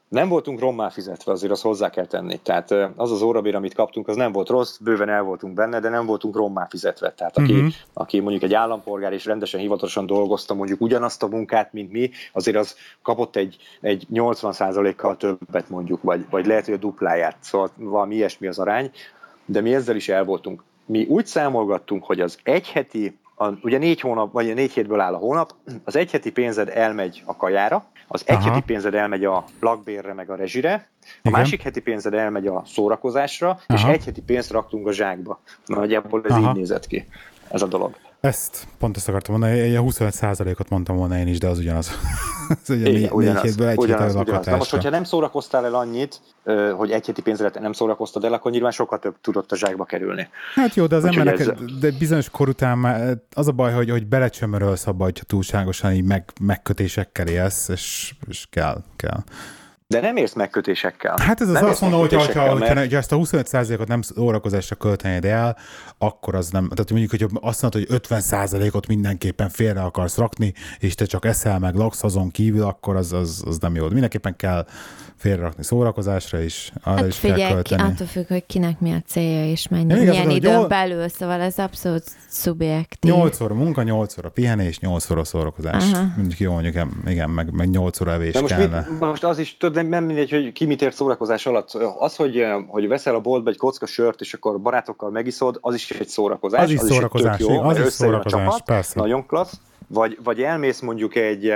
Nem 0.08 0.28
voltunk 0.28 0.60
rommá 0.60 0.88
fizetve, 0.88 1.32
azért 1.32 1.52
azt 1.52 1.62
hozzá 1.62 1.90
kell 1.90 2.06
tenni. 2.06 2.38
Tehát 2.42 2.70
az 2.96 3.12
az 3.12 3.22
órabér, 3.22 3.54
amit 3.54 3.74
kaptunk, 3.74 4.08
az 4.08 4.16
nem 4.16 4.32
volt 4.32 4.48
rossz, 4.48 4.76
bőven 4.76 5.08
el 5.08 5.22
voltunk 5.22 5.54
benne, 5.54 5.80
de 5.80 5.88
nem 5.88 6.06
voltunk 6.06 6.36
rommá 6.36 6.66
fizetve. 6.70 7.12
Tehát 7.12 7.38
aki, 7.38 7.52
uh-huh. 7.52 7.72
aki 7.92 8.20
mondjuk 8.20 8.42
egy 8.42 8.54
állampolgár 8.54 9.12
és 9.12 9.24
rendesen, 9.24 9.60
hivatalosan 9.60 10.06
dolgozta 10.06 10.54
mondjuk 10.54 10.80
ugyanazt 10.80 11.22
a 11.22 11.28
munkát, 11.28 11.72
mint 11.72 11.92
mi, 11.92 12.10
azért 12.32 12.56
az 12.56 12.76
kapott 13.02 13.36
egy, 13.36 13.56
egy 13.80 14.06
80%-kal 14.12 15.16
többet 15.16 15.68
mondjuk, 15.68 16.02
vagy, 16.02 16.26
vagy 16.30 16.46
lehet, 16.46 16.64
hogy 16.64 16.74
a 16.74 16.78
dupláját, 16.78 17.36
szóval 17.40 17.70
valami 17.76 18.14
ilyesmi 18.14 18.46
az 18.46 18.58
arány, 18.58 18.90
de 19.44 19.60
mi 19.60 19.74
ezzel 19.74 19.96
is 19.96 20.08
el 20.08 20.24
voltunk. 20.24 20.62
Mi 20.86 21.04
úgy 21.04 21.26
számolgattunk, 21.26 22.04
hogy 22.04 22.20
az 22.20 22.38
egy 22.42 22.70
heti 22.70 23.18
a, 23.38 23.52
ugye 23.62 23.78
négy 23.78 24.00
hónap, 24.00 24.32
vagy 24.32 24.54
négy 24.54 24.72
hétből 24.72 25.00
áll 25.00 25.14
a 25.14 25.18
hónap, 25.18 25.54
az 25.84 25.96
egy 25.96 26.10
heti 26.10 26.30
pénzed 26.30 26.68
elmegy 26.68 27.22
a 27.26 27.36
kajára, 27.36 27.84
az 28.08 28.22
egy 28.26 28.36
Aha. 28.36 28.50
heti 28.50 28.64
pénzed 28.66 28.94
elmegy 28.94 29.24
a 29.24 29.44
lakbérre, 29.60 30.12
meg 30.12 30.30
a 30.30 30.34
rezsire, 30.34 30.88
a 31.02 31.06
Igen. 31.22 31.38
másik 31.38 31.62
heti 31.62 31.80
pénzed 31.80 32.14
elmegy 32.14 32.46
a 32.46 32.62
szórakozásra, 32.66 33.48
Aha. 33.48 33.78
és 33.78 33.94
egy 33.94 34.04
heti 34.04 34.22
pénzt 34.22 34.50
raktunk 34.50 34.86
a 34.86 34.92
zsákba. 34.92 35.40
Nagyjából 35.66 36.22
ez 36.24 36.30
Aha. 36.30 36.50
így 36.50 36.56
nézett 36.56 36.86
ki, 36.86 37.08
ez 37.50 37.62
a 37.62 37.66
dolog. 37.66 37.94
Ezt 38.20 38.66
pont 38.78 38.96
ezt 38.96 39.08
akartam 39.08 39.38
mondani, 39.38 39.60
egy 39.60 39.78
25%-ot 39.80 40.68
mondtam 40.68 40.96
volna 40.96 41.18
én 41.18 41.26
is, 41.26 41.38
de 41.38 41.48
az 41.48 41.58
ugyanaz. 41.58 41.90
ez 42.62 42.70
ugye 42.70 42.88
Igen, 42.88 43.10
ugyanaz, 43.12 43.42
négy 43.42 43.50
hétből 43.50 43.68
egy 43.68 43.78
ugyanaz, 43.78 44.14
ugyanaz. 44.14 44.46
Na 44.46 44.56
most, 44.56 44.70
hogyha 44.70 44.90
nem 44.90 45.04
szórakoztál 45.04 45.64
el 45.64 45.74
annyit, 45.74 46.20
hogy 46.76 46.90
egy 46.90 47.06
heti 47.06 47.22
pénzre 47.22 47.50
nem 47.60 47.72
szórakoztad 47.72 48.24
el, 48.24 48.32
akkor 48.32 48.50
nyilván 48.50 48.70
sokkal 48.70 48.98
több 48.98 49.14
tudott 49.20 49.52
a 49.52 49.56
zsákba 49.56 49.84
kerülni. 49.84 50.28
Hát 50.54 50.74
jó, 50.74 50.86
de 50.86 50.96
az 50.96 51.04
emberek, 51.04 51.38
ez... 51.38 51.50
de 51.80 51.90
bizonyos 51.98 52.30
kor 52.30 52.48
után 52.48 52.78
már 52.78 53.18
az 53.34 53.48
a 53.48 53.52
baj, 53.52 53.72
hogy, 53.72 53.90
hogy 53.90 54.06
belecsömörölsz 54.06 54.86
abba, 54.86 55.04
hogyha 55.04 55.24
túlságosan 55.24 55.92
így 55.92 56.04
meg, 56.04 56.32
megkötésekkel 56.40 57.26
élsz, 57.26 57.68
és, 57.68 58.14
és 58.28 58.46
kell, 58.50 58.82
kell. 58.96 59.22
De 59.94 60.00
nem 60.00 60.16
érsz 60.16 60.34
megkötésekkel. 60.34 61.14
Hát 61.20 61.40
ez 61.40 61.48
az 61.48 61.54
nem 61.54 61.64
azt 61.64 61.80
mondom, 61.80 62.00
hogy 62.00 62.14
ha, 62.14 62.48
ha, 62.48 62.54
mert... 62.54 62.90
ha 62.90 62.96
ezt 62.96 63.12
a 63.12 63.16
25%-ot 63.16 63.88
nem 63.88 64.00
órakozásra 64.18 64.76
költenéd 64.76 65.24
el, 65.24 65.56
akkor 65.98 66.34
az 66.34 66.50
nem, 66.50 66.68
tehát 66.68 66.90
mondjuk, 66.90 67.10
hogy 67.10 67.26
azt 67.40 67.62
mondod, 67.62 67.86
hogy 67.88 68.00
50%-ot 68.08 68.86
mindenképpen 68.86 69.48
félre 69.48 69.82
akarsz 69.82 70.16
rakni, 70.16 70.54
és 70.78 70.94
te 70.94 71.04
csak 71.04 71.24
eszel 71.24 71.58
meg 71.58 71.74
laksz 71.74 72.02
azon 72.02 72.30
kívül, 72.30 72.62
akkor 72.62 72.96
az, 72.96 73.12
az, 73.12 73.42
az 73.46 73.58
nem 73.58 73.74
jó. 73.74 73.88
Mindenképpen 73.88 74.36
kell 74.36 74.66
félrerakni 75.18 75.64
szórakozásra 75.64 76.40
is, 76.40 76.72
arra 76.82 76.96
hát 76.96 77.06
is 77.06 77.16
figyelj, 77.16 77.40
kell 77.40 77.52
költeni. 77.52 77.82
attól 77.82 78.06
függ, 78.06 78.26
hogy 78.26 78.46
kinek 78.46 78.80
mi 78.80 78.92
a 78.92 79.00
célja 79.06 79.50
és 79.50 79.68
mennyi, 79.68 79.94
ja, 79.94 80.10
milyen 80.10 80.30
időn 80.30 80.52
jól... 80.52 80.66
belül, 80.66 81.08
szóval 81.08 81.40
ez 81.40 81.58
abszolút 81.58 82.04
szubjektív. 82.28 83.12
8 83.12 83.40
óra 83.40 83.54
munka, 83.54 83.82
8 83.82 84.18
óra 84.18 84.28
pihenés, 84.28 84.78
8 84.78 85.10
óra 85.10 85.24
szórakozás. 85.24 85.92
Aha. 85.92 86.06
Mondjuk 86.16 86.38
jó, 86.38 86.52
mondjuk 86.52 86.74
igen, 87.06 87.30
meg, 87.30 87.50
meg 87.52 87.70
8 87.70 88.00
óra 88.00 88.12
evés 88.12 88.40
most 88.40 88.54
kellene. 88.54 88.86
Mit, 88.90 89.00
most 89.00 89.24
az 89.24 89.38
is, 89.38 89.56
tudod, 89.56 89.88
nem 89.88 90.04
mindegy, 90.04 90.30
hogy 90.30 90.52
ki 90.52 90.64
mit 90.64 90.82
ért 90.82 90.94
szórakozás 90.94 91.46
alatt. 91.46 91.72
Az, 91.98 92.16
hogy, 92.16 92.44
hogy 92.66 92.88
veszel 92.88 93.14
a 93.14 93.20
boltba 93.20 93.50
egy 93.50 93.56
kocka 93.56 93.86
sört, 93.86 94.20
és 94.20 94.34
akkor 94.34 94.60
barátokkal 94.60 95.10
megiszod, 95.10 95.58
az 95.60 95.74
is 95.74 95.90
egy 95.90 96.08
szórakozás. 96.08 96.62
Az 96.62 96.70
is 96.70 96.78
az 96.78 96.88
szórakozás, 96.88 97.38
is 97.38 97.46
jó, 97.46 97.62
az 97.62 97.78
is 97.78 97.92
szórakozás, 97.92 98.42
csapat, 98.42 98.62
persze. 98.62 99.00
Nagyon 99.00 99.26
klassz. 99.26 99.60
Vagy, 99.86 100.18
vagy 100.24 100.42
elmész 100.42 100.80
mondjuk 100.80 101.14
egy 101.14 101.52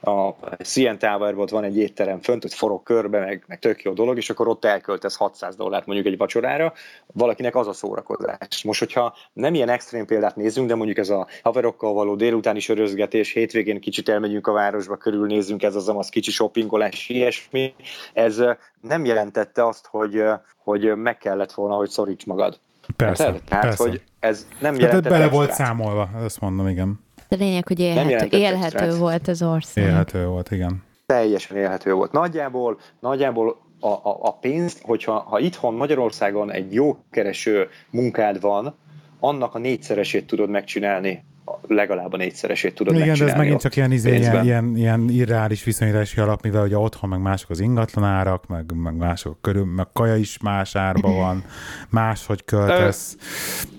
a 0.00 0.30
CN 0.64 0.98
Tower 0.98 1.34
van 1.34 1.64
egy 1.64 1.78
étterem 1.78 2.20
fönt, 2.20 2.42
hogy 2.42 2.54
forog 2.54 2.82
körbe, 2.82 3.18
meg, 3.18 3.44
meg 3.46 3.58
tök 3.58 3.82
jó 3.82 3.92
dolog, 3.92 4.16
és 4.16 4.30
akkor 4.30 4.48
ott 4.48 4.64
elköltesz 4.64 5.16
600 5.16 5.56
dollárt 5.56 5.86
mondjuk 5.86 6.06
egy 6.06 6.18
vacsorára, 6.18 6.72
valakinek 7.12 7.56
az 7.56 7.66
a 7.66 7.72
szórakozás. 7.72 8.62
Most, 8.64 8.78
hogyha 8.78 9.14
nem 9.32 9.54
ilyen 9.54 9.68
extrém 9.68 10.06
példát 10.06 10.36
nézzünk, 10.36 10.68
de 10.68 10.74
mondjuk 10.74 10.98
ez 10.98 11.10
a 11.10 11.26
haverokkal 11.42 11.92
való 11.92 12.14
délutáni 12.14 12.60
sörözgetés, 12.60 13.32
hétvégén 13.32 13.80
kicsit 13.80 14.08
elmegyünk 14.08 14.46
a 14.46 14.52
városba, 14.52 14.96
körülnézzünk, 14.96 15.62
ez 15.62 15.74
az 15.74 15.88
amaz 15.88 16.08
kicsi 16.08 16.30
shoppingolás, 16.30 17.08
ilyesmi, 17.08 17.74
ez 18.12 18.42
nem 18.80 19.04
jelentette 19.04 19.66
azt, 19.66 19.86
hogy, 19.86 20.22
hogy 20.56 20.96
meg 20.96 21.18
kellett 21.18 21.52
volna, 21.52 21.74
hogy 21.74 21.88
szoríts 21.88 22.26
magad. 22.26 22.58
Persze, 22.96 23.24
Tehát, 23.48 23.64
persze. 23.64 23.82
hogy 23.82 24.02
ez 24.20 24.46
nem 24.60 24.74
jelentette 24.74 24.88
Tehát 24.88 25.02
bele 25.02 25.24
extrát. 25.24 25.32
volt 25.32 25.52
számolva, 25.52 26.10
ezt 26.24 26.40
mondom, 26.40 26.68
igen. 26.68 27.04
De 27.28 27.36
lényeg, 27.36 27.66
hogy 27.66 27.80
élhető, 27.80 28.38
élhető 28.38 28.96
volt 28.96 29.28
az 29.28 29.42
ország. 29.42 29.84
Élhető 29.84 30.26
volt, 30.26 30.50
igen. 30.50 30.82
Teljesen 31.06 31.56
élhető 31.56 31.92
volt. 31.92 32.12
Nagyjából, 32.12 32.78
nagyjából 33.00 33.56
a, 33.80 33.88
a, 33.88 34.18
a 34.20 34.32
pénzt, 34.32 34.82
hogyha 34.82 35.18
ha 35.18 35.38
itthon 35.38 35.74
Magyarországon 35.74 36.52
egy 36.52 36.74
jó 36.74 36.96
kereső 37.10 37.68
munkád 37.90 38.40
van, 38.40 38.74
annak 39.20 39.54
a 39.54 39.58
négyszeresét 39.58 40.26
tudod 40.26 40.50
megcsinálni 40.50 41.24
legalább 41.66 42.12
a 42.12 42.16
négyszeresét 42.16 42.74
tudod 42.74 42.94
Igen, 42.94 43.06
megcsinálni. 43.06 43.34
de 43.34 43.38
ez 43.38 43.44
megint 43.44 43.62
csak 43.62 43.76
ilyen, 43.76 43.92
izé, 43.92 44.16
ilyen, 44.16 44.44
ilyen, 44.44 44.76
ilyen 44.76 45.08
irreális 45.08 45.64
viszonyítási 45.64 46.20
alap, 46.20 46.42
mivel 46.42 46.64
ugye 46.64 46.78
otthon 46.78 47.10
meg 47.10 47.20
mások 47.20 47.50
az 47.50 47.60
ingatlanárak, 47.60 48.46
meg, 48.46 48.72
meg 48.74 48.96
mások 48.96 49.40
körül, 49.40 49.64
meg 49.64 49.86
kaja 49.92 50.16
is 50.16 50.38
más 50.38 50.76
árba 50.76 51.12
van, 51.12 51.44
máshogy 51.90 52.44
költesz. 52.44 53.16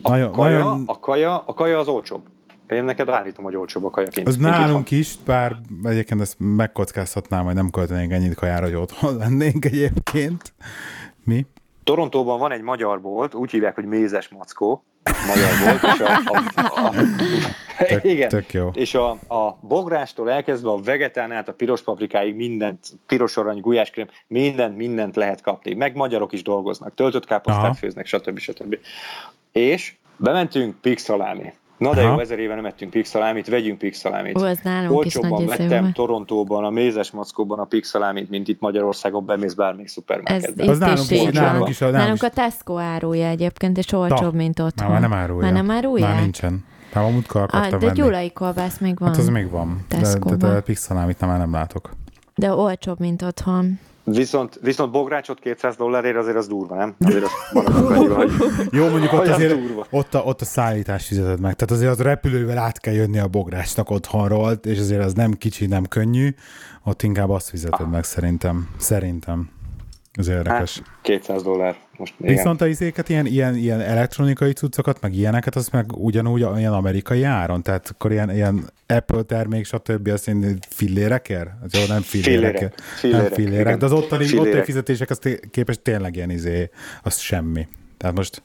A, 0.02 0.10
nagyon, 0.10 0.32
kaja, 0.32 0.58
nagyon... 0.58 0.84
a, 0.86 1.00
kaja, 1.00 1.44
a 1.46 1.54
kaja 1.54 1.80
az 1.80 1.88
olcsóbb. 1.88 2.22
Én 2.70 2.84
neked 2.84 3.10
állítom, 3.10 3.44
hogy 3.44 3.56
olcsóbb 3.56 3.86
a 3.86 3.90
kajaként. 3.90 4.28
Az 4.28 4.38
nálunk 4.38 4.92
is, 4.92 5.16
bár 5.26 5.56
egyébként 5.84 6.22
ezt 6.22 6.36
megkockáztatnám, 6.38 7.46
hogy 7.46 7.54
nem 7.54 7.70
költenénk 7.70 8.12
ennyit 8.12 8.36
kajára, 8.36 8.66
hogy 8.66 8.76
otthon 8.76 9.18
lennénk 9.24 9.66
egyébként. 9.66 10.54
Mi? 11.24 11.46
Torontóban 11.84 12.40
van 12.40 12.52
egy 12.52 12.62
magyar 12.62 13.02
bolt, 13.02 13.34
úgy 13.34 13.52
hívják, 13.52 13.76
hogy 13.76 13.86
Mézes 13.86 14.30
Mackó, 14.30 14.84
magyar 15.28 15.50
bolt, 15.66 15.94
és 15.94 16.00
a, 16.00 16.20
a, 16.26 16.44
a, 16.62 16.88
a 17.78 17.86
tök, 17.88 18.04
igen, 18.14 18.30
tök 18.30 18.54
jó. 18.54 18.70
és 18.74 18.96
a, 18.96 19.10
a 19.12 19.58
bográstól 19.62 20.32
elkezdve 20.32 20.70
a 20.70 20.82
vegetán 20.82 21.32
át 21.32 21.48
a 21.48 21.54
piros 21.54 21.82
paprikáig 21.82 22.36
mindent, 22.36 22.88
piros 23.06 23.38
arany, 23.38 23.60
gulyáskrém, 23.60 24.08
mindent, 24.28 24.78
mindent 24.78 25.16
lehet 25.16 25.42
kapni. 25.42 25.74
Meg 25.74 25.96
magyarok 25.96 26.34
is 26.34 26.42
dolgoznak, 26.42 26.94
töltött 26.94 27.26
káposztát 27.26 27.64
Aha. 27.64 27.74
főznek, 27.74 28.06
stb. 28.06 28.40
stb. 28.40 28.78
És 29.52 29.96
bementünk 30.18 30.76
pixalámi. 30.82 31.54
Na 31.78 31.94
de 31.94 32.02
Aha. 32.02 32.12
jó, 32.12 32.20
ezer 32.20 32.40
éve 32.40 32.56
nem 32.56 32.66
ettünk 32.66 32.92
pixalámit, 32.92 33.48
vegyünk 33.48 33.78
pixalámit. 33.78 34.38
Ó, 34.38 34.46
ez 34.46 34.60
nálunk 34.64 34.92
Olcsóbban 34.92 35.42
is 35.42 35.48
nagy 35.48 35.58
vettem 35.58 35.94
Torontóban, 35.94 36.64
a 36.64 36.70
mézes 36.70 37.12
mackóban 37.12 37.60
a 37.60 37.64
pixalámit, 37.64 38.30
mint 38.30 38.48
itt 38.48 38.60
Magyarországon 38.60 39.26
bemész 39.26 39.54
bármelyik 39.54 39.88
szupermarketbe. 39.88 40.64
Ez 40.64 40.70
az 40.70 40.78
nálunk 40.78 41.10
is, 41.10 41.24
nálunk 41.24 41.70
is. 41.70 41.78
Nálunk, 41.78 41.98
nálunk 41.98 42.24
a 42.24 42.30
Tesco 42.30 42.78
árulja 42.78 43.28
egyébként, 43.28 43.78
és 43.78 43.92
olcsóbb, 43.92 44.32
da. 44.32 44.38
mint 44.38 44.60
otthon. 44.60 44.92
Már 44.92 45.02
nem 45.02 45.14
árulja. 45.14 45.44
Már 45.44 45.54
nem 45.54 45.72
árulja? 45.72 46.08
Már 46.08 46.22
nincsen. 46.22 46.66
Már 46.94 47.04
a 47.04 47.10
múltkor 47.10 47.42
akartam 47.42 47.80
ah, 47.80 47.86
De 47.86 47.92
gyulai 47.92 48.32
kolbász 48.32 48.78
még 48.78 49.00
van. 49.00 49.10
Hát 49.10 49.18
az 49.18 49.30
még 49.30 49.50
van. 49.50 49.86
De, 49.88 50.18
de, 50.20 50.36
de 50.36 50.62
pixalámit 50.62 51.20
nem, 51.20 51.30
már 51.30 51.40
nem 51.40 51.52
látok. 51.52 51.90
De 52.36 52.54
olcsóbb, 52.54 53.00
mint 53.00 53.22
otthon. 53.22 53.80
Viszont, 54.16 54.60
viszont 54.62 54.92
bográcsot 54.92 55.40
200 55.40 55.76
dollárért 55.76 56.18
azért 56.18 56.36
az 56.38 56.48
durva, 56.48 56.76
nem? 56.76 56.96
Azért 57.00 57.24
az 57.24 57.32
hogy... 58.16 58.32
Jó, 58.72 58.90
mondjuk 58.90 59.14
ott 59.14 59.28
azért 59.28 59.56
ott 59.90 60.14
a, 60.14 60.20
ott 60.20 60.42
a 60.42 60.46
szállítás 60.46 61.08
fizeted 61.08 61.40
meg. 61.40 61.56
Tehát 61.56 61.72
azért 61.72 61.92
az 61.92 62.02
repülővel 62.02 62.58
át 62.58 62.80
kell 62.80 62.94
jönni 62.94 63.20
a 63.20 63.28
bográcsnak 63.28 63.90
otthonról, 63.90 64.52
és 64.64 64.80
azért 64.80 65.04
az 65.04 65.14
nem 65.14 65.34
kicsi, 65.34 65.66
nem 65.66 65.86
könnyű. 65.86 66.30
Ott 66.84 67.04
inkább 67.04 67.30
azt 67.30 67.50
fizeted 67.50 67.86
ah. 67.86 67.92
meg 67.92 68.04
szerintem. 68.04 68.70
Szerintem. 68.78 69.50
Ez 70.12 70.28
érdekes. 70.28 70.76
Hát, 70.86 71.02
200 71.02 71.44
dollár. 71.44 71.76
Most 71.98 72.14
igen. 72.20 72.36
Viszont 72.36 72.62
a 72.62 72.68
izéket, 72.68 73.10
ilyen, 73.10 73.26
ilyen, 73.26 73.56
ilyen 73.56 73.82
elektronikai 73.82 74.52
cuccokat, 74.52 75.02
meg 75.02 75.14
ilyeneket, 75.14 75.56
az 75.56 75.70
meg 75.70 75.98
ugyanúgy 75.98 76.40
ilyen 76.58 76.74
amerikai 76.74 77.24
áron, 77.24 77.64
tehát 77.64 77.90
akkor 77.92 78.12
ilyen, 78.12 78.32
ilyen 78.32 78.70
Apple 78.88 79.22
termék, 79.22 79.66
stb. 79.66 80.08
azt 80.08 80.28
én 80.28 80.58
fillérek 80.70 81.30
ér? 81.30 81.50
Az 81.64 81.74
jó, 81.74 81.86
nem 81.88 82.02
fillérek. 82.02 82.58
Fillérek. 82.58 82.74
fillérek. 82.98 83.22
Nem 83.22 83.32
fillérek, 83.32 83.66
igen. 83.66 83.80
de 83.80 83.86
az 83.86 83.92
ottani, 83.92 84.26
fillérek. 84.26 84.48
ottani 84.48 84.64
fizetések 84.64 85.10
az 85.10 85.20
képest 85.52 85.82
tényleg 85.82 86.16
ilyen 86.16 86.30
izé, 86.30 86.70
az 87.04 87.18
semmi. 87.18 87.68
Tehát 87.98 88.16
most... 88.16 88.42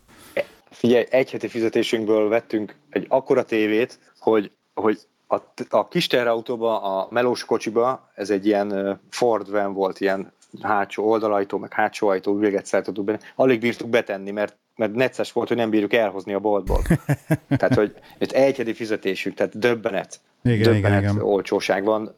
Figyelj, 0.71 1.05
egy 1.11 1.31
heti 1.31 1.49
fizetésünkből 1.49 2.29
vettünk 2.29 2.75
egy 2.91 3.07
akkora 3.09 3.43
tévét, 3.43 3.99
hogy, 4.19 4.51
hogy 4.75 4.99
a, 5.27 5.37
a 5.69 5.89
kis 5.89 6.07
terautóba, 6.07 6.81
a 6.81 7.09
melós 7.11 7.45
kocsiba, 7.45 8.11
ez 8.15 8.31
egy 8.31 8.47
ilyen 8.47 9.01
Ford 9.11 9.51
van 9.51 9.73
volt, 9.73 10.01
ilyen 10.01 10.33
hátsó 10.61 11.11
oldalajtó, 11.11 11.59
meg 11.59 11.73
hátsó 11.73 12.09
ajtó 12.09 12.37
üveget 12.37 12.67
szálltottuk 12.67 13.05
be, 13.05 13.19
alig 13.35 13.61
bírtuk 13.61 13.89
betenni, 13.89 14.31
mert 14.31 14.57
mert 14.77 14.95
necces 14.95 15.33
volt, 15.33 15.49
hogy 15.49 15.57
nem 15.57 15.71
bírjuk 15.71 15.93
elhozni 15.93 16.33
a 16.33 16.39
boltból. 16.39 16.83
tehát, 17.59 17.75
hogy 17.75 17.95
egy 18.19 18.33
egyedi 18.33 18.73
fizetésük, 18.73 19.35
tehát 19.35 19.59
döbbenet. 19.59 20.21
Igen, 20.43 20.63
döbbenet 20.63 21.01
igen, 21.01 21.15
igen. 21.15 21.25
olcsóság 21.25 21.85
van 21.85 22.15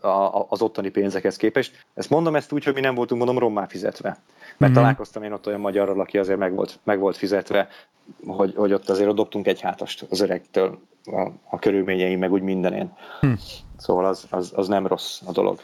az 0.49 0.63
ottani 0.63 0.89
pénzekhez 0.89 1.37
képest. 1.37 1.87
Ezt 1.95 2.11
mondom 2.11 2.37
ezt 2.37 2.53
úgy, 2.53 2.65
hogy 2.65 2.75
mi 2.75 2.81
nem 2.81 2.95
voltunk, 2.95 3.25
mondom, 3.25 3.43
rommá 3.43 3.67
fizetve. 3.67 4.09
Mert 4.09 4.73
mm-hmm. 4.73 4.73
találkoztam 4.73 5.23
én 5.23 5.33
ott 5.33 5.47
olyan 5.47 5.61
magyarral, 5.61 6.01
aki 6.01 6.19
azért 6.19 6.39
meg 6.39 6.55
volt, 6.55 6.79
meg 6.85 6.99
volt 6.99 7.17
fizetve, 7.17 7.69
hogy, 8.27 8.55
hogy 8.57 8.73
ott 8.73 8.89
azért 8.89 9.15
dobtunk 9.15 9.47
egy 9.47 9.61
hátast 9.61 10.07
az 10.11 10.21
öregtől 10.21 10.79
a, 11.05 11.31
a 11.51 11.59
körülményeim, 11.59 12.19
meg 12.19 12.33
úgy 12.33 12.43
mindenén. 12.43 12.93
Hm. 13.21 13.33
Szóval 13.77 14.05
az, 14.05 14.27
az, 14.31 14.53
az 14.55 14.69
nem 14.69 14.87
rossz 14.87 15.21
a 15.27 15.33
dolog. 15.33 15.61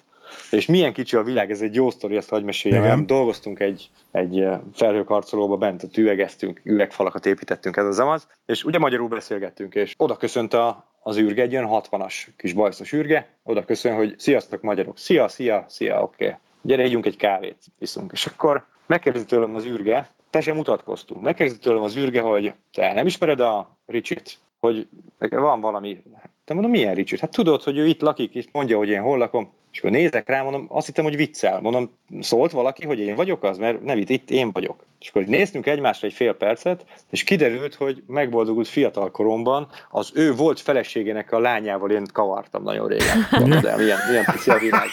És 0.51 0.67
milyen 0.67 0.93
kicsi 0.93 1.17
a 1.17 1.23
világ, 1.23 1.51
ez 1.51 1.61
egy 1.61 1.75
jó 1.75 1.91
sztori, 1.91 2.17
ezt 2.17 2.29
hagyj 2.29 2.45
meséljem. 2.45 3.07
Dolgoztunk 3.07 3.61
egy, 3.61 3.91
egy 4.11 4.47
felhőkarcolóba 4.75 5.57
bent, 5.57 5.97
üvegeztünk, 5.97 6.61
üvegfalakat 6.65 7.27
építettünk, 7.27 7.77
ez 7.77 7.87
az 7.87 7.99
amaz, 7.99 8.29
és 8.47 8.65
ugye 8.65 8.79
magyarul 8.79 9.09
beszélgettünk, 9.09 9.75
és 9.75 9.95
oda 9.97 10.17
köszönt 10.17 10.55
a, 10.55 10.91
az 11.03 11.19
űrge, 11.19 11.43
egy 11.43 11.57
olyan 11.57 11.69
60-as 11.71 12.15
kis 12.37 12.53
bajszos 12.53 12.93
űrge, 12.93 13.29
oda 13.43 13.65
köszön, 13.65 13.95
hogy 13.95 14.15
sziasztok 14.19 14.63
magyarok, 14.63 14.99
szia, 14.99 15.29
szia, 15.29 15.65
szia, 15.69 16.03
oké. 16.03 16.25
Okay. 16.25 16.37
Gyere, 16.63 16.83
együnk 16.83 17.07
egy 17.07 17.17
kávét, 17.17 17.59
iszunk. 17.79 18.13
És 18.13 18.27
akkor 18.27 18.67
megkérdezi 18.87 19.25
tőlem 19.25 19.55
az 19.55 19.65
űrge, 19.65 20.11
te 20.31 20.41
sem 20.41 20.57
mutatkoztunk. 20.57 21.23
Megkérdezi 21.23 21.59
tőlem 21.59 21.83
az 21.83 21.97
űrge, 21.97 22.21
hogy 22.21 22.53
te 22.73 22.93
nem 22.93 23.07
ismered 23.07 23.41
a 23.41 23.79
Ricsit? 23.87 24.39
Hogy 24.59 24.89
van 25.19 25.61
valami, 25.61 26.03
te 26.45 26.55
mondom, 26.55 26.71
milyen 26.73 26.95
Richard? 26.95 27.21
Hát 27.21 27.31
tudod, 27.31 27.63
hogy 27.63 27.79
ő 27.79 27.87
itt 27.87 28.01
lakik, 28.01 28.35
és 28.35 28.45
mondja, 28.53 28.77
hogy 28.77 28.89
én 28.89 29.01
hol 29.01 29.19
lakom. 29.19 29.53
És 29.73 29.79
akkor 29.79 29.91
nézek 29.91 30.29
rá, 30.29 30.43
mondom, 30.43 30.67
azt 30.69 30.87
hittem, 30.87 31.05
hogy 31.05 31.17
viccel. 31.17 31.61
Mondom, 31.61 31.91
szólt 32.21 32.51
valaki, 32.51 32.87
hogy 32.87 32.99
én 32.99 33.15
vagyok 33.15 33.43
az? 33.43 33.59
Mert 33.59 33.83
nem 33.83 33.99
itt, 33.99 34.09
itt 34.09 34.31
én 34.31 34.51
vagyok. 34.51 34.85
És 35.01 35.09
akkor 35.09 35.25
néztünk 35.25 35.67
egymásra 35.67 36.07
egy 36.07 36.15
fél 36.15 36.33
percet, 36.33 36.85
és 37.11 37.25
kiderült, 37.25 37.75
hogy 37.75 38.03
megboldogult 38.07 38.69
fiatal 38.69 39.11
koromban 39.11 39.69
az 39.91 40.11
ő 40.15 40.35
volt 40.35 40.61
feleségének 40.61 41.33
a 41.33 41.39
lányával 41.39 41.91
én 41.91 42.07
kavartam 42.13 42.63
nagyon 42.63 42.89
régen. 42.89 43.27
El, 43.31 43.77
milyen, 43.77 43.99
milyen 44.09 44.25
pici 44.25 44.51
a 44.51 44.59
világ. 44.59 44.89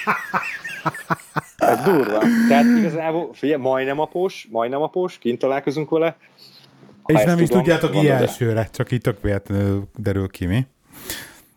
Ez 1.57 1.83
durva. 1.83 2.19
Tehát 2.47 2.65
igazából, 2.77 3.29
figyelj, 3.33 3.61
majdnem 3.61 3.99
após, 3.99 4.47
majdnem 4.51 4.81
após, 4.81 5.17
kint 5.17 5.39
találkozunk 5.39 5.89
vele. 5.89 6.17
Ha 7.01 7.13
és 7.13 7.23
nem 7.23 7.39
is 7.39 7.49
tudjátok 7.49 7.95
így 7.95 8.07
elsőre, 8.07 8.69
csak 8.71 8.91
itt 8.91 9.03
tök 9.03 9.21
véletlenül 9.21 9.83
derül 9.95 10.27
ki, 10.27 10.45
mi? 10.45 10.65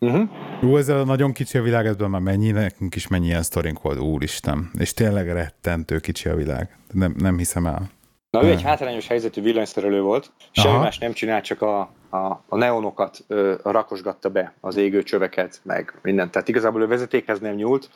Uh-huh. 0.05 0.29
Jó, 0.61 0.77
ezzel 0.77 0.99
a 0.99 1.03
nagyon 1.03 1.31
kicsi 1.31 1.57
a 1.57 1.61
világ, 1.61 1.85
ezben 1.85 2.09
már 2.09 2.21
mennyi, 2.21 2.51
nekünk 2.51 2.95
is 2.95 3.07
mennyi 3.07 3.25
ilyen 3.25 3.43
sztorink 3.43 3.81
volt, 3.81 3.99
úristen. 3.99 4.71
És 4.77 4.93
tényleg 4.93 5.31
rettentő 5.31 5.99
kicsi 5.99 6.29
a 6.29 6.35
világ. 6.35 6.77
Nem, 6.91 7.15
nem 7.17 7.37
hiszem 7.37 7.65
el. 7.65 7.89
Na, 8.29 8.43
ő 8.43 8.49
egy 8.49 8.61
hátrányos 8.61 9.07
helyzetű 9.07 9.41
villanyszerelő 9.41 10.01
volt, 10.01 10.31
semmi 10.51 10.77
más 10.77 10.97
nem 10.97 11.13
csinált, 11.13 11.43
csak 11.43 11.61
a, 11.61 11.79
a, 12.09 12.43
a 12.47 12.57
neonokat 12.57 13.23
ö, 13.27 13.55
rakosgatta 13.63 14.29
be, 14.29 14.53
az 14.59 14.75
égő 14.75 15.03
csöveket, 15.03 15.59
meg 15.63 15.99
mindent. 16.01 16.31
Tehát 16.31 16.47
igazából 16.47 16.81
ő 16.81 16.87
vezetékhez 16.87 17.39
nem 17.39 17.55
nyúlt, 17.55 17.89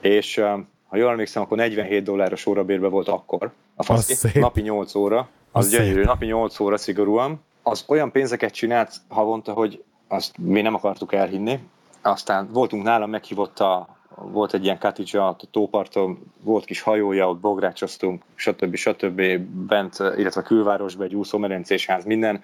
és 0.00 0.36
ö, 0.36 0.58
ha 0.88 0.96
jól 0.96 1.10
emlékszem, 1.10 1.42
akkor 1.42 1.56
47 1.56 2.04
dolláros 2.04 2.46
órabérbe 2.46 2.88
volt 2.88 3.08
akkor. 3.08 3.52
A 3.74 3.82
faszki, 3.82 4.38
napi 4.38 4.60
8 4.60 4.94
óra, 4.94 5.28
az, 5.52 5.64
az 5.64 5.70
gyönyörű, 5.70 6.02
napi 6.02 6.26
8 6.26 6.60
óra 6.60 6.76
szigorúan. 6.76 7.44
Az 7.62 7.84
olyan 7.86 8.12
pénzeket 8.12 8.52
csinált 8.52 8.94
havonta, 9.08 9.52
hogy 9.52 9.84
azt 10.08 10.38
mi 10.38 10.60
nem 10.60 10.74
akartuk 10.74 11.12
elhinni. 11.12 11.58
Aztán 12.02 12.48
voltunk 12.52 12.82
nálam, 12.82 13.10
meghívott 13.10 13.60
a, 13.60 13.88
volt 14.14 14.54
egy 14.54 14.64
ilyen 14.64 14.78
cottage 14.78 15.24
a 15.24 15.36
tóparton, 15.50 16.18
volt 16.42 16.64
kis 16.64 16.80
hajója, 16.80 17.28
ott 17.28 17.38
bográcsoztunk, 17.38 18.22
stb. 18.34 18.74
stb. 18.74 19.38
bent, 19.66 19.98
illetve 20.16 20.42
külvárosban 20.42 21.06
egy 21.06 21.14
úszómedencés 21.14 21.86
ház, 21.86 22.04
minden, 22.04 22.40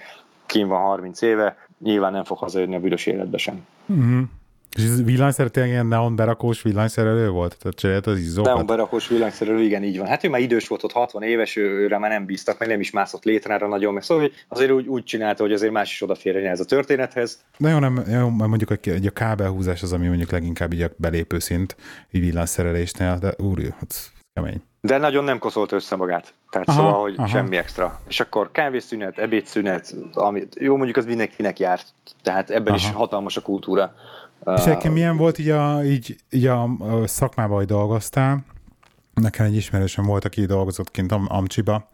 kín 0.47 0.69
van 0.69 0.81
30 0.81 1.23
éve, 1.23 1.57
nyilván 1.79 2.13
nem 2.13 2.25
fog 2.25 2.39
hazajönni 2.39 2.75
a 2.75 2.81
büdös 2.81 3.07
életbe 3.07 3.37
sem. 3.37 3.67
Mm-hmm. 3.93 4.23
És 4.77 4.85
ez 4.85 5.05
villanyszerű 5.05 5.49
tényleg 5.49 5.73
ilyen 5.73 5.87
neon 5.87 6.17
berakós 6.17 6.63
villanyszerelő 6.63 7.29
volt? 7.29 7.57
Tehát 7.59 7.79
cserélt 7.79 8.07
az 8.07 8.19
izzókat? 8.19 8.53
Neon 8.53 8.67
berakós 8.67 9.09
villanyszerelő, 9.09 9.61
igen, 9.61 9.83
így 9.83 9.99
van. 9.99 10.07
Hát 10.07 10.25
ő 10.25 10.29
már 10.29 10.41
idős 10.41 10.69
volt 10.69 10.85
ott, 10.85 10.93
60 10.93 11.23
éves, 11.23 11.57
őre 11.57 11.99
már 11.99 12.11
nem 12.11 12.27
bíztak, 12.27 12.59
meg 12.59 12.69
nem 12.69 12.81
is 12.81 12.91
mászott 12.91 13.25
létrára 13.25 13.69
nagyon, 13.69 13.93
meg 13.93 14.03
szóval 14.03 14.31
azért 14.49 14.71
úgy, 14.71 14.87
úgy 14.87 15.05
csinálta, 15.05 15.43
hogy 15.43 15.53
azért 15.53 15.73
más 15.73 15.93
is 15.93 16.03
odaférjen 16.03 16.53
ez 16.53 16.61
a 16.61 16.65
történethez. 16.65 17.45
Na 17.57 17.69
jó, 17.69 17.79
nem, 17.79 18.03
jó, 18.11 18.29
mondjuk 18.29 18.71
a, 18.71 18.77
a 19.07 19.11
kábelhúzás 19.11 19.83
az, 19.83 19.93
ami 19.93 20.07
mondjuk 20.07 20.31
leginkább 20.31 20.73
így 20.73 20.83
a 20.83 20.91
belépő 20.97 21.39
szint, 21.39 21.77
így 22.11 22.21
villanyszerelésnél, 22.21 23.19
de 23.21 23.35
úr, 23.39 23.59
hát 23.79 24.13
kemény. 24.33 24.63
De 24.81 24.99
nagyon 24.99 25.25
nem 25.25 25.39
koszolt 25.39 25.73
össze 25.73 25.97
magát. 25.97 26.35
Tehát 26.51 26.69
aha, 26.69 26.79
szóval, 26.79 27.01
hogy 27.01 27.15
aha. 27.17 27.27
semmi 27.27 27.57
extra. 27.57 28.01
És 28.09 28.21
akkor 28.21 28.51
kávészünet, 28.51 29.19
ebédszünet, 29.19 29.95
ami, 30.13 30.47
jó 30.55 30.77
mondjuk 30.77 30.97
az 30.97 31.05
mindenkinek 31.05 31.59
járt. 31.59 31.87
Tehát 32.23 32.51
ebben 32.51 32.75
aha. 32.75 32.77
is 32.77 32.91
hatalmas 32.91 33.37
a 33.37 33.41
kultúra. 33.41 33.95
És 34.57 34.65
egyébként 34.65 34.95
milyen 34.95 35.17
volt 35.17 35.39
így 35.39 35.49
a, 35.49 35.85
így, 35.85 36.17
így 36.31 36.47
a 36.47 36.69
szakmában, 37.05 37.57
hogy 37.57 37.67
dolgoztál? 37.67 38.45
Nekem 39.15 39.47
egy 39.47 39.57
ismerősöm 39.57 40.05
volt, 40.05 40.25
aki 40.25 40.47
dolgozott 40.47 40.91
kint 40.91 41.13
Am- 41.13 41.27
Amcsiba, 41.29 41.91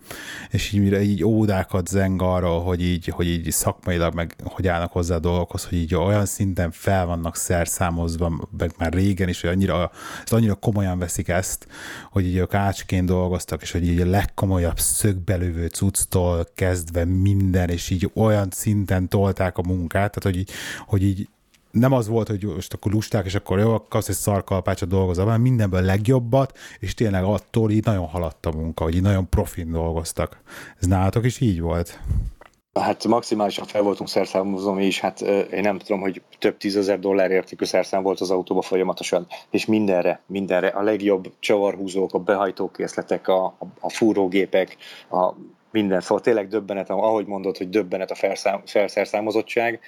és 0.50 0.72
így, 0.72 1.02
így 1.02 1.24
ódákat 1.24 1.86
zeng 1.86 2.22
arról, 2.22 2.62
hogy 2.62 2.82
így, 2.82 3.06
hogy 3.06 3.28
így 3.28 3.50
szakmailag 3.50 4.14
meg 4.14 4.34
hogy 4.44 4.68
állnak 4.68 4.92
hozzá 4.92 5.14
a 5.14 5.18
dolgokhoz, 5.18 5.64
hogy 5.64 5.78
így 5.78 5.94
olyan 5.94 6.26
szinten 6.26 6.70
fel 6.70 7.06
vannak 7.06 7.36
szerszámozva, 7.36 8.48
meg 8.58 8.72
már 8.78 8.92
régen 8.92 9.28
is, 9.28 9.40
hogy 9.40 9.50
annyira, 9.50 9.90
annyira 10.26 10.54
komolyan 10.54 10.98
veszik 10.98 11.28
ezt, 11.28 11.66
hogy 12.10 12.26
így 12.26 12.36
ők 12.36 12.54
ácsként 12.54 13.06
dolgoztak, 13.06 13.62
és 13.62 13.72
hogy 13.72 13.86
így 13.86 14.00
a 14.00 14.06
legkomolyabb 14.06 14.78
szögbelövő 14.78 15.66
cucctól 15.66 16.46
kezdve 16.54 17.04
minden, 17.04 17.68
és 17.68 17.90
így 17.90 18.10
olyan 18.14 18.48
szinten 18.50 19.08
tolták 19.08 19.58
a 19.58 19.62
munkát, 19.62 20.14
tehát 20.14 20.22
hogy 20.22 20.36
így, 20.36 20.50
hogy 20.86 21.02
így 21.02 21.28
nem 21.70 21.92
az 21.92 22.08
volt, 22.08 22.28
hogy 22.28 22.44
most 22.44 22.72
akkor 22.72 22.92
lusták, 22.92 23.24
és 23.24 23.34
akkor 23.34 23.58
jó, 23.58 23.86
kapsz 23.88 24.08
egy 24.08 24.14
szarkalpácsot 24.14 24.88
dolgozol, 24.88 25.24
hanem 25.24 25.40
mindenből 25.40 25.82
legjobbat, 25.82 26.58
és 26.78 26.94
tényleg 26.94 27.24
attól 27.24 27.70
így 27.70 27.84
nagyon 27.84 28.06
haladt 28.06 28.46
a 28.46 28.52
munka, 28.52 28.84
hogy 28.84 28.94
így 28.94 29.02
nagyon 29.02 29.28
profin 29.28 29.72
dolgoztak. 29.72 30.40
Ez 30.80 30.86
nálatok 30.86 31.24
is 31.24 31.40
így 31.40 31.60
volt? 31.60 32.00
Hát 32.80 33.04
maximálisan 33.04 33.64
fel 33.64 33.82
voltunk 33.82 34.08
szerszámozva 34.08 34.72
mi 34.72 34.86
is, 34.86 35.00
hát 35.00 35.20
én 35.20 35.60
nem 35.60 35.78
tudom, 35.78 36.00
hogy 36.00 36.22
több 36.38 36.56
tízezer 36.56 36.98
dollár 36.98 37.30
értékű 37.30 37.64
szerszám 37.64 38.02
volt 38.02 38.20
az 38.20 38.30
autóba 38.30 38.62
folyamatosan, 38.62 39.26
és 39.50 39.66
mindenre, 39.66 40.20
mindenre, 40.26 40.68
a 40.68 40.82
legjobb 40.82 41.32
csavarhúzók, 41.38 42.14
a 42.14 42.18
behajtókészletek, 42.18 43.28
a, 43.28 43.56
a 43.80 43.90
fúrógépek, 43.90 44.76
a 45.10 45.32
minden, 45.70 46.00
szóval 46.00 46.20
tényleg 46.20 46.48
döbbenet, 46.48 46.90
ahogy 46.90 47.26
mondod, 47.26 47.56
hogy 47.56 47.68
döbbenet 47.68 48.10
a 48.10 48.14
felszám, 48.14 48.62
felszerszámozottság, 48.64 49.80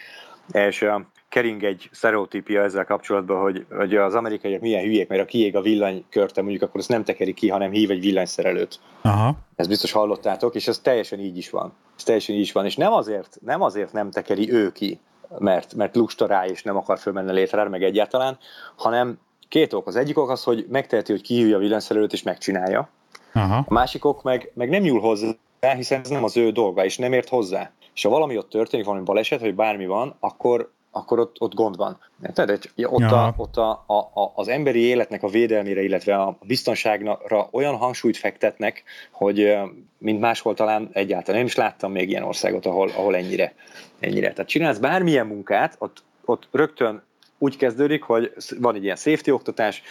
és 0.53 0.85
kering 1.29 1.65
egy 1.65 1.89
sztereotípia 1.93 2.63
ezzel 2.63 2.85
kapcsolatban, 2.85 3.41
hogy, 3.41 3.67
hogy 3.77 3.97
az 3.97 4.15
amerikaiak 4.15 4.61
milyen 4.61 4.83
hülyék, 4.83 5.09
mert 5.09 5.23
a 5.23 5.25
kiég 5.25 5.57
a 5.57 5.61
villanykörte, 5.61 6.41
mondjuk 6.41 6.63
akkor 6.63 6.81
azt 6.81 6.89
nem 6.89 7.05
tekeri 7.05 7.35
ki, 7.35 7.49
hanem 7.49 7.71
hív 7.71 7.91
egy 7.91 8.01
villanyszerelőt. 8.01 8.81
Aha. 9.03 9.37
Ezt 9.57 9.69
biztos 9.69 9.93
hallottátok, 9.93 10.55
és 10.55 10.69
ez 10.69 10.79
teljesen 10.79 11.19
így 11.19 11.37
is 11.37 11.51
van. 11.51 11.73
Ez 11.97 12.03
teljesen 12.03 12.35
így 12.35 12.41
is 12.41 12.53
van, 12.53 12.65
és 12.65 12.77
nem 12.77 12.93
azért 12.93 13.39
nem, 13.45 13.63
azért 13.63 13.93
nem 13.93 14.11
tekeri 14.11 14.53
ő 14.53 14.73
ki, 14.73 15.01
mert, 15.39 15.75
mert 15.75 15.97
lusta 15.97 16.27
rá, 16.27 16.47
és 16.47 16.63
nem 16.63 16.77
akar 16.77 16.99
fölmenni 16.99 17.33
létre, 17.33 17.69
meg 17.69 17.83
egyáltalán, 17.83 18.39
hanem 18.77 19.19
két 19.49 19.73
ok. 19.73 19.87
Az 19.87 19.97
egyik 19.97 20.19
ok 20.19 20.31
az, 20.31 20.43
hogy 20.43 20.67
megteheti, 20.69 21.13
hogy 21.13 21.23
kihívja 21.23 21.57
a 21.57 21.61
villanyszerelőt, 21.61 22.13
és 22.13 22.23
megcsinálja. 22.23 22.89
Aha. 23.33 23.65
A 23.69 23.73
másik 23.73 24.05
ok 24.05 24.23
meg, 24.23 24.51
meg 24.55 24.69
nem 24.69 24.83
nyúl 24.83 25.01
hozzá, 25.01 25.35
hiszen 25.77 26.01
ez 26.01 26.09
nem 26.09 26.25
az 26.25 26.37
ő 26.37 26.51
dolga, 26.51 26.85
és 26.85 26.99
nem 26.99 27.13
ért 27.13 27.29
hozzá. 27.29 27.71
És 28.01 28.07
ha 28.07 28.13
valami 28.13 28.37
ott 28.37 28.51
történik, 28.51 28.87
valami 28.87 29.05
baleset, 29.05 29.41
vagy 29.41 29.55
bármi 29.55 29.87
van, 29.87 30.17
akkor 30.21 30.71
akkor 30.91 31.19
ott, 31.19 31.37
ott 31.41 31.55
gond 31.55 31.77
van. 31.77 31.99
Tehát 32.33 32.51
ott, 32.51 32.73
ja. 33.01 33.27
a, 33.27 33.35
ott 33.37 33.57
a, 33.57 33.71
a, 33.87 34.33
az 34.35 34.49
emberi 34.49 34.81
életnek 34.81 35.23
a 35.23 35.29
védelmére, 35.29 35.83
illetve 35.83 36.17
a 36.17 36.39
biztonságra 36.47 37.49
olyan 37.51 37.77
hangsúlyt 37.77 38.17
fektetnek, 38.17 38.83
hogy 39.11 39.57
mint 39.99 40.21
máshol 40.21 40.55
talán 40.55 40.89
egyáltalán 40.93 41.39
nem 41.39 41.47
is 41.47 41.55
láttam 41.55 41.93
még 41.93 42.09
ilyen 42.09 42.23
országot, 42.23 42.67
ahol, 42.67 42.89
ahol 42.89 43.17
ennyire, 43.17 43.55
ennyire. 43.99 44.33
Tehát 44.33 44.51
csinálsz 44.51 44.79
bármilyen 44.79 45.27
munkát, 45.27 45.77
ott, 45.79 46.03
ott 46.25 46.49
rögtön 46.51 47.03
úgy 47.39 47.57
kezdődik, 47.57 48.03
hogy 48.03 48.33
van 48.61 48.75
egy 48.75 48.85
ilyen 48.85 48.97
safety 48.97 49.31
oktatás, 49.31 49.83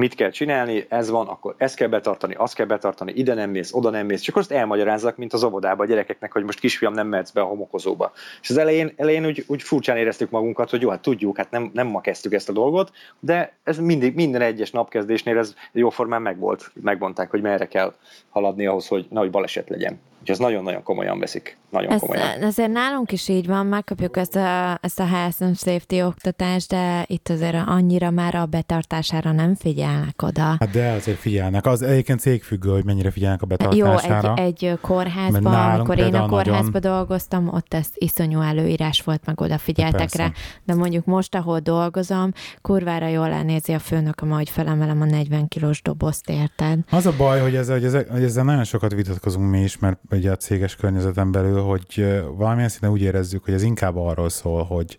mit 0.00 0.14
kell 0.14 0.30
csinálni, 0.30 0.86
ez 0.88 1.10
van, 1.10 1.26
akkor 1.26 1.54
ezt 1.58 1.76
kell 1.76 1.88
betartani, 1.88 2.34
azt 2.34 2.54
kell 2.54 2.66
betartani, 2.66 3.12
ide 3.12 3.34
nem 3.34 3.50
mész, 3.50 3.72
oda 3.72 3.90
nem 3.90 4.06
mész, 4.06 4.20
csak 4.20 4.36
azt 4.36 4.52
elmagyarázzak, 4.52 5.16
mint 5.16 5.32
az 5.32 5.44
óvodában 5.44 5.86
a 5.86 5.88
gyerekeknek, 5.88 6.32
hogy 6.32 6.44
most 6.44 6.60
kisfiam 6.60 6.92
nem 6.92 7.06
mehetsz 7.06 7.30
be 7.30 7.40
a 7.40 7.44
homokozóba. 7.44 8.12
És 8.42 8.50
az 8.50 8.56
elején, 8.56 8.92
elején 8.96 9.26
úgy, 9.26 9.44
úgy 9.46 9.62
furcsán 9.62 9.96
éreztük 9.96 10.30
magunkat, 10.30 10.70
hogy 10.70 10.80
jó, 10.80 10.90
hát 10.90 11.02
tudjuk, 11.02 11.36
hát 11.36 11.50
nem, 11.50 11.70
nem 11.72 11.86
ma 11.86 12.00
kezdtük 12.00 12.32
ezt 12.32 12.48
a 12.48 12.52
dolgot, 12.52 12.92
de 13.20 13.52
ez 13.64 13.78
mindig, 13.78 14.14
minden 14.14 14.40
egyes 14.40 14.70
napkezdésnél 14.70 15.38
ez 15.38 15.54
jóformán 15.72 16.22
megvolt, 16.22 16.70
megmondták, 16.82 17.30
hogy 17.30 17.40
merre 17.40 17.66
kell 17.66 17.94
haladni 18.30 18.66
ahhoz, 18.66 18.88
hogy 18.88 19.06
nehogy 19.10 19.30
baleset 19.30 19.68
legyen. 19.68 20.00
Úgyhogy 20.20 20.34
ez 20.34 20.38
nagyon-nagyon 20.38 20.82
komolyan 20.82 21.18
veszik. 21.18 21.58
Nagyon 21.70 21.92
ez, 21.92 22.00
komolyan. 22.00 22.42
Ezért 22.42 22.72
nálunk 22.72 23.12
is 23.12 23.28
így 23.28 23.46
van, 23.46 23.66
megkapjuk 23.66 24.16
ezt 24.16 24.36
a, 24.36 24.78
ezt 24.80 25.00
a 25.00 25.06
health 25.06 25.42
and 25.42 25.58
safety 25.58 26.02
oktatást, 26.02 26.68
de 26.68 27.04
itt 27.06 27.28
azért 27.28 27.56
annyira 27.66 28.10
már 28.10 28.34
a 28.34 28.46
betartására 28.46 29.32
nem 29.32 29.54
figyelnek 29.54 30.22
oda. 30.22 30.42
Hát 30.42 30.70
de 30.70 30.90
azért 30.90 31.18
figyelnek. 31.18 31.66
Az 31.66 31.82
egyébként 31.82 32.20
cégfüggő, 32.20 32.70
hogy 32.70 32.84
mennyire 32.84 33.10
figyelnek 33.10 33.42
a 33.42 33.46
betartására. 33.46 34.34
Jó, 34.36 34.44
egy, 34.44 34.64
egy 34.64 34.78
kórházban, 34.80 35.54
amikor 35.54 35.98
én 35.98 36.14
a 36.14 36.28
kórházban 36.28 36.70
nagyon... 36.72 36.96
dolgoztam, 36.96 37.48
ott 37.48 37.74
ezt 37.74 37.92
iszonyú 37.94 38.40
előírás 38.40 39.02
volt, 39.02 39.26
meg 39.26 39.40
odafigyeltek 39.40 40.14
rá. 40.14 40.32
De 40.64 40.74
mondjuk 40.74 41.04
most, 41.04 41.34
ahol 41.34 41.58
dolgozom, 41.58 42.32
kurvára 42.62 43.06
jól 43.06 43.32
elnézi 43.32 43.72
a 43.72 43.78
főnököm, 43.78 44.32
ahogy 44.32 44.50
felemelem 44.50 45.00
a 45.00 45.04
40 45.04 45.48
kilós 45.48 45.82
dobozt, 45.82 46.30
érted? 46.30 46.78
Az 46.90 47.06
a 47.06 47.12
baj, 47.16 47.40
hogy, 47.40 47.54
ezzel, 47.54 47.74
hogy, 47.74 47.84
ezzel, 47.84 48.04
hogy 48.10 48.22
ezzel 48.22 48.44
nagyon 48.44 48.64
sokat 48.64 48.94
vitatkozunk 48.94 49.50
mi 49.50 49.60
is, 49.60 49.78
mert 49.78 49.98
ugye 50.18 50.30
a 50.30 50.36
céges 50.36 50.76
környezeten 50.76 51.32
belül, 51.32 51.60
hogy 51.60 52.22
valamilyen 52.36 52.68
szinten 52.68 52.90
úgy 52.90 53.02
érezzük, 53.02 53.44
hogy 53.44 53.54
ez 53.54 53.62
inkább 53.62 53.96
arról 53.96 54.28
szól, 54.28 54.62
hogy 54.62 54.98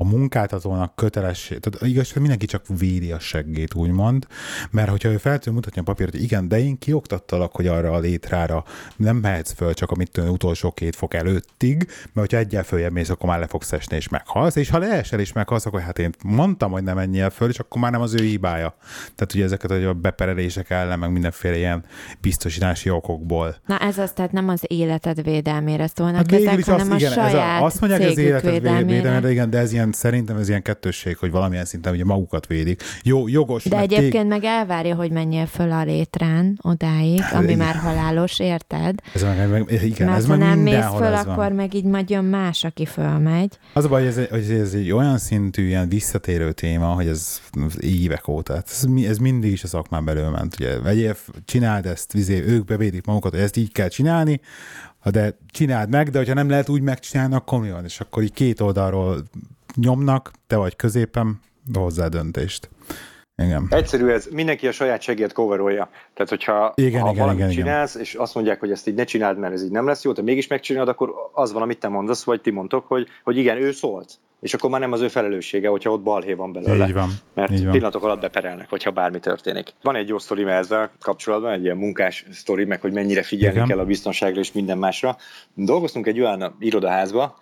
a 0.00 0.04
munkáltatónak 0.04 0.96
kötelessé, 0.96 1.58
tehát 1.58 1.86
igaz, 1.92 2.12
hogy 2.12 2.20
mindenki 2.20 2.46
csak 2.46 2.64
védi 2.78 3.12
a 3.12 3.18
seggét, 3.18 3.74
úgymond, 3.74 4.26
mert 4.70 4.88
hogyha 4.88 5.08
ő 5.08 5.16
fel 5.16 5.40
mutatni 5.52 5.80
a 5.80 5.84
papírt, 5.84 6.10
hogy 6.10 6.22
igen, 6.22 6.48
de 6.48 6.58
én 6.58 6.78
kioktattalak, 6.78 7.56
hogy 7.56 7.66
arra 7.66 7.92
a 7.92 7.98
létrára 7.98 8.64
nem 8.96 9.16
mehetsz 9.16 9.52
föl 9.52 9.74
csak 9.74 9.90
amit 9.90 10.18
utolsó 10.18 10.70
két 10.70 10.96
fok 10.96 11.14
előttig, 11.14 11.76
mert 11.86 12.12
hogyha 12.14 12.36
egyel 12.36 12.62
följebb 12.62 12.92
mész, 12.92 13.08
akkor 13.08 13.28
már 13.28 13.38
le 13.38 13.46
fogsz 13.46 13.72
esni 13.72 13.96
és 13.96 14.08
meghalsz, 14.08 14.56
és 14.56 14.70
ha 14.70 14.78
leesel 14.78 15.20
és 15.20 15.32
meghalsz, 15.32 15.66
akkor 15.66 15.80
hát 15.80 15.98
én 15.98 16.10
mondtam, 16.24 16.70
hogy 16.70 16.82
nem 16.82 16.96
menjél 16.96 17.30
föl, 17.30 17.48
és 17.48 17.58
akkor 17.58 17.80
már 17.80 17.90
nem 17.90 18.00
az 18.00 18.14
ő 18.14 18.24
hibája. 18.24 18.74
Tehát 19.14 19.34
ugye 19.34 19.44
ezeket 19.44 19.70
a 19.70 19.92
beperelések 19.92 20.70
ellen, 20.70 20.98
meg 20.98 21.12
mindenféle 21.12 21.56
ilyen 21.56 21.84
biztosítási 22.20 22.90
okokból. 22.90 23.56
Na 23.66 23.78
ez 23.78 23.98
az, 23.98 24.12
tehát 24.12 24.32
nem 24.32 24.48
az 24.48 24.62
életed 24.66 25.22
védelmére 25.22 25.86
szólnak 25.86 26.16
hát 26.16 26.32
ezek, 26.32 26.64
hanem 26.64 26.90
azt, 26.90 27.00
igen, 27.00 27.12
a 27.12 27.14
saját 27.14 27.56
ez 27.56 27.60
a, 27.60 27.64
Azt 27.64 27.80
mondják, 27.80 28.10
az 28.10 28.18
életed 28.18 28.50
védelmére, 28.50 28.84
védelmére, 28.84 29.30
igen, 29.30 29.50
de 29.50 29.58
ez 29.58 29.72
ilyen, 29.72 29.89
szerintem 29.92 30.36
ez 30.36 30.48
ilyen 30.48 30.62
kettősség, 30.62 31.16
hogy 31.16 31.30
valamilyen 31.30 31.64
szinten 31.64 31.92
ugye 31.92 32.04
magukat 32.04 32.46
védik. 32.46 32.82
Jó, 33.02 33.28
jogos. 33.28 33.64
De 33.64 33.78
egyébként 33.78 34.12
tég... 34.12 34.26
meg 34.26 34.44
elvárja, 34.44 34.94
hogy 34.94 35.10
menjél 35.10 35.46
föl 35.46 35.72
a 35.72 35.84
létrán 35.84 36.58
odáig, 36.62 37.22
ami 37.32 37.44
igen. 37.44 37.58
már 37.58 37.74
halálos, 37.74 38.38
érted? 38.38 39.00
Ez 39.14 39.22
meg, 39.22 39.50
meg, 39.50 39.82
igen, 39.82 40.06
Mert 40.06 40.18
ez 40.18 40.26
ha 40.26 40.36
nem 40.36 40.58
mész 40.58 40.86
föl, 40.96 41.14
akkor 41.14 41.52
meg 41.52 41.74
így 41.74 41.84
majd 41.84 42.10
jön 42.10 42.24
más, 42.24 42.64
aki 42.64 42.86
fölmegy. 42.86 43.58
Az 43.72 43.84
a 43.84 43.88
baj, 43.88 44.00
hogy 44.00 44.18
ez, 44.18 44.28
hogy 44.28 44.50
ez 44.58 44.74
egy 44.74 44.90
olyan 44.90 45.18
szintű, 45.18 45.66
ilyen 45.66 45.88
visszatérő 45.88 46.52
téma, 46.52 46.86
hogy 46.86 47.06
ez 47.06 47.40
évek 47.80 48.28
óta. 48.28 48.62
Ez, 48.66 48.84
ez 49.08 49.18
mindig 49.18 49.52
is 49.52 49.64
a 49.64 49.66
szakmán 49.66 50.04
belül 50.04 50.28
ment. 50.28 50.54
Ugye, 50.60 50.80
vegyél, 50.80 51.16
csináld 51.44 51.86
ezt, 51.86 52.12
vizé, 52.12 52.44
ők 52.46 52.64
bevédik 52.64 53.06
magukat, 53.06 53.32
hogy 53.32 53.40
ezt 53.40 53.56
így 53.56 53.72
kell 53.72 53.88
csinálni, 53.88 54.40
de 55.04 55.38
csináld 55.46 55.90
meg, 55.90 56.10
de 56.10 56.18
hogyha 56.18 56.34
nem 56.34 56.48
lehet 56.48 56.68
úgy 56.68 56.82
megcsinálni, 56.82 57.34
akkor 57.34 57.60
mi 57.60 57.70
van? 57.70 57.84
És 57.84 58.00
akkor 58.00 58.22
így 58.22 58.32
két 58.32 58.60
oldalról 58.60 59.22
nyomnak, 59.80 60.30
te 60.46 60.56
vagy 60.56 60.76
középen, 60.76 61.40
hozzá 61.72 62.06
döntést. 62.06 62.70
Igen. 63.42 63.66
Egyszerű 63.70 64.08
ez, 64.08 64.28
mindenki 64.30 64.66
a 64.66 64.72
saját 64.72 65.00
segélyet 65.00 65.32
coverolja. 65.32 65.88
Tehát, 66.14 66.28
hogyha 66.28 66.72
igen, 66.74 67.00
ha 67.00 67.10
igen, 67.10 67.20
valamit 67.20 67.40
igen, 67.40 67.50
csinálsz, 67.50 67.94
igen. 67.94 68.06
és 68.06 68.14
azt 68.14 68.34
mondják, 68.34 68.60
hogy 68.60 68.70
ezt 68.70 68.88
így 68.88 68.94
ne 68.94 69.04
csináld, 69.04 69.38
mert 69.38 69.52
ez 69.52 69.62
így 69.62 69.70
nem 69.70 69.86
lesz 69.86 70.04
jó, 70.04 70.12
te 70.12 70.22
mégis 70.22 70.46
megcsinálod, 70.46 70.88
akkor 70.88 71.12
az 71.32 71.52
van, 71.52 71.62
amit 71.62 71.78
te 71.78 71.88
mondasz, 71.88 72.24
vagy 72.24 72.40
ti 72.40 72.50
mondtok, 72.50 72.86
hogy, 72.86 73.06
hogy 73.24 73.36
igen, 73.36 73.56
ő 73.56 73.72
szólt. 73.72 74.18
És 74.40 74.54
akkor 74.54 74.70
már 74.70 74.80
nem 74.80 74.92
az 74.92 75.00
ő 75.00 75.08
felelőssége, 75.08 75.68
hogyha 75.68 75.90
ott 75.90 76.02
balhé 76.02 76.32
van 76.32 76.52
belőle. 76.52 76.86
Így 76.86 76.92
van. 76.92 77.08
Mert 77.34 77.52
így 77.52 77.62
van. 77.62 77.72
pillanatok 77.72 78.04
alatt 78.04 78.20
beperelnek, 78.20 78.68
hogyha 78.68 78.90
bármi 78.90 79.18
történik. 79.18 79.72
Van 79.82 79.96
egy 79.96 80.08
jó 80.08 80.18
sztori 80.18 80.44
ezzel 80.44 80.90
kapcsolatban, 81.00 81.52
egy 81.52 81.64
ilyen 81.64 81.76
munkás 81.76 82.26
sztori, 82.30 82.64
meg 82.64 82.80
hogy 82.80 82.92
mennyire 82.92 83.22
figyelni 83.22 83.56
igen. 83.56 83.68
kell 83.68 83.78
a 83.78 83.84
biztonságra 83.84 84.40
és 84.40 84.52
minden 84.52 84.78
másra. 84.78 85.16
Dolgoztunk 85.54 86.06
egy 86.06 86.20
olyan 86.20 86.56
irodaházba, 86.58 87.36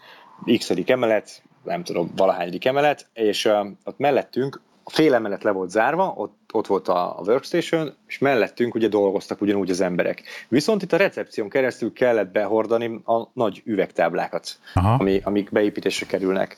x 0.59 0.72
emelet, 0.86 1.43
nem 1.69 1.85
tudom, 1.85 2.12
valahányadik 2.16 2.64
emelet, 2.64 3.07
és 3.12 3.45
ott 3.85 3.99
mellettünk 3.99 4.61
a 4.89 4.91
fél 4.91 5.14
emelet 5.14 5.43
le 5.43 5.51
volt 5.51 5.71
zárva, 5.71 6.12
ott, 6.16 6.39
ott 6.53 6.66
volt 6.66 6.89
a, 6.89 7.19
a 7.19 7.23
workstation, 7.27 7.95
és 8.07 8.19
mellettünk 8.19 8.75
ugye 8.75 8.89
dolgoztak 8.89 9.41
ugyanúgy 9.41 9.71
az 9.71 9.81
emberek. 9.81 10.23
Viszont 10.49 10.83
itt 10.83 10.93
a 10.93 10.97
recepción 10.97 11.49
keresztül 11.49 11.93
kellett 11.93 12.33
behordani 12.33 13.01
a 13.05 13.29
nagy 13.33 13.62
üvegtáblákat, 13.64 14.59
ami, 14.75 15.21
amik 15.25 15.51
beépítésre 15.51 16.07
kerülnek. 16.07 16.57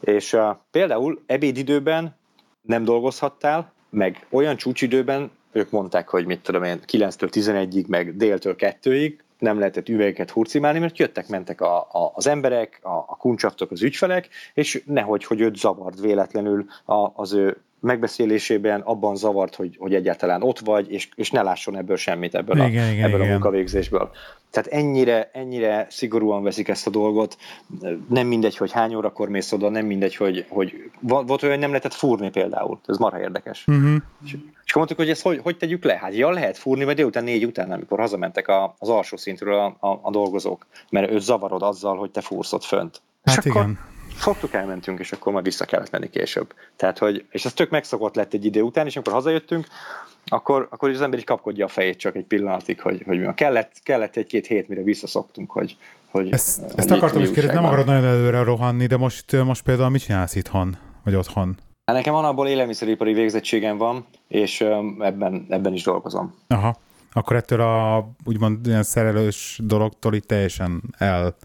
És 0.00 0.32
uh, 0.32 0.56
például 0.70 1.22
ebédidőben 1.26 2.16
nem 2.62 2.84
dolgozhattál, 2.84 3.72
meg 3.90 4.26
olyan 4.30 4.56
csúcsidőben 4.56 5.30
ők 5.52 5.70
mondták, 5.70 6.08
hogy 6.08 6.26
mit 6.26 6.40
tudom 6.40 6.62
én, 6.62 6.80
9-től 6.86 7.28
11-ig, 7.32 7.86
meg 7.86 8.16
déltől 8.16 8.54
2-ig, 8.58 9.14
nem 9.42 9.58
lehetett 9.58 9.88
üvegeket 9.88 10.30
hurcimálni, 10.30 10.78
mert 10.78 10.98
jöttek-mentek 10.98 11.60
a, 11.60 11.78
a, 11.78 12.12
az 12.14 12.26
emberek, 12.26 12.78
a, 12.82 12.88
a 12.88 13.16
kuncsaftok, 13.16 13.70
az 13.70 13.82
ügyfelek, 13.82 14.28
és 14.54 14.82
nehogy, 14.86 15.24
hogy 15.24 15.40
őt 15.40 15.56
zavart 15.56 16.00
véletlenül 16.00 16.66
a, 16.84 17.10
az 17.14 17.32
ő 17.32 17.56
megbeszélésében 17.82 18.80
abban 18.80 19.16
zavart, 19.16 19.54
hogy, 19.54 19.76
hogy 19.78 19.94
egyáltalán 19.94 20.42
ott 20.42 20.58
vagy, 20.58 20.92
és, 20.92 21.08
és 21.14 21.30
ne 21.30 21.42
lásson 21.42 21.76
ebből 21.76 21.96
semmit, 21.96 22.34
ebből, 22.34 22.56
igen, 22.56 22.88
a, 22.88 22.90
igen, 22.90 23.04
ebből 23.04 23.18
igen. 23.18 23.28
a 23.28 23.30
munkavégzésből. 23.30 24.10
Tehát 24.50 24.68
ennyire, 24.68 25.30
ennyire 25.32 25.86
szigorúan 25.90 26.42
veszik 26.42 26.68
ezt 26.68 26.86
a 26.86 26.90
dolgot, 26.90 27.36
nem 28.08 28.26
mindegy, 28.26 28.56
hogy 28.56 28.72
hány 28.72 28.94
órakor 28.94 29.28
mész 29.28 29.52
oda, 29.52 29.68
nem 29.68 29.86
mindegy, 29.86 30.16
hogy, 30.16 30.46
hogy 30.48 30.90
volt 31.00 31.42
olyan, 31.42 31.54
hogy 31.54 31.58
nem 31.58 31.68
lehetett 31.68 31.94
fúrni 31.94 32.30
például, 32.30 32.80
ez 32.86 32.96
marha 32.96 33.20
érdekes. 33.20 33.64
Uh-huh. 33.66 33.94
És, 34.24 34.36
és 34.64 34.74
mondtuk, 34.74 34.96
hogy 34.96 35.10
ezt 35.10 35.22
hogy, 35.22 35.40
hogy 35.42 35.56
tegyük 35.56 35.84
le? 35.84 35.96
Hát 35.96 36.14
ja, 36.14 36.30
lehet 36.30 36.58
fúrni, 36.58 36.84
mert 36.84 36.96
délután 36.96 37.24
négy 37.24 37.44
után, 37.44 37.72
amikor 37.72 37.98
hazamentek 37.98 38.48
a, 38.48 38.74
az 38.78 38.88
alsó 38.88 39.16
szintről 39.16 39.54
a, 39.54 39.76
a, 39.88 40.00
a 40.02 40.10
dolgozók, 40.10 40.66
mert 40.90 41.10
őt 41.10 41.20
zavarod 41.20 41.62
azzal, 41.62 41.96
hogy 41.96 42.10
te 42.10 42.20
fúrsz 42.20 42.52
ott 42.52 42.64
fönt. 42.64 43.00
Hát 43.24 43.38
és 43.38 43.44
igen. 43.44 43.62
Akkor, 43.62 43.76
fogtuk, 44.22 44.52
elmentünk, 44.52 44.98
és 44.98 45.12
akkor 45.12 45.32
már 45.32 45.42
vissza 45.42 45.64
kellett 45.64 45.90
menni 45.90 46.10
később. 46.10 46.54
Tehát, 46.76 46.98
hogy, 46.98 47.24
és 47.30 47.44
ez 47.44 47.52
tök 47.52 47.70
megszokott 47.70 48.14
lett 48.14 48.32
egy 48.32 48.44
idő 48.44 48.62
után, 48.62 48.86
és 48.86 48.96
amikor 48.96 49.12
hazajöttünk, 49.12 49.66
akkor, 50.26 50.68
akkor 50.70 50.88
az 50.90 51.00
ember 51.00 51.18
is 51.18 51.24
kapkodja 51.24 51.64
a 51.64 51.68
fejét 51.68 51.98
csak 51.98 52.16
egy 52.16 52.24
pillanatig, 52.24 52.80
hogy, 52.80 53.02
hogy 53.06 53.20
mi 53.20 53.34
kellett, 53.34 53.72
kellett 53.82 54.16
egy-két 54.16 54.46
hét, 54.46 54.68
mire 54.68 54.82
visszaszoktunk, 54.82 55.50
hogy, 55.50 55.76
hogy 56.10 56.32
Ezt, 56.32 56.60
hogy 56.60 56.72
ezt 56.76 56.90
akartam 56.90 57.22
is 57.22 57.30
kérdezni, 57.30 57.54
nem 57.54 57.64
akarod 57.64 57.86
nagyon 57.86 58.04
előre 58.04 58.42
rohanni, 58.42 58.86
de 58.86 58.96
most, 58.96 59.42
most 59.44 59.62
például 59.62 59.90
mit 59.90 60.02
csinálsz 60.02 60.34
itthon, 60.34 60.76
vagy 61.04 61.14
otthon? 61.14 61.56
Hát 61.84 61.96
nekem 61.96 62.12
van 62.12 62.24
abból 62.24 62.48
élelmiszeripari 62.48 63.12
végzettségem 63.12 63.76
van, 63.76 64.06
és 64.28 64.60
ebben, 64.98 65.46
ebben 65.48 65.72
is 65.72 65.82
dolgozom. 65.82 66.34
Aha. 66.46 66.76
Akkor 67.12 67.36
ettől 67.36 67.60
a 67.60 68.08
úgymond 68.24 68.66
ilyen 68.66 68.82
szerelős 68.82 69.60
dologtól 69.62 70.14
itt 70.14 70.26
teljesen 70.26 70.82
el, 70.98 71.36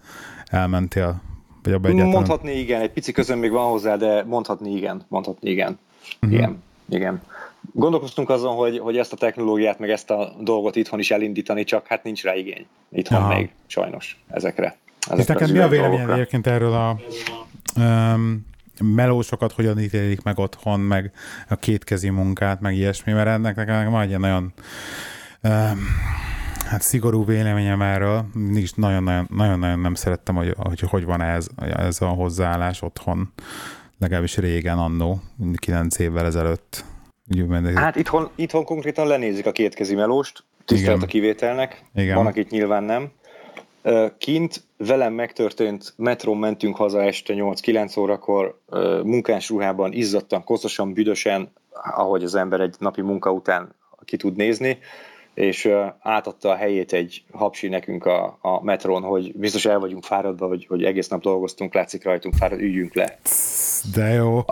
elmentél 0.46 1.22
vagy 1.62 1.72
abban 1.72 1.90
egyáltalán... 1.90 2.14
Mondhatni 2.14 2.52
igen, 2.52 2.80
egy 2.80 2.90
pici 2.90 3.12
közön 3.12 3.38
még 3.38 3.50
van 3.50 3.70
hozzá, 3.70 3.96
de 3.96 4.24
mondhatni 4.24 4.76
igen, 4.76 5.04
mondhatni 5.08 5.50
igen. 5.50 5.78
Uh-huh. 6.20 6.38
Igen, 6.38 6.62
igen. 6.88 7.22
Gondolkoztunk 7.72 8.30
azon, 8.30 8.54
hogy, 8.54 8.78
hogy 8.78 8.96
ezt 8.96 9.12
a 9.12 9.16
technológiát, 9.16 9.78
meg 9.78 9.90
ezt 9.90 10.10
a 10.10 10.32
dolgot 10.40 10.76
itthon 10.76 10.98
is 10.98 11.10
elindítani, 11.10 11.64
csak 11.64 11.86
hát 11.86 12.02
nincs 12.02 12.22
rá 12.22 12.34
igény. 12.34 12.66
Itthon 12.92 13.18
Aha. 13.18 13.34
még, 13.34 13.50
sajnos, 13.66 14.24
ezekre. 14.28 14.76
És 15.16 15.26
neked 15.26 15.52
mi 15.52 15.58
a 15.58 15.68
véleményed 15.68 16.10
egyébként 16.10 16.46
erről 16.46 16.72
a 16.72 16.98
um, 17.76 18.46
melósokat 18.80 19.52
hogyan 19.52 19.80
ítélik 19.80 20.22
meg 20.22 20.38
otthon, 20.38 20.80
meg 20.80 21.12
a 21.48 21.56
kétkezi 21.56 22.08
munkát, 22.08 22.60
meg 22.60 22.74
ilyesmi, 22.74 23.12
mert 23.12 23.28
ennek 23.28 23.56
nekem 23.56 23.90
van 23.90 24.02
egy 24.02 24.08
ilyen 24.08 24.20
nagyon 24.20 24.52
um, 25.42 25.78
Hát 26.68 26.82
szigorú 26.82 27.24
véleményem 27.24 27.82
erről, 27.82 28.24
mindig 28.34 28.62
is 28.62 28.72
nagyon-nagyon 28.72 29.80
nem 29.80 29.94
szerettem, 29.94 30.34
hogy, 30.34 30.54
hogy 30.56 30.80
hogy 30.80 31.04
van 31.04 31.20
ez, 31.20 31.46
ez 31.56 32.00
a 32.00 32.06
hozzáállás 32.06 32.82
otthon, 32.82 33.32
legalábbis 33.98 34.36
régen, 34.36 34.78
annó, 34.78 35.20
9 35.56 35.98
évvel 35.98 36.26
ezelőtt. 36.26 36.84
Hát 37.74 37.96
itthon, 37.96 38.28
itthon 38.34 38.64
konkrétan 38.64 39.06
lenézik 39.06 39.46
a 39.46 39.52
kétkezi 39.52 39.94
melóst, 39.94 40.44
tisztelt 40.64 41.02
a 41.02 41.06
kivételnek, 41.06 41.84
Igen. 41.94 42.16
van, 42.16 42.26
akit 42.26 42.50
nyilván 42.50 42.84
nem. 42.84 43.10
Kint 44.18 44.64
velem 44.76 45.12
megtörtént, 45.12 45.92
metron 45.96 46.36
mentünk 46.36 46.76
haza 46.76 47.02
este 47.02 47.34
8-9 47.36 47.98
órakor, 47.98 48.60
munkás 49.04 49.48
ruhában, 49.48 49.92
izzadtan, 49.92 50.44
koszosan, 50.44 50.92
büdösen, 50.92 51.52
ahogy 51.72 52.24
az 52.24 52.34
ember 52.34 52.60
egy 52.60 52.74
napi 52.78 53.00
munka 53.00 53.32
után 53.32 53.74
ki 54.04 54.16
tud 54.16 54.36
nézni 54.36 54.78
és 55.38 55.70
átadta 56.00 56.50
a 56.50 56.54
helyét 56.54 56.92
egy 56.92 57.24
hapsi 57.32 57.68
nekünk 57.68 58.04
a, 58.04 58.38
a 58.40 58.64
metron, 58.64 59.02
hogy 59.02 59.32
biztos 59.36 59.66
el 59.66 59.78
vagyunk 59.78 60.04
fáradva, 60.04 60.46
hogy, 60.46 60.66
hogy 60.66 60.84
egész 60.84 61.08
nap 61.08 61.20
dolgoztunk, 61.20 61.74
látszik 61.74 62.04
rajtunk 62.04 62.34
fárad, 62.34 62.60
üljünk 62.60 62.94
le. 62.94 63.18
De 63.94 64.06
jó. 64.06 64.44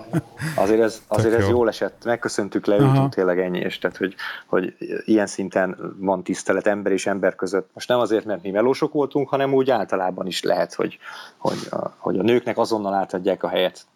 Azért 0.56 0.80
ez, 0.80 1.02
azért 1.06 1.34
ez 1.34 1.44
jó. 1.44 1.50
jól 1.50 1.68
esett, 1.68 2.04
megköszöntük, 2.04 2.66
leültünk, 2.66 3.14
tényleg 3.14 3.38
ennyi, 3.38 3.58
és 3.58 3.78
tehát, 3.78 3.96
hogy, 3.96 4.14
hogy 4.46 4.76
ilyen 5.04 5.26
szinten 5.26 5.94
van 5.98 6.22
tisztelet 6.22 6.66
ember 6.66 6.92
és 6.92 7.06
ember 7.06 7.34
között. 7.34 7.70
Most 7.74 7.88
nem 7.88 7.98
azért, 7.98 8.24
mert 8.24 8.42
mi 8.42 8.50
melósok 8.50 8.92
voltunk, 8.92 9.28
hanem 9.28 9.54
úgy 9.54 9.70
általában 9.70 10.26
is 10.26 10.42
lehet, 10.42 10.74
hogy, 10.74 10.98
hogy, 11.36 11.58
a, 11.70 11.94
hogy 11.98 12.18
a 12.18 12.22
nőknek 12.22 12.58
azonnal 12.58 12.94
átadják 12.94 13.42
a 13.42 13.48
helyet. 13.48 13.86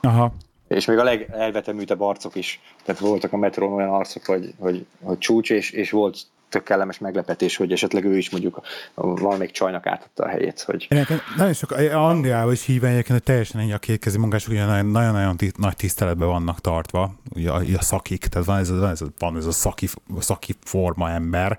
Aha. 0.00 0.32
És 0.68 0.86
még 0.86 0.98
a 0.98 1.04
legelveteműtebb 1.04 2.00
arcok 2.00 2.34
is. 2.34 2.60
Tehát 2.84 3.00
voltak 3.00 3.32
a 3.32 3.36
metrón 3.36 3.72
olyan 3.72 3.94
arcok, 3.94 4.24
hogy, 4.24 4.54
hogy, 4.58 4.86
hogy 5.02 5.18
csúcs, 5.18 5.50
és, 5.50 5.70
és 5.70 5.90
volt 5.90 6.18
tök 6.48 6.62
kellemes 6.62 6.98
meglepetés, 6.98 7.56
hogy 7.56 7.72
esetleg 7.72 8.04
ő 8.04 8.16
is 8.16 8.30
mondjuk 8.30 8.60
valamelyik 8.94 9.52
csajnak 9.52 9.86
átadta 9.86 10.24
a 10.24 10.28
helyét. 10.28 10.60
Hogy... 10.60 10.88
nagyon 11.36 11.52
sok, 11.52 11.70
Angliában 11.92 12.52
is 12.52 12.64
híven 12.64 12.90
egyébként, 12.90 13.18
hogy 13.18 13.22
teljesen 13.22 13.60
ennyi 13.60 13.72
a 13.72 13.78
kétkezi 13.78 14.18
munkások, 14.18 14.50
ugye 14.50 14.64
nagyon-nagyon 14.64 15.36
nagy 15.56 15.76
tiszteletben 15.76 16.28
vannak 16.28 16.60
tartva, 16.60 17.14
ugye 17.34 17.50
a, 17.50 17.62
a 17.76 17.82
szakik, 17.82 18.26
tehát 18.26 18.46
van 18.46 18.58
ez, 18.58 18.70
van 18.70 18.90
ez, 18.90 19.00
van 19.18 19.36
ez 19.36 19.46
a 19.46 19.52
szaki, 19.52 19.88
szaki 20.18 20.54
forma 20.64 21.10
ember, 21.10 21.58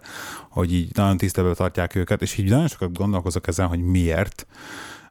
hogy 0.50 0.74
így 0.74 0.90
nagyon 0.94 1.18
tiszteletben 1.18 1.58
tartják 1.58 1.96
őket, 1.96 2.22
és 2.22 2.38
így 2.38 2.50
nagyon 2.50 2.68
sokat 2.68 2.98
gondolkozok 2.98 3.48
ezen, 3.48 3.68
hogy 3.68 3.82
miért 3.82 4.46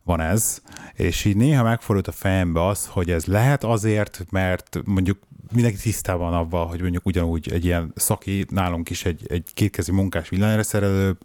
van 0.09 0.21
ez, 0.21 0.63
és 0.95 1.25
így 1.25 1.37
néha 1.37 1.63
megfordult 1.63 2.09
a 2.09 2.13
fejembe 2.13 2.67
az, 2.67 2.87
hogy 2.87 3.11
ez 3.11 3.25
lehet 3.25 3.65
azért, 3.65 4.25
mert 4.31 4.81
mondjuk 4.85 5.19
mindenki 5.53 5.79
tisztában 5.79 6.35
avval, 6.35 6.67
hogy 6.67 6.81
mondjuk 6.81 7.07
ugyanúgy 7.07 7.53
egy 7.53 7.65
ilyen 7.65 7.93
szaki, 7.95 8.47
nálunk 8.51 8.91
is 8.91 9.05
egy, 9.05 9.27
egy 9.29 9.51
kétkezi 9.55 9.93
munkás 9.93 10.29
villanyreszerelő 10.29 11.17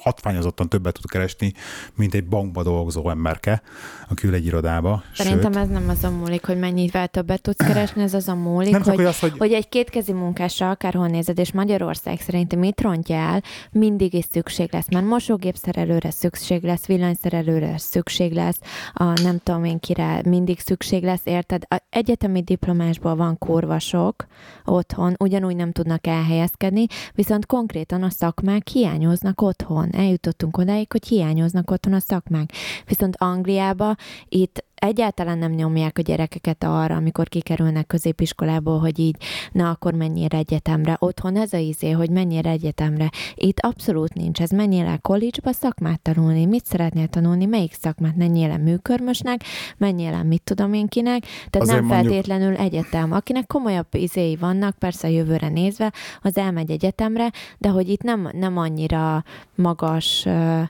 hatványozottan 0.00 0.68
többet 0.68 0.94
tud 0.94 1.10
keresni, 1.10 1.52
mint 1.94 2.14
egy 2.14 2.24
bankba 2.24 2.62
dolgozó 2.62 3.10
emberke, 3.10 3.62
aki 4.08 4.26
ül 4.26 4.34
egy 4.34 4.46
irodába. 4.46 5.02
Szerintem 5.14 5.52
Sőt, 5.52 5.62
ez 5.62 5.68
nem 5.68 5.88
azon 5.88 6.12
múlik, 6.12 6.46
hogy 6.46 6.58
mennyivel 6.58 7.08
többet 7.08 7.42
tudsz 7.42 7.64
keresni, 7.64 8.02
ez 8.02 8.14
azon 8.14 8.38
múlik, 8.38 8.72
nem 8.72 8.82
csak, 8.82 8.94
hogy, 8.94 9.04
az, 9.04 9.18
hogy... 9.18 9.38
hogy 9.38 9.52
egy 9.52 9.68
kétkezi 9.68 10.12
munkásra 10.12 10.70
akárhol 10.70 11.06
nézed, 11.06 11.38
és 11.38 11.52
Magyarország 11.52 12.20
szerintem 12.20 12.58
mit 12.58 12.80
rontja 12.80 13.16
el, 13.16 13.42
mindig 13.70 14.14
is 14.14 14.24
szükség 14.30 14.68
lesz, 14.72 14.88
mert 14.90 15.06
mosógépszerelőre 15.06 16.10
szükség 16.10 16.62
lesz, 16.62 16.86
villanyszerelőre 16.86 17.78
szükség 17.78 18.32
lesz, 18.32 18.58
a 18.92 19.04
nem 19.04 19.38
tudom 19.42 19.64
én 19.64 19.78
kire 19.80 20.20
mindig 20.24 20.60
szükség 20.60 21.02
lesz, 21.02 21.22
érted? 21.24 21.62
A 21.68 21.82
egyetemi 21.90 22.42
diplomásból 22.42 23.16
van 23.16 23.38
kurva 23.38 23.78
sok 23.78 24.26
otthon, 24.64 25.14
ugyanúgy 25.18 25.56
nem 25.56 25.72
tudnak 25.72 26.06
elhelyezkedni, 26.06 26.86
viszont 27.14 27.46
konkrétan 27.46 28.02
a 28.02 28.10
szakmák 28.10 28.68
hiányoznak 28.68 29.40
otthon 29.40 29.87
Eljutottunk 29.92 30.56
odáig, 30.56 30.92
hogy 30.92 31.06
hiányoznak 31.06 31.70
otthon 31.70 31.92
a 31.92 32.00
szakmák. 32.00 32.52
Viszont 32.86 33.16
Angliába 33.18 33.96
itt 34.28 34.64
egyáltalán 34.78 35.38
nem 35.38 35.52
nyomják 35.52 35.98
a 35.98 36.02
gyerekeket 36.02 36.64
arra, 36.64 36.94
amikor 36.94 37.28
kikerülnek 37.28 37.86
középiskolából, 37.86 38.78
hogy 38.78 38.98
így, 38.98 39.16
na 39.52 39.70
akkor 39.70 39.94
menjél 39.94 40.28
egyetemre. 40.28 40.96
Otthon 40.98 41.36
ez 41.36 41.52
a 41.52 41.56
izé, 41.56 41.90
hogy 41.90 42.10
menjél 42.10 42.46
egyetemre. 42.46 43.10
Itt 43.34 43.60
abszolút 43.60 44.14
nincs 44.14 44.40
ez. 44.40 44.50
Menjél 44.50 44.86
el 44.86 44.98
college-ba 44.98 45.52
szakmát 45.52 46.00
tanulni. 46.00 46.46
Mit 46.46 46.64
szeretnél 46.64 47.06
tanulni? 47.06 47.44
Melyik 47.44 47.72
szakmát? 47.72 48.16
Menjél 48.16 48.50
el 48.50 48.58
műkörmösnek? 48.58 49.40
Menjél 49.76 50.12
el 50.12 50.24
mit 50.24 50.42
tudom 50.42 50.72
én 50.72 50.86
kinek? 50.86 51.20
Tehát 51.20 51.68
Azért 51.68 51.78
nem 51.78 51.86
mondjuk... 51.86 52.12
feltétlenül 52.12 52.56
egyetem. 52.56 53.12
Akinek 53.12 53.46
komolyabb 53.46 53.86
izéi 53.90 54.36
vannak, 54.36 54.78
persze 54.78 55.06
a 55.06 55.10
jövőre 55.10 55.48
nézve, 55.48 55.92
az 56.22 56.36
elmegy 56.36 56.70
egyetemre, 56.70 57.30
de 57.58 57.68
hogy 57.68 57.88
itt 57.88 58.02
nem, 58.02 58.30
nem 58.32 58.56
annyira 58.56 59.24
magas 59.54 60.24
uh, 60.26 60.62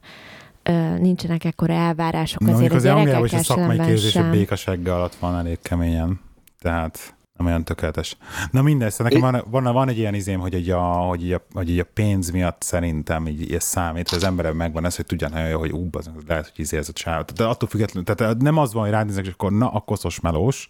nincsenek 0.98 1.44
ekkora 1.44 1.72
elvárások 1.72 2.48
azért 2.48 2.70
az, 2.70 2.76
az 2.76 2.82
gyerekekkel 2.82 3.24
is 3.24 3.32
a 3.32 3.38
szakmai 3.38 3.78
képzés 3.78 4.16
a 4.16 4.30
békasegge 4.30 4.94
alatt 4.94 5.14
van 5.14 5.38
elég 5.38 5.58
keményen. 5.62 6.20
Tehát 6.60 7.17
nem 7.38 7.46
olyan 7.46 7.64
tökéletes. 7.64 8.16
Na 8.50 8.62
mindegy, 8.62 8.90
szóval 8.90 9.12
nekem 9.12 9.30
van, 9.30 9.62
van, 9.62 9.72
van 9.74 9.88
egy 9.88 9.98
ilyen 9.98 10.14
izém, 10.14 10.40
hogy, 10.40 10.54
egy 10.54 10.70
a, 10.70 10.80
hogy, 10.80 11.24
így 11.24 11.32
a, 11.32 11.46
hogy 11.52 11.70
így 11.70 11.78
a 11.78 11.86
pénz 11.94 12.30
miatt 12.30 12.62
szerintem 12.62 13.26
így, 13.26 13.40
így 13.40 13.60
számít, 13.60 14.08
hogy 14.08 14.18
az 14.18 14.24
emberem 14.24 14.56
megvan 14.56 14.84
ez, 14.84 14.96
hogy 14.96 15.06
tudja 15.06 15.28
nagyon 15.28 15.48
jó, 15.48 15.58
hogy 15.58 15.72
ú, 15.72 15.88
az, 15.92 16.10
lehet, 16.26 16.44
hogy 16.44 16.64
izé 16.64 16.76
ez 16.76 16.88
a 16.88 16.92
csáv. 16.92 17.24
De 17.24 17.44
attól 17.44 17.68
függetlenül, 17.68 18.14
tehát 18.14 18.38
nem 18.38 18.56
az 18.56 18.72
van, 18.72 18.82
hogy 18.82 18.92
ránéznek, 18.92 19.24
és 19.24 19.32
akkor 19.32 19.52
na, 19.52 19.68
a 19.68 19.80
koszos 19.80 20.20
melós, 20.20 20.68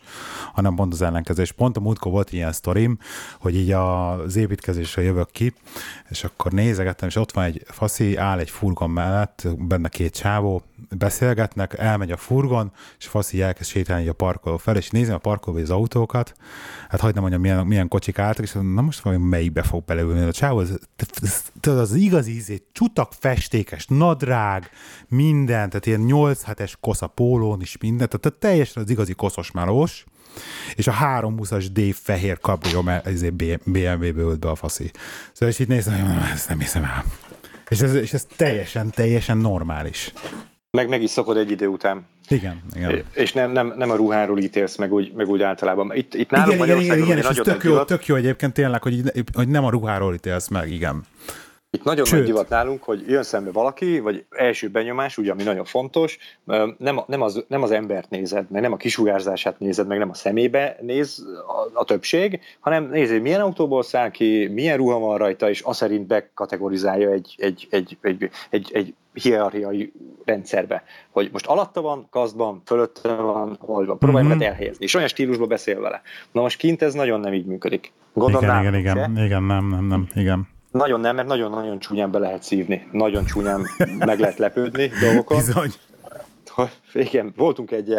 hanem 0.53 0.75
pont 0.75 0.93
az 0.93 1.03
ellenkezés. 1.03 1.53
Pont 1.53 1.77
a 1.77 1.81
múltkor 1.81 2.13
volt 2.13 2.33
ilyen 2.33 2.53
sztorim, 2.53 2.99
hogy 3.41 3.57
így 3.57 3.71
az 3.71 4.37
építkezésre 4.37 5.03
jövök 5.03 5.31
ki, 5.31 5.55
és 6.09 6.25
akkor 6.25 6.53
nézegettem, 6.53 7.09
és 7.09 7.17
ott 7.17 7.33
van 7.33 7.45
egy 7.45 7.63
faszi, 7.67 8.17
áll 8.17 8.39
egy 8.39 8.51
furgon 8.51 8.91
mellett, 8.91 9.47
benne 9.59 9.89
két 9.89 10.15
csávó, 10.15 10.63
beszélgetnek, 10.97 11.79
elmegy 11.79 12.11
a 12.11 12.17
furgon, 12.17 12.73
és 12.99 13.07
faszi 13.07 13.43
elkezd 13.43 13.71
sétálni 13.71 14.09
a 14.09 14.13
parkoló 14.13 14.57
fel, 14.57 14.77
és 14.77 14.91
nézem 14.91 15.15
a 15.15 15.19
parkolóba 15.19 15.63
az 15.63 15.71
autókat, 15.71 16.35
hát 16.89 17.01
hagyd 17.01 17.13
nem 17.15 17.23
mondjam, 17.23 17.43
milyen, 17.43 17.67
milyen 17.67 17.89
kocsik 17.89 18.19
álltak, 18.19 18.45
és 18.45 18.53
na 18.53 18.81
most 18.81 19.01
valami 19.01 19.25
melyikbe 19.25 19.63
fog 19.63 19.85
beleülni. 19.85 20.21
A 20.21 20.33
csávó, 20.33 20.59
az, 20.59 20.79
az, 21.21 21.69
az 21.69 21.95
igazi 21.95 22.35
ízét, 22.35 22.65
csutak 22.73 23.13
festékes, 23.19 23.87
nadrág, 23.87 24.71
minden, 25.09 25.69
tehát 25.69 25.87
ilyen 25.87 26.01
8 26.01 26.43
hetes 26.43 26.77
kosz 26.81 27.03
a 27.03 27.07
pólón 27.07 27.61
is 27.61 27.79
minden, 27.79 28.09
tehát 28.09 28.39
teljesen 28.39 28.83
az 28.83 28.91
igazi 28.91 29.13
koszos 29.13 29.51
melós, 29.51 30.05
és 30.75 30.87
a 30.87 30.93
320-as 30.93 31.67
D 31.73 31.95
fehér 31.95 32.39
kabrió, 32.39 32.83
mert 32.83 33.35
BMW-ből 33.65 34.31
ült 34.31 34.39
be 34.39 34.51
a 34.51 34.55
faszi. 34.55 34.91
Szóval 35.33 35.49
és 35.49 35.59
itt 35.59 35.69
nézem, 35.69 36.07
hogy 36.07 36.31
ezt 36.33 36.49
nem 36.49 36.59
hiszem 36.59 36.85
el. 36.85 37.05
És 37.69 37.81
ez, 37.81 37.95
és 37.95 38.13
ez 38.13 38.27
teljesen, 38.37 38.91
teljesen 38.91 39.37
normális. 39.37 40.13
Meg 40.71 40.89
meg 40.89 41.03
is 41.03 41.11
szokod 41.11 41.37
egy 41.37 41.51
idő 41.51 41.67
után. 41.67 42.07
Igen, 42.29 42.63
igen. 42.75 43.05
És 43.13 43.33
nem, 43.33 43.51
nem, 43.51 43.75
nem 43.77 43.91
a 43.91 43.95
ruháról 43.95 44.39
ítélsz, 44.39 44.77
meg 44.77 44.93
úgy, 44.93 45.13
meg 45.13 45.29
úgy 45.29 45.43
általában. 45.43 45.95
Itt, 45.95 46.15
itt 46.15 46.31
nálunk 46.31 46.65
igen, 46.65 46.81
igen, 46.81 46.81
igen, 46.81 46.99
igen, 46.99 47.19
és 47.19 47.25
ez 47.25 47.37
tök 47.37 47.63
jó, 47.63 47.83
tök 47.83 48.07
jó 48.07 48.15
egyébként 48.15 48.53
tényleg, 48.53 48.83
hogy, 48.83 49.03
hogy 49.33 49.49
nem 49.49 49.65
a 49.65 49.71
ruháról 49.71 50.15
ítélsz 50.15 50.49
meg, 50.49 50.73
igen. 50.73 51.05
Itt 51.71 51.85
nagyon 51.85 52.05
Sőt. 52.05 52.19
nagy 52.19 52.27
divat 52.27 52.49
nálunk, 52.49 52.83
hogy 52.83 53.05
jön 53.09 53.23
szembe 53.23 53.53
valaki, 53.53 53.99
vagy 53.99 54.25
első 54.31 54.69
benyomás, 54.69 55.19
ugye, 55.19 55.31
ami 55.31 55.43
nagyon 55.43 55.65
fontos, 55.65 56.19
nem, 56.79 57.01
nem, 57.07 57.21
az, 57.23 57.45
nem 57.49 57.63
az 57.63 57.71
embert 57.71 58.11
nézed, 58.11 58.51
meg 58.51 58.63
nem 58.63 58.73
a 58.73 58.77
kisugárzását 58.77 59.59
nézed, 59.59 59.87
meg 59.87 59.99
nem 59.99 60.11
a 60.11 60.15
szemébe 60.15 60.77
néz 60.81 61.27
a, 61.47 61.79
a 61.81 61.85
többség, 61.85 62.41
hanem 62.61 62.89
nézed, 62.91 63.23
milyen 63.23 63.41
autóból 63.41 63.83
száll 63.83 64.11
ki, 64.11 64.47
milyen 64.47 64.77
ruha 64.77 64.99
van 64.99 65.19
rajta, 65.19 65.49
és 65.49 65.63
az 65.63 65.77
szerint 65.77 66.07
bekategorizálja 66.07 67.11
egy, 67.11 67.35
egy, 67.39 67.67
egy, 67.71 67.99
egy, 68.01 68.31
egy, 68.51 68.71
egy 68.73 68.95
hierarchiai 69.13 69.93
rendszerbe, 70.25 70.83
hogy 71.11 71.29
most 71.33 71.47
alatta 71.47 71.81
van, 71.81 72.07
kazdban, 72.11 72.63
fölötte 72.65 73.15
van, 73.15 73.57
hol 73.61 73.87
van, 73.87 73.99
próbálj 73.99 74.27
mm-hmm. 74.27 74.41
elhelyezni, 74.41 74.85
és 74.85 74.95
olyan 74.95 75.09
stílusban 75.09 75.49
beszél 75.49 75.81
vele. 75.81 76.03
Na 76.33 76.41
most 76.41 76.59
kint 76.59 76.83
ez 76.83 76.95
nagyon 76.95 77.21
nem 77.21 77.33
így 77.33 77.47
működik. 77.47 77.93
Gondolom, 78.13 78.61
igen, 78.61 78.75
igen, 78.75 78.97
igen, 78.97 79.25
igen, 79.25 79.43
nem, 79.43 79.69
nem, 79.69 79.85
nem, 79.85 80.09
igen. 80.15 80.57
Nagyon 80.71 81.01
nem, 81.01 81.15
mert 81.15 81.29
nagyon-nagyon 81.29 81.79
csúnyán 81.79 82.11
be 82.11 82.19
lehet 82.19 82.43
szívni. 82.43 82.89
Nagyon 82.93 83.25
csúnyán 83.25 83.67
meg 83.99 84.19
lehet 84.19 84.39
lepődni 84.39 84.91
dolgokon. 85.05 85.37
Bizony. 85.37 85.71
Igen, 86.93 87.33
voltunk 87.37 87.71
egy, 87.71 87.95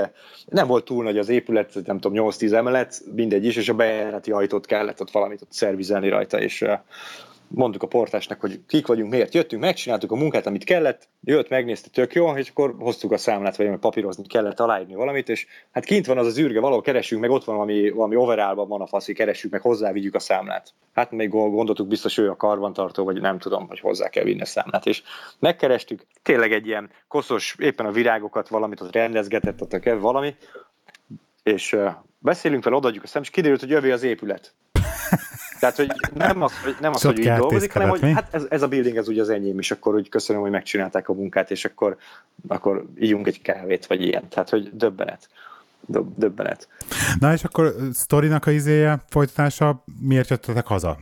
nem 0.45 0.67
volt 0.67 0.85
túl 0.85 1.03
nagy 1.03 1.17
az 1.17 1.29
épület, 1.29 1.73
nem 1.85 1.99
tudom, 1.99 2.31
8-10 2.31 2.51
emelet, 2.51 3.01
mindegy 3.15 3.45
is, 3.45 3.55
és 3.55 3.69
a 3.69 3.73
bejárati 3.73 4.31
ajtót 4.31 4.65
kellett 4.65 5.01
ott 5.01 5.11
valamit 5.11 5.41
ott 5.41 5.51
szervizelni 5.51 6.09
rajta, 6.09 6.39
és 6.39 6.65
mondtuk 7.49 7.83
a 7.83 7.87
portásnak, 7.87 8.39
hogy 8.39 8.59
kik 8.67 8.87
vagyunk, 8.87 9.11
miért 9.11 9.33
jöttünk, 9.33 9.61
megcsináltuk 9.61 10.11
a 10.11 10.15
munkát, 10.15 10.45
amit 10.45 10.63
kellett, 10.63 11.07
jött, 11.23 11.49
megnézte, 11.49 11.89
tök 11.89 12.13
jó, 12.13 12.37
és 12.37 12.49
akkor 12.49 12.75
hoztuk 12.79 13.11
a 13.11 13.17
számlát, 13.17 13.55
vagy 13.55 13.77
papírozni 13.77 14.27
kellett, 14.27 14.59
aláírni 14.59 14.95
valamit, 14.95 15.29
és 15.29 15.45
hát 15.71 15.85
kint 15.85 16.05
van 16.05 16.17
az 16.17 16.25
az 16.25 16.39
űrge, 16.39 16.59
valahol 16.59 16.81
keresünk, 16.81 17.21
meg 17.21 17.29
ott 17.29 17.43
van 17.43 17.55
valami, 17.55 17.89
valami 17.89 18.15
overallban 18.15 18.67
van 18.67 18.81
a 18.81 18.87
faszi, 18.87 19.13
keressük, 19.13 19.51
meg 19.51 19.61
hozzá 19.61 19.91
vigyük 19.91 20.15
a 20.15 20.19
számlát. 20.19 20.73
Hát 20.93 21.11
még 21.11 21.29
gondoltuk, 21.29 21.87
biztos 21.87 22.17
ő 22.17 22.29
a 22.29 22.35
karbantartó, 22.35 23.03
vagy 23.03 23.21
nem 23.21 23.39
tudom, 23.39 23.67
hogy 23.67 23.79
hozzá 23.79 24.09
kell 24.09 24.23
vinni 24.23 24.41
a 24.41 24.45
számlát. 24.45 24.85
És 24.85 25.03
megkerestük, 25.39 26.05
tényleg 26.21 26.51
egy 26.51 26.67
ilyen 26.67 26.89
koszos, 27.07 27.55
éppen 27.59 27.85
a 27.85 27.91
virágokat, 27.91 28.47
valamit 28.47 28.81
ott 28.81 28.91
rendezgetett, 28.91 29.61
ott 29.61 29.79
kell 29.79 29.97
valami, 29.97 30.35
és 31.43 31.77
beszélünk 32.19 32.63
fel, 32.63 32.73
odaadjuk 32.73 33.03
a 33.03 33.07
szám, 33.07 33.21
és 33.21 33.29
kiderült, 33.29 33.59
hogy 33.59 33.69
jövő 33.69 33.91
az 33.91 34.03
épület. 34.03 34.53
Tehát, 35.59 35.75
hogy 35.75 35.91
nem 36.13 36.41
az, 36.41 36.51
hogy, 36.63 36.75
nem 36.79 36.93
az, 36.93 37.01
hogy 37.01 37.19
így 37.19 37.31
dolgozik, 37.31 37.73
hanem 37.73 37.89
hogy 37.89 38.01
hát 38.01 38.33
ez, 38.33 38.45
ez, 38.49 38.61
a 38.61 38.67
building, 38.67 38.97
ez 38.97 39.07
ugye 39.07 39.21
az 39.21 39.29
enyém, 39.29 39.59
és 39.59 39.71
akkor 39.71 39.95
úgy 39.95 40.09
köszönöm, 40.09 40.41
hogy 40.41 40.51
megcsinálták 40.51 41.09
a 41.09 41.13
munkát, 41.13 41.51
és 41.51 41.65
akkor, 41.65 41.97
akkor 42.47 42.85
ígyunk 42.99 43.27
egy 43.27 43.41
kávét, 43.41 43.85
vagy 43.85 44.01
ilyen. 44.01 44.27
Tehát, 44.27 44.49
hogy 44.49 44.69
döbbenet. 44.73 45.29
Döbbenet. 46.15 46.67
Na 47.19 47.33
és 47.33 47.43
akkor 47.43 47.75
sztorinak 47.93 48.45
a 48.45 48.51
izéje, 48.51 48.99
folytatása, 49.09 49.83
miért 50.01 50.29
jöttetek 50.29 50.67
haza? 50.67 50.97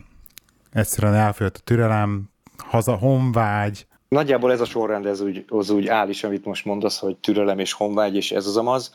Egyszerűen 0.71 1.13
elfogyott 1.13 1.57
a 1.57 1.61
türelem, 1.63 2.29
haza, 2.57 2.95
honvágy, 2.95 3.87
Nagyjából 4.09 4.51
ez 4.51 4.61
a 4.61 4.65
sorrend, 4.65 5.05
ez 5.05 5.21
úgy, 5.21 5.45
az 5.47 5.69
úgy 5.69 5.87
áll 5.87 6.09
is, 6.09 6.23
amit 6.23 6.45
most 6.45 6.65
mondasz, 6.65 6.99
hogy 6.99 7.17
türelem 7.17 7.59
és 7.59 7.73
honvágy, 7.73 8.15
és 8.15 8.31
ez 8.31 8.47
az 8.47 8.57
amaz. 8.57 8.93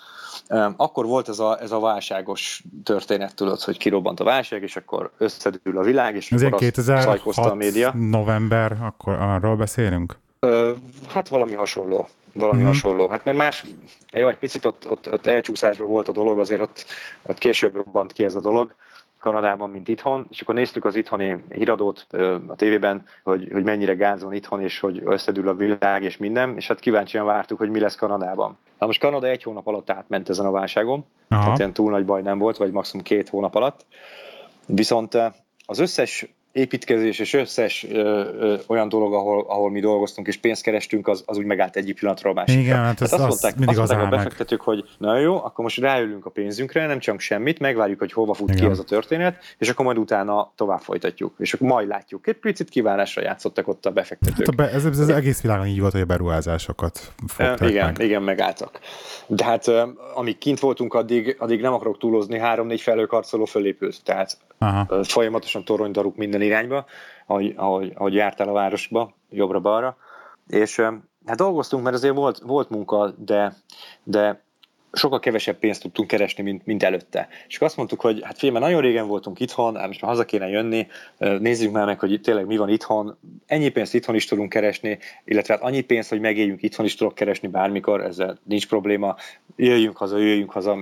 Akkor 0.76 1.06
volt 1.06 1.28
ez 1.28 1.38
a, 1.38 1.60
ez 1.60 1.72
a 1.72 1.80
válságos 1.80 2.62
történet, 2.84 3.34
tudod, 3.34 3.60
hogy 3.60 3.78
kirobbant 3.78 4.20
a 4.20 4.24
válság, 4.24 4.62
és 4.62 4.76
akkor 4.76 5.10
összedül 5.18 5.78
a 5.78 5.82
világ, 5.82 6.16
és 6.16 6.32
ez 6.32 6.42
akkor 6.42 6.58
2006 6.58 7.36
a 7.36 7.54
média. 7.54 7.94
november, 7.94 8.76
akkor 8.80 9.12
arról 9.12 9.56
beszélünk? 9.56 10.18
Hát 11.08 11.28
valami 11.28 11.52
hasonló. 11.52 12.08
Valami 12.32 12.58
mm-hmm. 12.58 12.66
hasonló. 12.66 13.08
Hát 13.08 13.24
mert 13.24 13.36
más, 13.36 13.64
jó, 14.12 14.28
egy 14.28 14.36
picit 14.36 14.64
ott, 14.64 14.90
ott, 14.90 15.12
ott 15.12 15.26
elcsúszásban 15.26 15.86
volt 15.86 16.08
a 16.08 16.12
dolog, 16.12 16.38
azért 16.38 16.60
ott, 16.60 16.84
ott 17.22 17.38
később 17.38 17.74
robbant 17.74 18.12
ki 18.12 18.24
ez 18.24 18.34
a 18.34 18.40
dolog. 18.40 18.74
Kanadában, 19.22 19.70
mint 19.70 19.88
itthon, 19.88 20.26
és 20.30 20.40
akkor 20.40 20.54
néztük 20.54 20.84
az 20.84 20.96
itthoni 20.96 21.36
híradót 21.48 22.06
a 22.46 22.54
tévében, 22.56 23.04
hogy, 23.22 23.48
hogy 23.52 23.64
mennyire 23.64 23.94
gáz 23.94 24.22
van 24.22 24.32
itthon, 24.32 24.60
és 24.60 24.80
hogy 24.80 25.02
összedül 25.04 25.48
a 25.48 25.54
világ, 25.54 26.02
és 26.02 26.16
minden, 26.16 26.56
és 26.56 26.66
hát 26.66 26.80
kíváncsian 26.80 27.26
vártuk, 27.26 27.58
hogy 27.58 27.70
mi 27.70 27.80
lesz 27.80 27.94
Kanadában. 27.94 28.58
Na 28.78 28.86
most 28.86 29.00
Kanada 29.00 29.26
egy 29.26 29.42
hónap 29.42 29.66
alatt 29.66 29.90
átment 29.90 30.28
ezen 30.28 30.46
a 30.46 30.50
válságon, 30.50 31.04
Aha. 31.28 31.42
tehát 31.42 31.58
ilyen 31.58 31.72
túl 31.72 31.90
nagy 31.90 32.04
baj 32.04 32.22
nem 32.22 32.38
volt, 32.38 32.56
vagy 32.56 32.72
maximum 32.72 33.04
két 33.04 33.28
hónap 33.28 33.54
alatt. 33.54 33.86
Viszont 34.66 35.18
az 35.66 35.78
összes 35.78 36.34
építkezés 36.52 37.18
és 37.18 37.32
összes 37.32 37.86
ö, 37.90 37.98
ö, 37.98 38.56
olyan 38.66 38.88
dolog, 38.88 39.14
ahol, 39.14 39.44
ahol 39.48 39.70
mi 39.70 39.80
dolgoztunk 39.80 40.26
és 40.26 40.36
pénzt 40.36 40.62
kerestünk, 40.62 41.08
az, 41.08 41.22
az 41.26 41.36
úgy 41.38 41.44
megállt 41.44 41.76
egyik 41.76 41.98
pillanatról 41.98 42.32
a 42.32 42.34
másikra. 42.34 42.60
Igen, 42.62 42.76
hát 42.76 43.00
ez 43.00 43.12
azt, 43.12 43.22
azt 43.22 43.28
mondták, 43.28 43.56
mindig 43.56 43.78
azt 43.78 43.90
az 43.90 43.96
mondták 43.96 44.12
a 44.12 44.22
befektetők, 44.22 44.60
hogy 44.60 44.84
na 44.98 45.18
jó, 45.18 45.36
akkor 45.36 45.64
most 45.64 45.78
ráülünk 45.78 46.26
a 46.26 46.30
pénzünkre, 46.30 46.86
nem 46.86 46.98
csak 46.98 47.20
semmit, 47.20 47.58
megvárjuk, 47.58 47.98
hogy 47.98 48.12
hova 48.12 48.34
fut 48.34 48.48
Igen. 48.48 48.60
ki 48.60 48.70
az 48.70 48.78
a 48.78 48.84
történet, 48.84 49.36
és 49.58 49.68
akkor 49.68 49.84
majd 49.84 49.98
utána 49.98 50.52
tovább 50.56 50.80
folytatjuk. 50.80 51.34
És 51.38 51.54
akkor 51.54 51.68
majd 51.68 51.88
látjuk. 51.88 52.26
Egy 52.26 52.38
picit 52.38 52.68
kívánásra 52.68 53.22
játszottak 53.22 53.68
ott 53.68 53.86
a 53.86 53.90
befektetők. 53.90 54.38
Hát 54.38 54.48
a 54.48 54.52
be, 54.52 54.70
ez, 54.70 54.84
ez, 54.84 54.98
az 54.98 55.08
egész 55.08 55.40
világon 55.40 55.66
így 55.66 55.80
volt, 55.80 55.92
hogy 55.92 56.00
a 56.00 56.04
beruházásokat 56.04 57.12
fogták 57.26 57.70
Igen, 57.70 57.86
meg. 57.86 58.00
igen, 58.00 58.22
megálltak. 58.22 58.78
De 59.26 59.44
hát 59.44 59.70
amíg 60.14 60.38
kint 60.38 60.60
voltunk, 60.60 60.94
addig, 60.94 61.36
addig 61.38 61.60
nem 61.60 61.72
akarok 61.72 61.98
túlozni, 61.98 62.38
három-négy 62.38 62.80
felőkarcoló 62.80 63.44
fölépült. 63.44 64.02
Tehát 64.04 64.38
Aha. 64.58 65.04
folyamatosan 65.04 65.64
toronydaruk 65.64 66.16
minden 66.16 66.41
irányba, 66.42 66.86
ahogy, 67.26 67.54
ahogy, 67.56 67.92
ahogy 67.94 68.14
jártál 68.14 68.48
a 68.48 68.52
városba, 68.52 69.14
jobbra-balra. 69.30 69.96
És 70.46 70.76
hát 71.26 71.36
dolgoztunk, 71.36 71.82
mert 71.82 71.96
azért 71.96 72.14
volt, 72.14 72.38
volt 72.38 72.70
munka, 72.70 73.14
de, 73.18 73.54
de 74.02 74.42
sokkal 74.92 75.18
kevesebb 75.18 75.58
pénzt 75.58 75.82
tudtunk 75.82 76.08
keresni, 76.08 76.42
mint, 76.42 76.66
mint 76.66 76.82
előtte. 76.82 77.28
És 77.48 77.58
azt 77.58 77.76
mondtuk, 77.76 78.00
hogy 78.00 78.20
hát 78.24 78.38
figyelj, 78.38 78.58
nagyon 78.58 78.80
régen 78.80 79.06
voltunk 79.06 79.40
itthon, 79.40 79.72
most 79.72 80.00
már 80.00 80.10
haza 80.10 80.24
kéne 80.24 80.48
jönni, 80.48 80.86
nézzük 81.18 81.72
már 81.72 81.86
meg, 81.86 81.98
hogy 81.98 82.20
tényleg 82.22 82.46
mi 82.46 82.56
van 82.56 82.68
itthon, 82.68 83.18
ennyi 83.46 83.68
pénzt 83.68 83.94
itthon 83.94 84.14
is 84.14 84.24
tudunk 84.24 84.48
keresni, 84.48 84.98
illetve 85.24 85.54
hát 85.54 85.62
annyi 85.62 85.80
pénzt, 85.80 86.08
hogy 86.08 86.20
megéljünk 86.20 86.62
itthon 86.62 86.86
is 86.86 86.94
tudok 86.94 87.14
keresni 87.14 87.48
bármikor, 87.48 88.04
ezzel 88.04 88.38
nincs 88.44 88.68
probléma, 88.68 89.16
jöjjünk 89.56 89.96
haza, 89.96 90.18
jöjjünk 90.18 90.50
haza, 90.50 90.78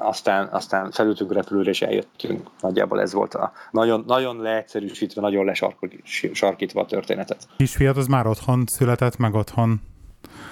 aztán, 0.00 0.48
aztán 0.48 0.90
felültünk 0.90 1.30
a 1.30 1.34
repülőre 1.34 1.70
és 1.70 1.82
eljöttünk. 1.82 2.50
Nagyjából 2.60 3.00
ez 3.00 3.12
volt 3.12 3.34
a 3.34 3.52
nagyon, 3.70 4.04
nagyon 4.06 4.40
leegyszerűsítve, 4.40 5.20
nagyon 5.20 5.44
lesarkítva 5.44 6.80
a 6.80 6.86
történetet. 6.86 7.48
Kisfiat 7.56 7.96
az 7.96 8.06
már 8.06 8.26
otthon 8.26 8.64
született, 8.66 9.16
meg 9.16 9.34
otthon? 9.34 9.80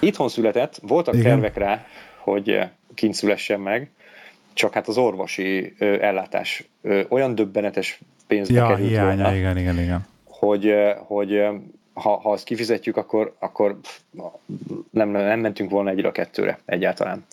Itthon 0.00 0.28
született, 0.28 0.78
voltak 0.82 1.14
Igen. 1.14 1.26
tervek 1.26 1.56
rá, 1.56 1.86
hogy 2.18 2.60
kint 2.94 3.14
szülessen 3.14 3.60
meg, 3.60 3.90
csak 4.52 4.72
hát 4.72 4.88
az 4.88 4.98
orvosi 4.98 5.74
ellátás 5.78 6.68
olyan 7.08 7.34
döbbenetes 7.34 8.00
pénzbe 8.26 8.54
ja, 8.54 8.66
került 8.66 8.88
hiánya, 8.88 9.22
volna, 9.22 9.34
igen, 9.34 9.56
igen, 9.56 9.78
igen. 9.78 10.06
hogy, 10.24 10.74
hogy 10.98 11.42
ha, 11.92 12.16
ha 12.16 12.30
azt 12.30 12.44
kifizetjük, 12.44 12.96
akkor, 12.96 13.34
akkor 13.38 13.78
nem, 14.90 15.08
nem 15.08 15.40
mentünk 15.40 15.70
volna 15.70 15.90
egyre 15.90 16.08
a 16.08 16.12
kettőre 16.12 16.58
egyáltalán. 16.64 17.26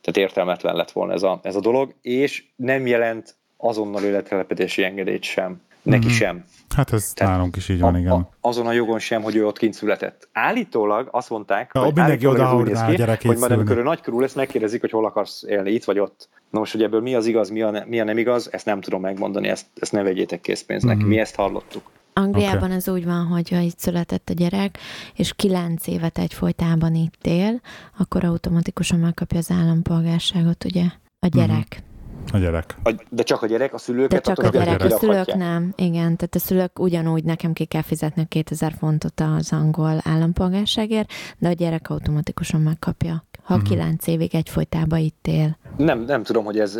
Tehát 0.00 0.30
értelmetlen 0.30 0.74
lett 0.74 0.90
volna 0.90 1.12
ez 1.12 1.22
a, 1.22 1.40
ez 1.42 1.56
a 1.56 1.60
dolog, 1.60 1.94
és 2.02 2.44
nem 2.56 2.86
jelent 2.86 3.34
azonnal 3.56 4.04
élettelepedési 4.04 4.84
engedélyt 4.84 5.22
sem. 5.22 5.60
Neki 5.88 6.06
mm-hmm. 6.06 6.14
sem. 6.14 6.44
Hát 6.74 6.92
ez 6.92 7.12
Tehát 7.14 7.32
nálunk 7.32 7.56
is 7.56 7.68
így 7.68 7.80
van, 7.80 7.94
a, 7.94 7.98
igen. 7.98 8.12
A, 8.12 8.28
azon 8.40 8.66
a 8.66 8.72
jogon 8.72 8.98
sem, 8.98 9.22
hogy 9.22 9.36
ő 9.36 9.46
ott 9.46 9.58
kint 9.58 9.74
született. 9.74 10.28
Állítólag 10.32 11.08
azt 11.10 11.30
mondták, 11.30 11.70
ja, 11.74 11.80
hogy 11.80 11.94
mindenki 11.94 12.26
oda 12.26 12.46
hogy 12.46 13.38
majd 13.38 13.50
amikor 13.50 13.78
ő 13.78 13.82
nagykorú 13.82 14.20
lesz, 14.20 14.34
megkérdezik, 14.34 14.80
hogy 14.80 14.90
hol 14.90 15.04
akarsz 15.04 15.42
élni, 15.42 15.70
itt 15.70 15.84
vagy 15.84 15.98
ott. 15.98 16.28
Na 16.50 16.58
most, 16.58 16.72
hogy 16.72 16.82
ebből 16.82 17.00
mi 17.00 17.14
az 17.14 17.26
igaz, 17.26 17.50
mi 17.50 17.62
a, 17.62 17.70
ne, 17.70 17.84
mi 17.84 18.00
a 18.00 18.04
nem 18.04 18.18
igaz, 18.18 18.52
ezt 18.52 18.64
nem 18.64 18.80
tudom 18.80 19.00
megmondani, 19.00 19.48
ezt, 19.48 19.66
ezt 19.80 19.92
ne 19.92 20.02
vegyétek 20.02 20.40
készpénznek. 20.40 20.96
Mm-hmm. 20.96 21.06
Mi 21.06 21.18
ezt 21.18 21.34
hallottuk. 21.34 21.90
Angliában 22.12 22.62
okay. 22.62 22.76
ez 22.76 22.88
úgy 22.88 23.04
van, 23.04 23.26
hogy 23.26 23.48
ha 23.48 23.58
itt 23.58 23.78
született 23.78 24.28
a 24.28 24.32
gyerek, 24.32 24.78
és 25.14 25.32
kilenc 25.36 25.86
évet 25.86 26.18
egyfolytában 26.18 26.94
itt 26.94 27.26
él, 27.26 27.60
akkor 27.98 28.24
automatikusan 28.24 28.98
megkapja 28.98 29.38
az 29.38 29.50
állampolgárságot, 29.50 30.64
ugye, 30.64 30.84
a 31.18 31.26
gyerek. 31.26 31.76
Mm-hmm. 31.80 31.87
A 32.32 32.38
gyerek. 32.38 32.76
A, 32.82 32.94
de 33.08 33.22
csak 33.22 33.42
a 33.42 33.46
gyerek, 33.46 33.74
a 33.74 33.78
szülőket? 33.78 34.10
De 34.24 34.34
csak 34.34 34.44
a 34.44 34.48
gyerek, 34.48 34.84
a 34.84 34.90
szülők 34.90 35.34
nem. 35.34 35.72
Igen, 35.76 36.16
tehát 36.16 36.34
a 36.34 36.38
szülők 36.38 36.78
ugyanúgy 36.78 37.24
nekem 37.24 37.52
ki 37.52 37.64
kell 37.64 37.82
fizetni 37.82 38.26
2000 38.28 38.72
fontot 38.78 39.20
az 39.20 39.52
angol 39.52 40.00
állampolgárságért, 40.04 41.12
de 41.38 41.48
a 41.48 41.52
gyerek 41.52 41.90
automatikusan 41.90 42.60
megkapja 42.60 43.26
ha 43.48 43.54
uh-huh. 43.54 43.68
kilenc 43.68 44.06
évig 44.06 44.34
egyfolytában 44.34 44.98
itt 44.98 45.26
él. 45.26 45.58
Nem, 45.76 46.00
nem 46.00 46.22
tudom, 46.22 46.44
hogy 46.44 46.58
ez 46.58 46.78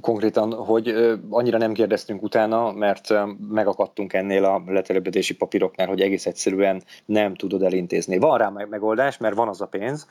konkrétan, 0.00 0.52
hogy 0.52 0.94
annyira 1.30 1.58
nem 1.58 1.72
kérdeztünk 1.72 2.22
utána, 2.22 2.72
mert 2.72 3.14
megakadtunk 3.50 4.12
ennél 4.12 4.44
a 4.44 4.62
letelepedési 4.66 5.36
papíroknál, 5.36 5.86
hogy 5.86 6.00
egész 6.00 6.26
egyszerűen 6.26 6.82
nem 7.04 7.34
tudod 7.34 7.62
elintézni. 7.62 8.18
Van 8.18 8.38
rá 8.38 8.48
megoldás, 8.48 9.18
mert 9.18 9.34
van 9.34 9.48
az 9.48 9.60
a 9.60 9.66
pénz, 9.66 10.06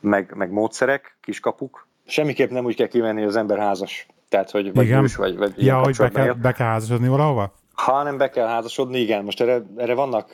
meg, 0.00 0.32
meg 0.36 0.50
módszerek, 0.50 1.16
kiskapuk. 1.20 1.86
Semmiképp 2.06 2.50
nem 2.50 2.64
úgy 2.64 2.76
kell 2.76 2.86
kivenni, 2.86 3.18
hogy 3.18 3.28
az 3.28 3.36
ember 3.36 3.58
házas 3.58 4.06
tehát, 4.28 4.50
hogy 4.50 4.74
vagy 4.74 4.84
Igen. 4.84 5.02
Ős, 5.02 5.16
vagy, 5.16 5.36
vagy 5.36 5.52
Ja, 5.56 5.78
hogy 5.78 5.96
be 5.96 6.08
kell, 6.08 6.32
be 6.32 6.52
kell 6.52 6.66
házasodni 6.66 7.08
valahova? 7.08 7.52
Ha 7.74 8.02
nem 8.02 8.16
be 8.16 8.30
kell 8.30 8.46
házasodni, 8.46 8.98
igen. 8.98 9.24
Most 9.24 9.40
erre, 9.40 9.62
erre 9.76 9.94
vannak 9.94 10.32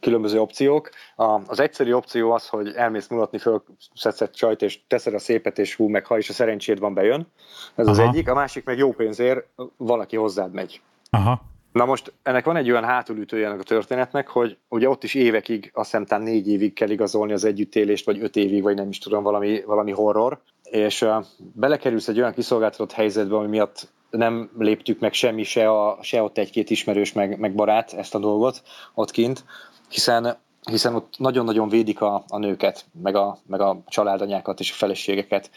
különböző 0.00 0.40
opciók. 0.40 0.90
A, 1.16 1.40
az 1.46 1.60
egyszerű 1.60 1.92
opció 1.92 2.32
az, 2.32 2.48
hogy 2.48 2.72
elmész 2.76 3.08
mulatni, 3.08 3.38
fölszedsz 3.38 4.30
csajt, 4.30 4.62
és 4.62 4.80
teszed 4.86 5.14
a 5.14 5.18
szépet, 5.18 5.58
és 5.58 5.74
hú, 5.74 5.88
meg 5.88 6.06
ha 6.06 6.18
is 6.18 6.28
a 6.28 6.32
szerencséd 6.32 6.78
van, 6.78 6.94
bejön. 6.94 7.26
Ez 7.74 7.86
Aha. 7.86 8.02
az 8.02 8.08
egyik. 8.08 8.28
A 8.28 8.34
másik 8.34 8.64
meg 8.64 8.78
jó 8.78 8.92
pénzért 8.92 9.46
valaki 9.76 10.16
hozzád 10.16 10.52
megy. 10.52 10.80
Aha. 11.10 11.42
Na 11.72 11.84
most 11.84 12.12
ennek 12.22 12.44
van 12.44 12.56
egy 12.56 12.70
olyan 12.70 12.84
hátulütője 12.84 13.50
a 13.50 13.62
történetnek, 13.62 14.28
hogy 14.28 14.58
ugye 14.68 14.88
ott 14.88 15.04
is 15.04 15.14
évekig, 15.14 15.70
azt 15.74 15.96
hiszem 15.96 16.22
négy 16.22 16.48
évig 16.48 16.72
kell 16.72 16.90
igazolni 16.90 17.32
az 17.32 17.44
együttélést, 17.44 18.04
vagy 18.04 18.22
öt 18.22 18.36
évig, 18.36 18.62
vagy 18.62 18.74
nem 18.74 18.88
is 18.88 18.98
tudom, 18.98 19.22
valami, 19.22 19.62
valami 19.66 19.92
horror, 19.92 20.40
és 20.70 21.06
belekerülsz 21.36 22.08
egy 22.08 22.18
olyan 22.18 22.32
kiszolgáltatott 22.32 22.92
helyzetbe, 22.92 23.36
ami 23.36 23.46
miatt 23.46 23.88
nem 24.10 24.50
léptük 24.58 25.00
meg 25.00 25.12
semmi, 25.12 25.42
se, 25.42 25.70
a, 25.70 25.98
se 26.02 26.22
ott 26.22 26.38
egy-két 26.38 26.70
ismerős, 26.70 27.12
meg, 27.12 27.38
meg 27.38 27.54
barát 27.54 27.92
ezt 27.92 28.14
a 28.14 28.18
dolgot 28.18 28.62
ott 28.94 29.10
kint, 29.10 29.44
hiszen, 29.88 30.36
hiszen 30.70 30.94
ott 30.94 31.14
nagyon-nagyon 31.18 31.68
védik 31.68 32.00
a, 32.00 32.24
a 32.28 32.38
nőket, 32.38 32.84
meg 33.02 33.14
a, 33.14 33.38
meg 33.46 33.60
a 33.60 33.82
családanyákat 33.86 34.60
és 34.60 34.70
a 34.70 34.74
feleségeket. 34.74 35.50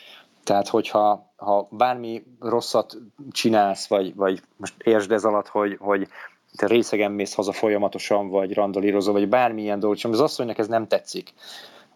Tehát, 0.43 0.68
hogyha 0.68 1.32
ha 1.36 1.68
bármi 1.72 2.24
rosszat 2.39 2.97
csinálsz, 3.32 3.88
vagy, 3.88 4.16
vagy 4.16 4.41
most 4.58 4.74
értsd 4.84 5.12
ez 5.12 5.26
alatt, 5.26 5.47
hogy, 5.47 5.78
hogy 5.80 6.08
te 6.55 6.68
részegen 6.68 7.12
mész 7.12 7.34
haza 7.34 7.51
folyamatosan, 7.51 8.30
vagy 8.30 8.53
randalírozol, 8.53 9.14
vagy 9.14 9.30
bármilyen 9.30 9.80
dolgot, 9.80 10.03
az 10.03 10.20
asszonynak 10.20 10.58
ez 10.58 10.68
nem 10.68 10.88
tetszik, 10.88 11.34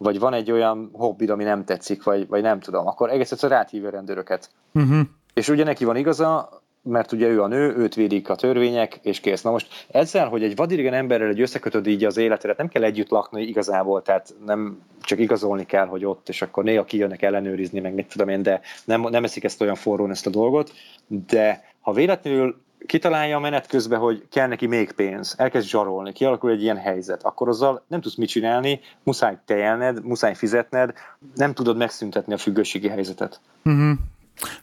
vagy 0.02 0.18
van 0.18 0.34
egy 0.34 0.50
olyan 0.50 0.90
hobbid, 0.92 1.30
ami 1.30 1.44
nem 1.44 1.64
tetszik, 1.64 2.02
vagy, 2.02 2.28
vagy 2.28 2.42
nem 2.42 2.60
tudom, 2.60 2.86
akkor 2.86 3.10
egész 3.10 3.32
egyszerűen 3.32 3.58
ráthívja 3.58 3.88
a 3.88 3.92
rendőröket. 3.92 4.50
Uh-huh. 4.74 5.00
És 5.34 5.48
ugye 5.48 5.64
neki 5.64 5.84
van 5.84 5.96
igaza, 5.96 6.62
mert 6.82 7.12
ugye 7.12 7.26
ő 7.26 7.42
a 7.42 7.46
nő, 7.46 7.76
őt 7.76 7.94
védik 7.94 8.28
a 8.28 8.34
törvények, 8.34 8.98
és 9.02 9.20
kész. 9.20 9.42
Na 9.42 9.50
most 9.50 9.86
ezzel, 9.90 10.28
hogy 10.28 10.42
egy 10.42 10.56
vadidegen 10.56 10.94
emberrel 10.94 11.28
egy 11.28 11.40
összekötöd 11.40 11.86
így 11.86 12.04
az 12.04 12.16
életedet, 12.16 12.56
nem 12.56 12.68
kell 12.68 12.82
együtt 12.82 13.08
lakni 13.08 13.42
igazából, 13.42 14.02
tehát 14.02 14.34
nem 14.46 14.80
csak 15.00 15.18
igazolni 15.18 15.66
kell, 15.66 15.86
hogy 15.86 16.04
ott, 16.04 16.28
és 16.28 16.42
akkor 16.42 16.64
néha 16.64 16.84
kijönnek 16.84 17.22
ellenőrizni, 17.22 17.80
meg 17.80 17.94
mit 17.94 18.06
tudom 18.06 18.28
én, 18.28 18.42
de 18.42 18.60
nem, 18.84 19.00
nem 19.00 19.24
eszik 19.24 19.44
ezt 19.44 19.60
olyan 19.60 19.74
forrón 19.74 20.10
ezt 20.10 20.26
a 20.26 20.30
dolgot, 20.30 20.72
de 21.06 21.64
ha 21.80 21.92
véletlenül 21.92 22.56
kitalálja 22.86 23.36
a 23.36 23.40
menet 23.40 23.66
közben, 23.66 23.98
hogy 23.98 24.22
kell 24.30 24.46
neki 24.46 24.66
még 24.66 24.92
pénz, 24.92 25.34
elkezd 25.38 25.68
zsarolni, 25.68 26.12
kialakul 26.12 26.50
egy 26.50 26.62
ilyen 26.62 26.76
helyzet, 26.76 27.22
akkor 27.22 27.48
azzal 27.48 27.84
nem 27.86 28.00
tudsz 28.00 28.14
mit 28.14 28.28
csinálni, 28.28 28.80
muszáj 29.02 29.38
tejelned, 29.44 30.04
muszáj 30.04 30.34
fizetned, 30.34 30.92
nem 31.34 31.54
tudod 31.54 31.76
megszüntetni 31.76 32.32
a 32.32 32.38
függőségi 32.38 32.88
helyzetet. 32.88 33.40
Uh-huh. 33.64 33.98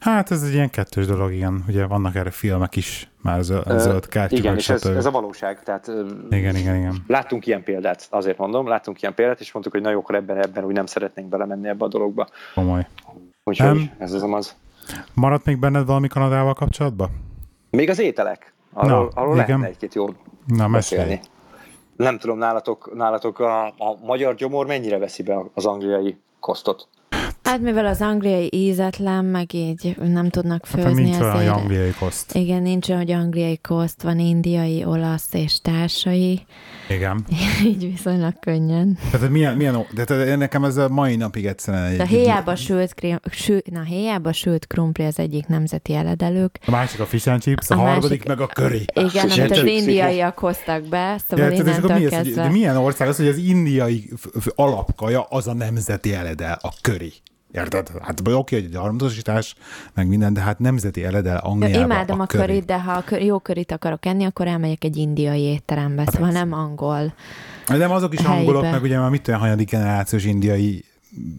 Hát 0.00 0.30
ez 0.30 0.42
egy 0.42 0.52
ilyen 0.52 0.70
kettős 0.70 1.06
dolog, 1.06 1.32
igen. 1.32 1.64
Ugye 1.68 1.86
vannak 1.86 2.14
erre 2.14 2.30
filmek 2.30 2.76
is, 2.76 3.08
már 3.22 3.42
zöld, 3.42 3.80
zöld 3.80 4.08
kártya. 4.08 4.36
Igen, 4.36 4.56
és 4.56 4.68
ez, 4.68 4.84
ez, 4.84 5.06
a 5.06 5.10
valóság. 5.10 5.62
Tehát, 5.62 5.92
igen, 6.30 6.56
igen, 6.56 6.76
igen. 6.76 7.04
Láttunk 7.06 7.46
ilyen 7.46 7.62
példát, 7.62 8.06
azért 8.10 8.38
mondom, 8.38 8.66
láttunk 8.66 9.02
ilyen 9.02 9.14
példát, 9.14 9.40
és 9.40 9.52
mondtuk, 9.52 9.74
hogy 9.74 9.82
na 9.82 9.90
jó, 9.90 9.98
akkor 9.98 10.14
ebben, 10.14 10.36
ebben 10.36 10.64
úgy 10.64 10.74
nem 10.74 10.86
szeretnénk 10.86 11.28
belemenni 11.28 11.68
ebbe 11.68 11.84
a 11.84 11.88
dologba. 11.88 12.28
Komoly. 12.54 12.86
Úgyhogy 13.44 13.74
nem. 13.74 13.90
ez 13.98 14.12
az 14.12 14.22
az. 14.22 14.54
Maradt 15.14 15.44
még 15.44 15.58
benned 15.58 15.86
valami 15.86 16.08
Kanadával 16.08 16.54
kapcsolatban? 16.54 17.29
Még 17.70 17.88
az 17.88 17.98
ételek. 17.98 18.54
Arról, 18.72 19.10
Na, 19.14 19.20
arról 19.20 19.36
lehetne 19.36 19.66
egy-két 19.66 19.94
jó 19.94 20.06
Na, 20.46 20.68
beszélni. 20.68 21.20
Nem 21.96 22.18
tudom, 22.18 22.38
nálatok, 22.38 22.94
nálatok 22.94 23.38
a, 23.38 23.66
a 23.66 23.98
magyar 24.02 24.34
gyomor 24.34 24.66
mennyire 24.66 24.98
veszi 24.98 25.22
be 25.22 25.44
az 25.54 25.66
angliai 25.66 26.20
kosztot? 26.40 26.88
Hát 27.50 27.60
mivel 27.60 27.86
az 27.86 28.00
angliai 28.00 28.48
ízetlen, 28.52 29.24
meg 29.24 29.54
így 29.54 29.96
nem 30.02 30.28
tudnak 30.28 30.66
hát, 30.66 30.82
főzni. 30.82 31.10
Hát, 31.10 31.20
nincs 31.20 31.34
olyan 31.34 31.54
angliai 31.54 31.90
koszt. 31.98 32.34
Igen, 32.34 32.62
nincs 32.62 32.88
olyan, 32.88 33.00
hogy 33.00 33.10
angliai 33.10 33.58
koszt, 33.58 34.02
van 34.02 34.18
indiai, 34.18 34.84
olasz 34.84 35.28
és 35.32 35.60
társai. 35.60 36.40
Igen. 36.88 37.24
így 37.64 37.90
viszonylag 37.90 38.38
könnyen. 38.40 38.98
Tehát 39.10 39.30
milyen, 39.30 39.56
milyen 39.56 39.86
de 39.94 40.04
tehát 40.04 40.38
nekem 40.38 40.64
ez 40.64 40.76
a 40.76 40.88
mai 40.88 41.16
napig 41.16 41.46
egyszerűen 41.46 41.84
egy... 41.84 42.00
A 42.00 42.04
héjába 42.04 42.56
sült, 42.56 42.94
sül, 43.30 43.60
na, 43.70 43.82
héjába 43.82 44.32
sült 44.32 44.66
krumpli 44.66 45.04
az 45.04 45.18
egyik 45.18 45.46
nemzeti 45.46 45.94
eledelők. 45.94 46.58
A 46.66 46.70
másik 46.70 47.00
a 47.00 47.06
fish 47.06 47.28
and 47.28 47.42
chips, 47.42 47.70
a, 47.70 47.74
a 47.74 47.78
harmadik 47.78 48.08
másik, 48.08 48.24
meg 48.26 48.40
a 48.40 48.46
curry. 48.46 48.84
Igen, 48.94 49.30
amit 49.30 49.50
az 49.50 49.64
indiaiak 49.64 50.38
hoztak 50.38 50.82
be, 50.82 51.20
szóval 51.28 51.50
ja, 51.50 51.52
innentől 51.52 51.98
mi 51.98 52.04
kezdve... 52.04 52.42
de 52.42 52.48
milyen 52.48 52.76
ország 52.76 53.08
az, 53.08 53.16
hogy 53.16 53.28
az 53.28 53.36
indiai 53.36 54.10
alapkaja 54.54 55.22
az 55.22 55.46
a 55.46 55.54
nemzeti 55.54 56.14
eledel, 56.14 56.58
a 56.62 56.68
curry? 56.82 57.12
Érted? 57.52 57.90
Hát 58.00 58.28
oké, 58.28 58.60
hogy 58.60 58.74
harmadosítás, 58.74 59.54
meg 59.94 60.08
minden, 60.08 60.32
de 60.32 60.40
hát 60.40 60.58
nemzeti 60.58 61.04
eledel 61.04 61.36
Angliába 61.36 61.78
ja, 61.78 61.84
Imádom 61.84 62.20
a, 62.20 62.22
a 62.22 62.26
körit, 62.26 62.64
de 62.64 62.80
ha 62.80 63.02
a 63.10 63.16
jó 63.16 63.38
körit 63.38 63.72
akarok 63.72 64.06
enni, 64.06 64.24
akkor 64.24 64.46
elmegyek 64.46 64.84
egy 64.84 64.96
indiai 64.96 65.40
étterembe, 65.40 66.02
hát 66.02 66.12
szóval 66.12 66.30
nem 66.30 66.52
angol. 66.52 67.14
De 67.66 67.86
azok 67.86 68.12
is 68.12 68.20
helybe. 68.20 68.38
angolok, 68.38 68.62
meg 68.62 68.82
ugye 68.82 68.98
már 68.98 69.10
mit 69.10 69.28
olyan 69.28 69.40
hanyadik 69.40 69.70
generációs 69.70 70.24
indiai 70.24 70.84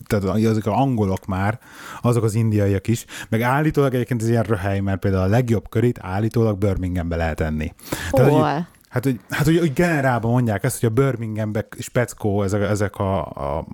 tehát 0.05 0.25
azok 0.25 0.65
az 0.65 0.73
angolok 0.73 1.25
már, 1.25 1.59
azok 2.01 2.23
az 2.23 2.35
indiaiak 2.35 2.87
is, 2.87 3.05
meg 3.29 3.41
állítólag 3.41 3.93
egyébként 3.93 4.21
ez 4.21 4.29
ilyen 4.29 4.43
röhely, 4.43 4.79
mert 4.79 4.99
például 4.99 5.23
a 5.23 5.27
legjobb 5.27 5.69
körét 5.69 5.99
állítólag 6.01 6.57
Birminghambe 6.57 7.15
lehet 7.15 7.39
enni. 7.39 7.73
Hol? 8.09 8.21
Tehát, 8.21 8.33
hogy, 8.33 8.65
hát, 8.89 9.03
hogy, 9.03 9.19
hát, 9.29 9.45
hogy, 9.45 9.59
hogy 9.59 9.73
generálban 9.73 10.31
mondják 10.31 10.63
ezt, 10.63 10.79
hogy 10.79 10.89
a 10.89 10.93
Birminghambe 10.93 11.67
speckó 11.79 12.43
ezek, 12.43 12.61
ezek 12.61 12.95
a, 12.95 13.19
a 13.25 13.65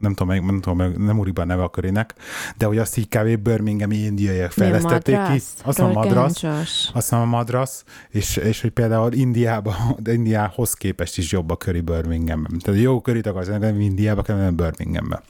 nem 0.00 0.14
tudom, 0.14 0.46
nem, 0.46 0.60
tudom, 0.60 0.92
nem 0.96 1.18
úrik 1.18 1.32
be 1.32 1.42
a 1.42 1.44
neve 1.44 1.62
a 1.62 1.68
körének, 1.68 2.14
de 2.56 2.66
hogy 2.66 2.78
azt 2.78 2.96
így 2.96 3.08
kb. 3.08 3.36
Birminghami 3.36 3.96
indiaiak 3.96 4.50
fejlesztették 4.50 5.18
ki. 5.32 5.40
Azt 5.64 5.78
a 5.78 5.92
madrasz, 5.92 6.44
azt 6.92 7.12
a 7.12 7.24
madrasz, 7.24 7.84
és, 8.10 8.36
és 8.36 8.60
hogy 8.60 8.70
például 8.70 9.12
Indiába, 9.12 9.76
de 9.98 10.12
Indiához 10.12 10.74
képest 10.74 11.18
is 11.18 11.32
jobb 11.32 11.50
a 11.50 11.56
köri 11.56 11.80
Birminghamben. 11.80 12.58
Tehát 12.58 12.80
jó 12.80 13.00
körit 13.00 13.26
akarsz, 13.26 13.48
nem 13.48 13.80
Indiába 13.80 14.22
kell 14.22 14.36
nem 14.36 14.56
Birminghambe. 14.56 15.22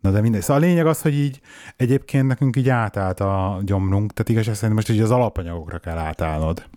Na 0.00 0.10
de 0.10 0.20
mindegy. 0.20 0.40
Szóval 0.42 0.62
a 0.62 0.66
lényeg 0.66 0.86
az, 0.86 1.00
hogy 1.00 1.14
így 1.14 1.40
egyébként 1.76 2.26
nekünk 2.26 2.56
így 2.56 2.68
átállt 2.68 3.20
a 3.20 3.60
gyomrunk, 3.62 4.12
tehát 4.12 4.28
igazság 4.28 4.54
szerint 4.54 4.74
most 4.74 4.88
így 4.88 5.00
az 5.00 5.10
alapanyagokra 5.10 5.78
kell 5.78 5.98
átállnod. 5.98 6.68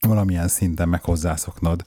Valamilyen 0.00 0.48
szinten 0.48 0.88
meg 0.88 1.02
hozzászoknod. 1.04 1.84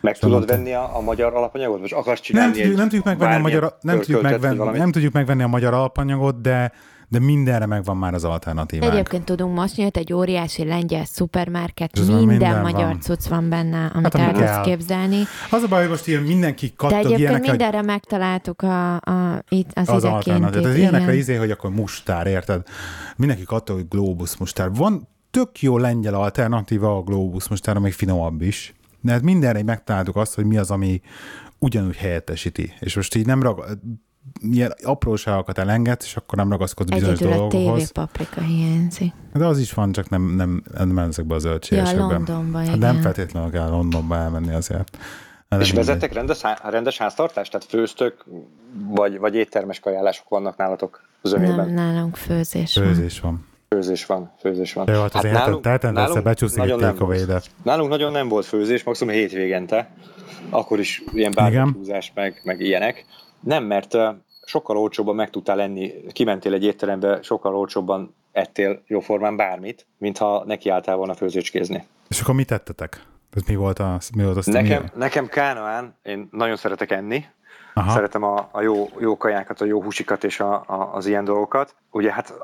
Meg 0.00 0.18
tudod 0.18 0.46
venni 0.46 0.72
a, 0.72 0.96
a 0.96 1.00
magyar 1.00 1.34
alapanyagot? 1.34 1.80
Vagy 1.80 1.92
akarsz 1.94 2.20
csinálni 2.20 2.50
nem 2.50 2.60
tudjuk, 2.60 2.76
nem 2.76 2.88
tudjuk 2.88 3.04
megvenni 3.04 3.34
a 3.34 3.38
magyar, 3.38 3.76
nem 3.80 3.98
tudjuk, 3.98 4.22
megvenni, 4.22 4.78
nem 4.78 4.90
tudjuk 4.90 5.12
megvenni 5.12 5.42
a 5.42 5.46
magyar 5.46 5.74
alapanyagot, 5.74 6.40
de 6.40 6.72
de 7.10 7.18
mindenre 7.18 7.66
megvan 7.66 7.96
már 7.96 8.14
az 8.14 8.24
alternatívánk. 8.24 8.92
Egyébként 8.92 9.24
tudunk 9.24 9.56
most 9.56 9.76
nyílt 9.76 9.96
egy 9.96 10.12
óriási 10.12 10.64
lengyel 10.64 11.04
szupermarket, 11.04 11.98
minden, 11.98 12.24
minden 12.24 12.60
magyar 12.60 12.86
van. 12.86 13.00
cucc 13.00 13.28
van 13.28 13.48
benne, 13.48 13.90
amit 13.94 14.16
hát, 14.16 14.26
el 14.26 14.32
tudsz 14.32 14.66
képzelni. 14.66 15.22
Az 15.50 15.62
a 15.62 15.68
baj, 15.68 15.80
hogy 15.80 15.88
most 15.88 16.06
ilyen 16.06 16.22
mindenki 16.22 16.72
kattog 16.76 16.90
De 16.90 16.96
egyébként 16.96 17.20
ilyenekre, 17.20 17.50
mindenre 17.50 17.82
megtaláltuk 17.82 18.62
a, 18.62 18.94
a, 18.94 19.44
itt 19.48 19.70
az, 19.74 19.88
az 19.88 20.04
alternatív. 20.04 20.64
Az 20.64 20.74
ilyenekre 20.74 21.14
izé, 21.14 21.34
hogy 21.34 21.50
akkor 21.50 21.70
mustár, 21.70 22.26
érted? 22.26 22.62
Mindenki 23.16 23.44
kattog, 23.44 23.76
hogy 23.76 23.88
globus 23.88 24.36
mustár. 24.36 24.70
Van 24.72 25.08
tök 25.30 25.60
jó 25.60 25.78
lengyel 25.78 26.14
alternatíva 26.14 26.96
a 26.96 27.02
globus 27.02 27.48
mustár, 27.48 27.76
amelyik 27.76 27.96
finomabb 27.96 28.42
is. 28.42 28.74
De 29.00 29.12
hát 29.12 29.22
mindenre 29.22 29.62
megtaláltuk 29.62 30.16
azt, 30.16 30.34
hogy 30.34 30.44
mi 30.44 30.56
az, 30.56 30.70
ami 30.70 31.00
ugyanúgy 31.58 31.96
helyettesíti. 31.96 32.72
És 32.80 32.96
most 32.96 33.14
így 33.14 33.26
nem 33.26 33.42
ragad, 33.42 33.78
ilyen 34.40 34.74
apróságokat 34.82 35.58
elengedsz, 35.58 36.04
és 36.04 36.16
akkor 36.16 36.38
nem 36.38 36.50
ragaszkodsz 36.50 36.90
bizonyos 36.90 37.20
Egyedül 37.20 37.36
dolgokhoz. 37.36 37.90
a 37.94 38.00
paprika 38.00 38.40
hiányzik. 38.40 39.12
De 39.32 39.46
az 39.46 39.58
is 39.58 39.72
van, 39.72 39.92
csak 39.92 40.08
nem, 40.08 40.22
nem, 40.22 40.62
nem 40.74 40.98
ezekbe 40.98 41.34
a 41.34 41.38
zöldségesekbe. 41.38 42.00
Ja, 42.00 42.08
Londonba, 42.08 42.58
hát 42.58 42.78
nem 42.78 43.00
feltétlenül 43.00 43.50
kell 43.50 43.68
Londonba 43.68 44.16
elmenni 44.16 44.52
azért. 44.52 44.98
Hát 45.48 45.60
és 45.60 45.72
vezettek 45.72 46.12
rendes, 46.12 46.40
rendes 46.62 46.98
háztartást? 46.98 47.50
Tehát 47.50 47.66
főztök, 47.66 48.24
vagy, 48.88 49.18
vagy 49.18 49.34
éttermes 49.34 49.80
kajálások 49.80 50.28
vannak 50.28 50.56
nálatok 50.56 51.02
zömében? 51.22 51.56
Nem, 51.56 51.74
nálunk 51.74 52.16
főzés, 52.16 52.72
főzés 52.72 53.20
van. 53.20 53.32
van. 53.32 53.46
Főzés 53.68 54.06
van, 54.06 54.32
főzés 54.40 54.72
van. 54.72 54.88
Jó, 54.88 55.00
hát, 55.00 55.12
hát 55.12 55.22
nálunk, 55.22 55.64
nálunk, 55.82 56.22
becsúszik 56.22 56.58
nagyon 56.58 56.78
nem 56.78 56.96
Nálunk 57.62 57.90
nagyon 57.90 58.12
nem 58.12 58.28
volt 58.28 58.46
főzés, 58.46 58.82
maximum 58.84 59.14
hétvégente. 59.14 59.90
Akkor 60.50 60.78
is 60.78 61.02
ilyen 61.12 61.32
bárhúzás 61.34 62.12
meg, 62.14 62.40
meg 62.44 62.60
ilyenek. 62.60 63.04
Nem, 63.40 63.64
mert 63.64 63.96
sokkal 64.44 64.76
olcsóbban 64.76 65.14
meg 65.14 65.30
tudtál 65.30 65.56
lenni, 65.56 65.92
kimentél 66.12 66.52
egy 66.54 66.64
étterembe, 66.64 67.22
sokkal 67.22 67.56
olcsóbban 67.56 68.14
ettél 68.32 68.82
jóformán 68.86 69.36
bármit, 69.36 69.86
mintha 69.98 70.44
nekiálltál 70.46 70.96
volna 70.96 71.14
főzőcskézni. 71.14 71.86
És 72.08 72.20
akkor 72.20 72.34
mit 72.34 72.46
tettetek? 72.46 73.02
Ez 73.34 73.42
mi 73.46 73.54
volt, 73.54 73.78
a, 73.78 73.98
mi 74.16 74.24
volt 74.24 74.36
az? 74.36 74.46
Nekem, 74.46 74.82
mi? 74.82 74.88
nekem 74.94 75.26
Kánoán, 75.26 75.98
én 76.02 76.28
nagyon 76.30 76.56
szeretek 76.56 76.90
enni, 76.90 77.24
Aha. 77.78 77.90
Szeretem 77.92 78.22
a, 78.22 78.48
a 78.50 78.60
jó, 78.60 78.88
jó 78.98 79.16
kajákat, 79.16 79.60
a 79.60 79.64
jó 79.64 79.82
húsikat 79.82 80.24
és 80.24 80.40
a, 80.40 80.64
a, 80.66 80.90
az 80.94 81.06
ilyen 81.06 81.24
dolgokat. 81.24 81.74
Ugye 81.90 82.12
hát 82.12 82.34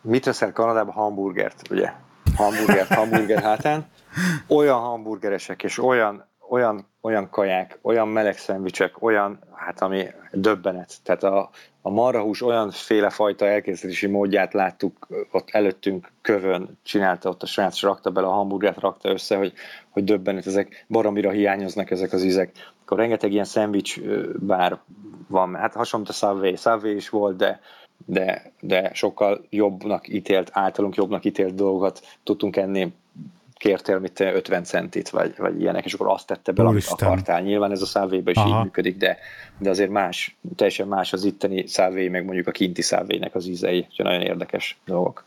mit 0.00 0.24
veszel 0.24 0.52
Kanadában? 0.52 0.94
Hamburgert, 0.94 1.62
ugye? 1.70 1.92
Hamburgert, 2.36 2.94
hamburger 3.00 3.42
hátán. 3.42 3.86
Olyan 4.46 4.78
hamburgeresek 4.78 5.62
és 5.62 5.78
olyan, 5.78 6.28
olyan, 6.50 6.86
olyan 7.00 7.30
kaják, 7.30 7.78
olyan 7.82 8.08
meleg 8.08 8.38
szendvicsek, 8.38 9.02
olyan, 9.02 9.38
hát 9.54 9.80
ami 9.80 10.06
döbbenet. 10.32 10.94
Tehát 11.02 11.22
a, 11.22 11.50
a 11.82 11.90
marhahús 11.90 12.42
olyan 12.42 12.70
fajta 13.08 13.46
elkészítési 13.46 14.06
módját 14.06 14.52
láttuk 14.52 15.08
ott 15.30 15.48
előttünk 15.50 16.12
kövön, 16.20 16.78
csinálta 16.82 17.28
ott 17.28 17.42
a 17.42 17.46
srác, 17.46 17.82
rakta 17.82 18.10
bele 18.10 18.26
a 18.26 18.32
hamburgert, 18.32 18.80
rakta 18.80 19.08
össze, 19.08 19.36
hogy, 19.36 19.52
hogy 19.90 20.04
döbbenet, 20.04 20.46
ezek 20.46 20.84
baromira 20.88 21.30
hiányoznak 21.30 21.90
ezek 21.90 22.12
az 22.12 22.24
ízek. 22.24 22.52
Akkor 22.82 22.98
rengeteg 22.98 23.32
ilyen 23.32 23.44
szendvics 23.44 24.00
bár 24.38 24.78
van, 25.28 25.54
hát 25.54 25.74
hasonló 25.74 26.06
a 26.08 26.12
Subway, 26.12 26.56
Subway 26.56 26.94
is 26.94 27.08
volt, 27.08 27.36
de, 27.36 27.60
de, 28.06 28.52
de 28.60 28.90
sokkal 28.94 29.46
jobbnak 29.50 30.08
ítélt, 30.08 30.50
általunk 30.52 30.94
jobbnak 30.94 31.24
ítélt 31.24 31.54
dolgokat 31.54 32.00
tudtunk 32.22 32.56
enni 32.56 32.92
kértél 33.62 33.98
mit 33.98 34.20
50 34.20 34.64
centit, 34.64 35.10
vagy, 35.10 35.34
vagy 35.36 35.60
ilyenek, 35.60 35.84
és 35.84 35.92
akkor 35.92 36.08
azt 36.08 36.26
tette 36.26 36.52
be, 36.52 36.62
amit 36.62 36.86
akartál. 36.86 37.40
Nyilván 37.40 37.70
ez 37.70 37.82
a 37.82 37.86
szávébe 37.86 38.30
is 38.30 38.36
Aha. 38.36 38.48
így 38.48 38.62
működik, 38.62 38.96
de, 38.96 39.18
de 39.58 39.70
azért 39.70 39.90
más, 39.90 40.36
teljesen 40.56 40.88
más 40.88 41.12
az 41.12 41.24
itteni 41.24 41.66
szávé, 41.66 42.08
meg 42.08 42.24
mondjuk 42.24 42.46
a 42.46 42.50
kinti 42.50 42.82
szávének 42.82 43.34
az 43.34 43.46
ízei, 43.46 43.78
úgyhogy 43.78 44.04
nagyon 44.04 44.20
érdekes 44.20 44.78
dolgok. 44.84 45.24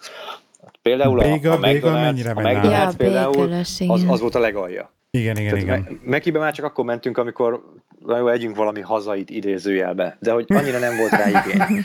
Például 0.82 1.20
béga, 1.20 1.52
a, 1.52 1.54
a 1.54 1.60
McDonald's, 1.60 2.36
a 2.36 2.42
McDonald's 2.42 2.72
ja, 2.72 2.92
például 2.98 3.54
az, 3.88 4.06
az 4.08 4.20
volt 4.20 4.36
a 4.36 4.40
legalja. 4.40 4.92
Igen, 5.12 5.38
igen, 5.38 5.50
Tehát 5.50 5.64
igen. 5.64 6.00
Mekibe 6.04 6.40
már 6.40 6.54
csak 6.54 6.66
akkor 6.66 6.86
mentünk, 6.86 7.18
amikor 7.18 7.64
na 8.00 8.18
jó, 8.18 8.28
együnk 8.28 8.56
valami 8.56 8.82
hazait 8.82 9.30
idézőjelbe, 9.30 10.18
de 10.20 10.32
hogy 10.32 10.46
annyira 10.48 10.80
nem 10.80 10.98
volt 10.98 11.12
rá 11.12 11.28
igény. 11.28 11.82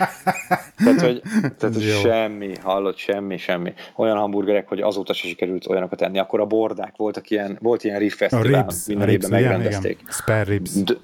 tehát, 0.76 1.00
hogy, 1.00 1.22
tehát, 1.58 1.74
hogy 1.74 1.98
semmi, 2.02 2.52
hallott, 2.62 2.96
semmi, 2.96 3.36
semmi. 3.36 3.72
Olyan 3.96 4.16
hamburgerek, 4.16 4.68
hogy 4.68 4.80
azóta 4.80 5.12
se 5.12 5.26
sikerült 5.26 5.66
olyanokat 5.66 6.02
enni. 6.02 6.18
Akkor 6.18 6.40
a 6.40 6.46
bordák 6.46 6.96
voltak 6.96 7.30
ilyen, 7.30 7.58
volt 7.60 7.84
ilyen 7.84 7.98
rib 7.98 8.10
fesztivál, 8.10 8.66
minden 8.86 9.08
évben 9.08 9.30
megrendezték. 9.30 9.98
Igen, 10.00 10.12
Spare 10.12 10.42
ribs. 10.42 10.70
D- 10.82 11.00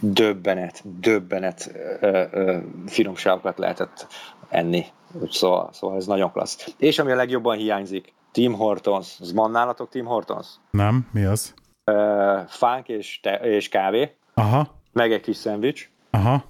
döbbenet, 0.00 0.82
döbbenet 1.00 1.70
ö, 2.00 2.22
ö, 2.30 2.56
finomságokat 2.86 3.58
lehetett 3.58 4.06
enni. 4.48 4.84
Szóval, 5.30 5.70
szóval 5.72 5.96
ez 5.96 6.06
nagyon 6.06 6.32
klassz. 6.32 6.74
És 6.78 6.98
ami 6.98 7.12
a 7.12 7.16
legjobban 7.16 7.56
hiányzik, 7.56 8.12
Tim 8.32 8.52
Hortons. 8.52 9.16
Az 9.20 9.32
van 9.32 9.50
nálatok 9.50 9.88
Tim 9.88 10.04
Hortons? 10.04 10.46
Nem, 10.70 11.06
mi 11.12 11.24
az? 11.24 11.54
Uh, 11.90 12.46
fánk 12.46 12.88
és, 12.88 13.20
te, 13.22 13.34
és 13.34 13.68
kávé. 13.68 14.16
Aha. 14.40 14.74
Meg 14.92 15.12
egy 15.12 15.20
kis 15.20 15.36
szendvics. 15.36 15.90
Aha. 16.10 16.44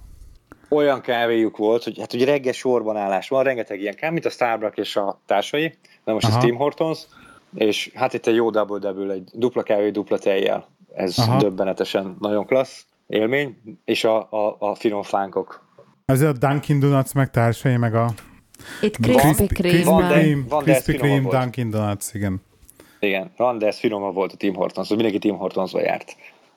Olyan 0.69 1.01
kávéjuk 1.01 1.57
volt, 1.57 1.83
hogy 1.83 1.99
hát 1.99 2.13
ugye 2.13 2.25
reggel 2.25 2.53
sorban 2.53 2.97
állás 2.97 3.29
van, 3.29 3.43
rengeteg 3.43 3.79
ilyen 3.79 3.95
kávé, 3.95 4.13
mint 4.13 4.25
a 4.25 4.29
Starbucks 4.29 4.77
és 4.77 4.95
a 4.95 5.19
társai, 5.25 5.77
de 6.03 6.13
most 6.13 6.25
Aha. 6.25 6.37
ez 6.37 6.43
Tim 6.43 6.55
Hortons, 6.55 6.99
és 7.55 7.91
hát 7.93 8.13
itt 8.13 8.27
egy 8.27 8.35
jó 8.35 8.49
double-double, 8.49 9.13
egy 9.13 9.29
dupla 9.33 9.63
kávé, 9.63 9.89
dupla 9.89 10.17
tejjel. 10.17 10.67
Ez 10.93 11.17
Aha. 11.17 11.37
döbbenetesen 11.37 12.15
nagyon 12.19 12.45
klassz 12.45 12.85
élmény, 13.07 13.57
és 13.85 14.03
a, 14.03 14.31
a, 14.31 14.55
a 14.59 14.75
finom 14.75 15.03
fánkok. 15.03 15.65
Ez 16.05 16.21
a 16.21 16.31
Dunkin 16.31 16.79
Donuts 16.79 17.13
meg 17.13 17.29
társai, 17.29 17.77
meg 17.77 17.95
a 17.95 18.09
itt 18.81 18.97
Krispy 18.97 19.47
Kreme. 19.47 20.45
Krispy 20.47 20.93
Kreme, 20.93 21.39
Dunkin 21.39 21.69
Donuts, 21.69 22.13
igen. 22.13 22.41
Igen, 22.99 23.31
van, 23.37 23.57
de 23.57 23.67
ez 23.67 23.79
finomabb 23.79 24.13
volt 24.13 24.31
a 24.31 24.35
Tim 24.35 24.55
Hortons, 24.55 24.87
hogy 24.87 24.97
mindenki 24.97 25.27
Tim 25.27 25.37
Hortonsba 25.37 25.81
járt. 25.81 26.15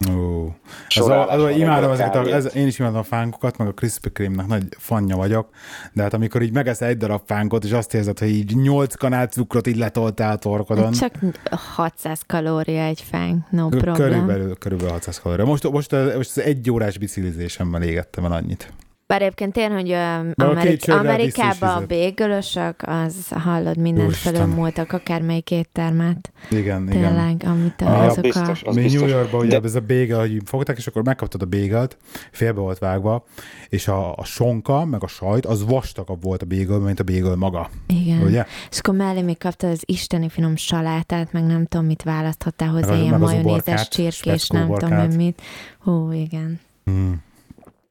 Ó, 0.09 0.49
ez 0.89 1.07
a, 1.07 1.31
az, 1.31 1.57
imádom 1.57 1.91
ezeket, 1.91 2.15
a, 2.15 2.35
ez, 2.35 2.55
én 2.55 2.67
is 2.67 2.79
imádom 2.79 2.99
a 2.99 3.03
fánkokat, 3.03 3.57
meg 3.57 3.69
a 3.69 3.73
Krispy 3.73 4.11
Kreme-nek 4.11 4.47
nagy 4.47 4.67
fanja 4.71 5.17
vagyok, 5.17 5.49
de 5.93 6.03
hát 6.03 6.15
amikor 6.15 6.43
így 6.43 6.53
megesz 6.53 6.81
egy 6.81 6.97
darab 6.97 7.23
fánkot, 7.27 7.65
és 7.65 7.73
azt 7.73 7.95
érzed, 7.95 8.19
hogy 8.19 8.29
így 8.29 8.57
nyolc 8.57 8.95
kanál 8.95 9.27
cukrot 9.27 9.67
így 9.67 9.77
letoltál 9.77 10.33
a 10.33 10.37
torkodon. 10.37 10.93
Csak 10.93 11.15
600 11.51 12.21
kalória 12.27 12.83
egy 12.83 13.01
fánk, 13.01 13.51
no 13.51 13.69
problem. 13.69 13.95
Körülbelül, 13.95 14.57
körülbelül 14.57 14.93
600 14.93 15.21
kalória. 15.21 15.45
Most, 15.45 15.71
most, 15.71 15.91
most 15.91 16.37
az 16.37 16.41
egy 16.41 16.71
órás 16.71 16.99
biciklizésemben 16.99 17.83
égettem 17.83 18.25
el 18.25 18.33
annyit. 18.33 18.73
Bár 19.11 19.23
egyébként 19.23 19.57
én, 19.57 19.71
hogy 19.71 19.93
Amerik- 20.35 20.89
Amerikában 20.89 21.83
a 21.83 21.87
bégölösök, 21.87 22.83
az 22.87 23.29
hallod, 23.31 23.77
mindent 23.77 24.17
felülmúltak, 24.17 24.93
akármelyik 24.93 25.51
éttermet. 25.51 26.33
Igen, 26.51 26.87
Tényleg, 26.87 27.35
igen. 27.35 27.51
amit 27.51 27.81
a, 27.81 28.05
azok 28.05 28.23
biztos, 28.23 28.63
az 28.63 28.75
Mi 28.75 28.93
New 28.93 29.07
Yorkban, 29.07 29.41
ugye 29.41 29.59
De... 29.59 29.67
ez 29.67 29.75
a 29.75 29.81
bégel, 29.81 30.19
hogy 30.19 30.37
fogták, 30.45 30.77
és 30.77 30.87
akkor 30.87 31.05
megkaptad 31.05 31.43
a 31.43 31.45
bégelt, 31.45 31.97
félbe 32.31 32.61
volt 32.61 32.79
vágva, 32.79 33.25
és 33.69 33.89
a, 33.89 34.15
a 34.15 34.25
sonka, 34.25 34.85
meg 34.85 35.03
a 35.03 35.07
sajt, 35.07 35.47
az 35.47 35.65
vastagabb 35.65 36.23
volt 36.23 36.43
a 36.43 36.47
bégel, 36.47 36.79
mint 36.79 37.01
a 37.01 37.05
bégel 37.05 37.35
maga. 37.35 37.71
Igen. 37.87 38.23
Ugye? 38.23 38.45
És 38.71 38.79
akkor 38.79 38.95
mellé 38.95 39.23
még 39.23 39.39
kaptad 39.39 39.71
az 39.71 39.83
isteni 39.85 40.29
finom 40.29 40.57
salátát, 40.57 41.33
meg 41.33 41.45
nem 41.45 41.67
tudom, 41.67 41.87
mit 41.87 42.03
választhattál 42.03 42.69
hozzá, 42.69 42.95
ilyen 42.95 43.19
majonézes 43.19 43.89
csirkés, 43.89 44.49
nem 44.49 44.73
tudom, 44.73 45.09
mit. 45.17 45.43
Hú, 45.79 46.13
igen. 46.13 46.61
Hmm 46.85 47.29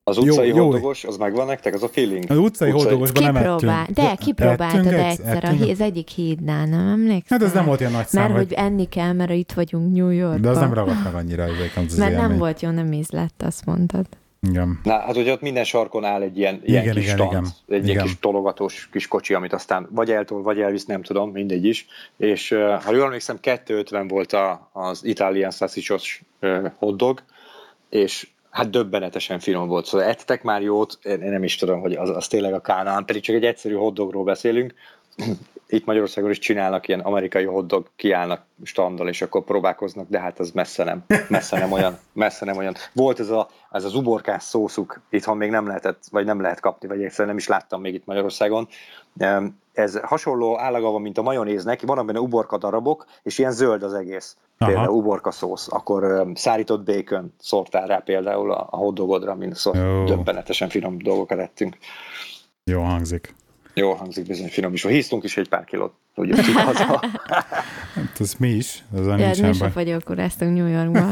Az 0.10 0.18
utcai 0.18 0.48
jó, 0.48 0.64
hódogos, 0.64 1.04
az 1.04 1.18
megvan 1.18 1.46
nektek, 1.46 1.74
az 1.74 1.84
a 1.84 1.88
feeling? 1.88 2.24
Az 2.30 2.38
utcai, 2.38 2.70
utcai... 2.70 2.84
hódogosban 2.84 3.24
nem 3.24 3.36
ettünk. 3.36 3.72
De 3.94 4.16
kipróbáltad 4.16 4.86
egyszer 4.86 5.44
a, 5.44 5.70
az 5.70 5.82
egyik 5.82 6.08
hídnál, 6.08 6.66
nem 6.66 6.88
emlékszel? 6.88 7.38
Hát 7.38 7.48
ez 7.48 7.54
nem 7.54 7.66
volt 7.66 7.80
ilyen 7.80 7.92
nagy 7.92 8.08
szám. 8.08 8.32
Mert 8.32 8.46
hogy 8.46 8.54
enni 8.54 8.88
kell, 8.88 9.14
mert 9.14 9.32
itt 9.32 9.52
vagyunk 9.52 9.96
New 9.96 10.10
Yorkban. 10.10 10.42
De 10.42 10.50
az 10.50 10.58
nem 10.58 10.74
ragadt 10.74 11.04
meg 11.04 11.14
annyira. 11.14 11.46
Az 11.76 11.98
mert 11.98 12.16
nem 12.16 12.38
volt 12.38 12.62
jó, 12.62 12.70
nem 12.70 12.94
ízlett, 12.94 13.42
azt 13.44 13.66
mondtad. 13.66 14.06
Igen. 14.42 14.80
Na, 14.84 15.00
hát 15.00 15.16
hogy 15.16 15.30
ott 15.30 15.42
minden 15.42 15.64
sarkon 15.64 16.06
áll 16.06 16.22
egy 16.22 16.38
ilyen, 16.38 16.62
ilyen 16.64 16.82
igen, 16.82 16.96
kis 16.96 17.04
igen, 17.04 17.16
stand, 17.16 17.32
igen, 17.32 17.44
egy 17.68 17.76
igen. 17.76 17.90
ilyen 17.90 18.04
kis 18.04 18.20
tologatós 18.20 18.90
kis 18.92 19.08
kocsi, 19.08 19.34
amit 19.34 19.54
aztán 19.54 19.88
vagy 19.92 20.12
eltol, 20.12 20.42
vagy 20.42 20.60
elvisz, 20.60 20.86
nem 20.86 21.02
tudom, 21.02 21.32
mindegy 21.32 21.66
is. 21.66 21.88
És 22.18 22.50
ha 22.84 22.92
jól 22.92 23.04
emlékszem, 23.04 23.40
250 23.40 24.08
volt 24.08 24.34
a, 24.34 24.70
az 24.74 25.06
Italian 25.06 25.52
uh, 26.42 26.72
hotdog, 26.78 27.22
és 27.90 28.28
hát 28.50 28.70
döbbenetesen 28.70 29.40
finom 29.40 29.68
volt. 29.68 29.86
Szóval 29.86 30.08
ettek 30.08 30.44
már 30.44 30.62
jót, 30.62 31.00
én 31.04 31.20
nem 31.20 31.44
is 31.44 31.56
tudom, 31.56 31.80
hogy 31.80 31.94
az, 31.94 32.10
az 32.10 32.28
tényleg 32.28 32.54
a 32.54 32.62
kánán, 32.62 33.06
pedig 33.06 33.22
csak 33.22 33.36
egy 33.36 33.46
egyszerű 33.46 33.76
hotdogról 33.76 34.24
beszélünk. 34.24 34.74
Itt 35.72 35.86
Magyarországon 35.86 36.30
is 36.30 36.40
csinálnak 36.40 36.88
ilyen 36.88 37.00
amerikai 37.00 37.44
hotdog, 37.44 37.90
kiállnak 37.96 38.46
standal, 38.64 39.08
és 39.08 39.22
akkor 39.22 39.44
próbálkoznak, 39.44 40.10
de 40.10 40.20
hát 40.20 40.40
az 40.40 40.52
messze 40.52 40.84
nem, 40.84 41.06
messze 41.28 41.60
nem 41.60 41.72
olyan, 41.72 42.00
messze 42.14 42.46
nem 42.46 42.58
olyan. 42.58 42.76
Volt 42.94 43.20
ez, 43.20 43.30
a, 43.30 43.50
ez 43.72 43.84
az 43.84 43.96
uborkás 43.96 44.44
szószuk, 44.44 45.02
itthon 45.10 45.38
még 45.38 45.50
nem 45.50 45.68
lehetett, 45.68 46.04
vagy 46.12 46.26
nem 46.26 46.42
lehet 46.42 46.60
kapni, 46.60 46.88
vagy 46.88 47.04
egyszerűen 47.04 47.28
nem 47.28 47.38
is 47.38 47.48
láttam 47.48 47.82
még 47.82 47.94
itt 47.94 48.06
Magyarországon. 48.06 48.68
Ez 49.80 50.00
hasonló 50.00 50.60
állaga 50.60 50.92
van, 50.92 51.02
mint 51.02 51.18
a 51.18 51.22
majonéznek, 51.22 51.82
van 51.82 52.06
benne 52.06 52.20
uborka 52.20 52.58
darabok, 52.58 53.06
és 53.24 53.38
ilyen 53.38 53.52
zöld 53.52 53.84
az 53.84 53.94
egész. 53.94 54.38
Aha. 54.58 54.72
Például 54.72 54.96
uborka 54.96 55.32
szósz, 55.32 55.68
akkor 55.72 56.04
um, 56.04 56.36
szárított 56.36 56.84
bacon 56.84 57.34
szórtál 57.40 57.88
rá 57.88 57.98
például 57.98 58.52
a, 58.52 58.68
a 58.72 58.78
hotdogodra, 58.78 59.36
mint 59.36 59.56
szó, 59.56 59.72
döbbenetesen 60.06 60.70
finom 60.70 60.98
dolgokat 60.98 61.40
ettünk. 61.40 61.78
Jó 62.64 62.82
hangzik. 62.82 63.36
Jó 63.74 63.94
hangzik, 63.94 64.28
bizony 64.28 64.50
finom 64.50 64.74
is. 64.74 64.86
Híztunk 64.86 65.24
is 65.24 65.38
egy 65.38 65.50
pár 65.50 65.64
kilót, 65.64 65.94
hogy 66.16 66.54
haza. 66.54 66.86
hát 67.96 68.20
ez 68.20 68.34
mi 68.34 68.50
is. 68.50 68.84
Ez 68.96 69.06
ja, 69.06 69.16
mi 69.42 69.48
is 69.48 69.62
a 69.62 69.70
fagyókoráztunk 69.70 70.58
New 70.58 70.68
Yorkba. 70.68 71.12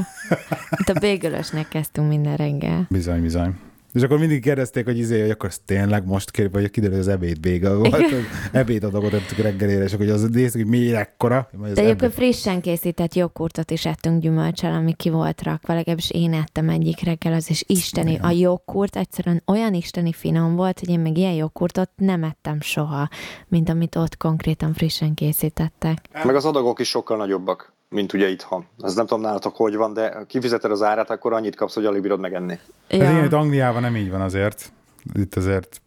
Itt 0.78 0.90
a 0.90 1.00
bégölösnek 1.00 1.68
kezdtünk 1.68 2.08
minden 2.08 2.36
reggel. 2.36 2.86
Bizony, 2.90 3.22
bizony. 3.22 3.56
És 3.98 4.04
akkor 4.04 4.20
mindig 4.20 4.42
kérdezték, 4.42 4.86
hogy 4.86 4.98
izé, 4.98 5.22
hogy 5.22 5.30
akkor 5.30 5.54
tényleg 5.66 6.06
most 6.06 6.32
kér, 6.32 6.52
vagy 6.52 6.70
kiderül, 6.70 6.96
hogy 6.96 7.06
az 7.06 7.14
ebéd 7.14 7.42
vége 7.42 7.74
volt. 7.74 8.06
Ebéd 8.52 8.84
adagot 8.84 9.12
tettük 9.12 9.38
reggelére, 9.38 9.84
és 9.84 9.94
akkor 9.94 10.08
az 10.08 10.30
néztük, 10.30 10.62
hogy 10.62 10.70
mi 10.70 10.96
ekkora. 10.96 11.50
De 11.74 11.82
egyébként 11.82 12.14
frissen 12.14 12.62
készített 12.62 13.14
joghurtot 13.14 13.72
is 13.72 13.86
ettünk 13.86 14.22
gyümölcsel, 14.22 14.74
ami 14.74 14.94
ki 14.94 15.10
volt 15.10 15.44
rakva, 15.44 15.74
legalábbis 15.74 16.12
én 16.12 16.34
ettem 16.34 16.70
egyik 16.70 17.04
reggel, 17.04 17.34
az 17.34 17.50
is 17.50 17.64
isteni. 17.68 18.12
Igen. 18.12 18.24
A 18.24 18.32
joghurt 18.32 18.96
egyszerűen 18.96 19.42
olyan 19.46 19.74
isteni 19.74 20.14
finom 20.14 20.56
volt, 20.56 20.80
hogy 20.80 20.90
én 20.90 21.00
még 21.00 21.18
ilyen 21.18 21.34
joghurtot 21.34 21.90
nem 21.96 22.24
ettem 22.24 22.62
soha, 22.62 23.10
mint 23.48 23.70
amit 23.70 23.96
ott 23.96 24.18
konkrétan 24.18 24.74
frissen 24.74 25.14
készítettek. 25.14 25.98
Meg 26.24 26.36
az 26.36 26.46
adagok 26.46 26.80
is 26.80 26.88
sokkal 26.90 27.18
nagyobbak 27.18 27.76
mint 27.90 28.14
ugye 28.14 28.28
itthon. 28.28 28.66
Ez 28.82 28.96
nem 28.96 29.06
tudom 29.06 29.24
nálatok, 29.24 29.56
hogy 29.56 29.76
van, 29.76 29.94
de 29.94 30.24
kifizeted 30.28 30.72
az 30.72 30.82
árát, 30.82 31.10
akkor 31.10 31.34
annyit 31.34 31.56
kapsz, 31.56 31.74
hogy 31.74 31.86
alig 31.86 32.02
bírod 32.02 32.20
megenni. 32.20 32.60
Ja. 32.88 33.04
Ez 33.04 33.12
ilyen, 33.12 33.34
Angliában 33.34 33.82
nem 33.82 33.96
így 33.96 34.12
van 34.12 34.22
azért. 34.22 34.72
Itt 35.14 35.36
azért 35.36 35.82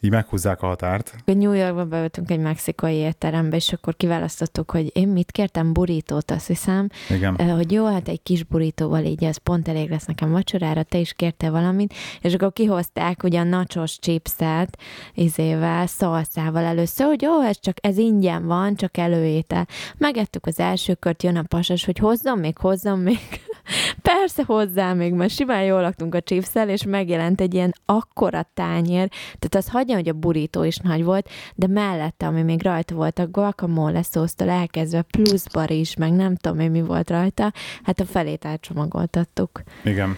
így 0.00 0.10
meghúzzák 0.10 0.62
a 0.62 0.66
határt. 0.66 1.14
New 1.24 1.52
Yorkba 1.52 1.84
beültünk 1.84 2.30
egy 2.30 2.38
mexikai 2.38 2.94
étterembe, 2.94 3.56
és 3.56 3.72
akkor 3.72 3.96
kiválasztottuk, 3.96 4.70
hogy 4.70 4.90
én 4.96 5.08
mit 5.08 5.32
kértem, 5.32 5.72
burítót, 5.72 6.30
azt 6.30 6.46
hiszem, 6.46 6.88
Igen. 7.10 7.50
hogy 7.50 7.72
jó, 7.72 7.86
hát 7.86 8.08
egy 8.08 8.22
kis 8.22 8.44
burítóval 8.44 9.04
így 9.04 9.24
ez 9.24 9.36
pont 9.36 9.68
elég 9.68 9.90
lesz 9.90 10.04
nekem 10.04 10.30
vacsorára, 10.30 10.82
te 10.82 10.98
is 10.98 11.12
kérte 11.12 11.50
valamit, 11.50 11.94
és 12.20 12.34
akkor 12.34 12.52
kihozták 12.52 13.22
ugye 13.22 13.40
a 13.40 13.44
nachos 13.44 13.98
chipset, 13.98 14.78
izével, 15.14 15.86
szalszával 15.86 16.64
először, 16.64 17.06
hogy 17.06 17.22
jó, 17.22 17.40
ez 17.40 17.60
csak 17.60 17.76
ez 17.80 17.98
ingyen 17.98 18.46
van, 18.46 18.76
csak 18.76 18.96
előétel. 18.96 19.66
Megettük 19.98 20.46
az 20.46 20.58
első 20.60 20.94
kört, 20.94 21.22
jön 21.22 21.36
a 21.36 21.42
pasas, 21.42 21.84
hogy 21.84 21.98
hozzam 21.98 22.38
még, 22.38 22.58
hozzam 22.58 23.00
még. 23.00 23.18
Persze 24.02 24.42
hozzá 24.46 24.92
még, 24.92 25.12
mert 25.12 25.32
simán 25.32 25.62
jól 25.62 25.80
laktunk 25.80 26.14
a 26.14 26.20
chipszel, 26.20 26.68
és 26.68 26.84
megjelent 26.84 27.40
egy 27.40 27.54
ilyen 27.54 27.74
akkora 27.84 28.50
tányér, 28.54 29.08
tehát 29.38 29.54
az 29.54 29.65
hagyja, 29.68 29.94
hogy 29.94 30.08
a 30.08 30.12
burító 30.12 30.62
is 30.62 30.76
nagy 30.76 31.04
volt, 31.04 31.28
de 31.54 31.66
mellette, 31.66 32.26
ami 32.26 32.42
még 32.42 32.62
rajta 32.62 32.94
volt, 32.94 33.18
a 33.18 33.26
guacamole 33.26 34.02
szósztól 34.02 34.48
elkezdve 34.48 35.02
pluszbar 35.02 35.70
is, 35.70 35.96
meg 35.96 36.12
nem 36.12 36.36
tudom 36.36 36.60
én 36.60 36.70
mi 36.70 36.82
volt 36.82 37.10
rajta, 37.10 37.52
hát 37.82 38.00
a 38.00 38.04
felét 38.04 38.44
átcsomagoltattuk. 38.44 39.62
Igen. 39.84 40.16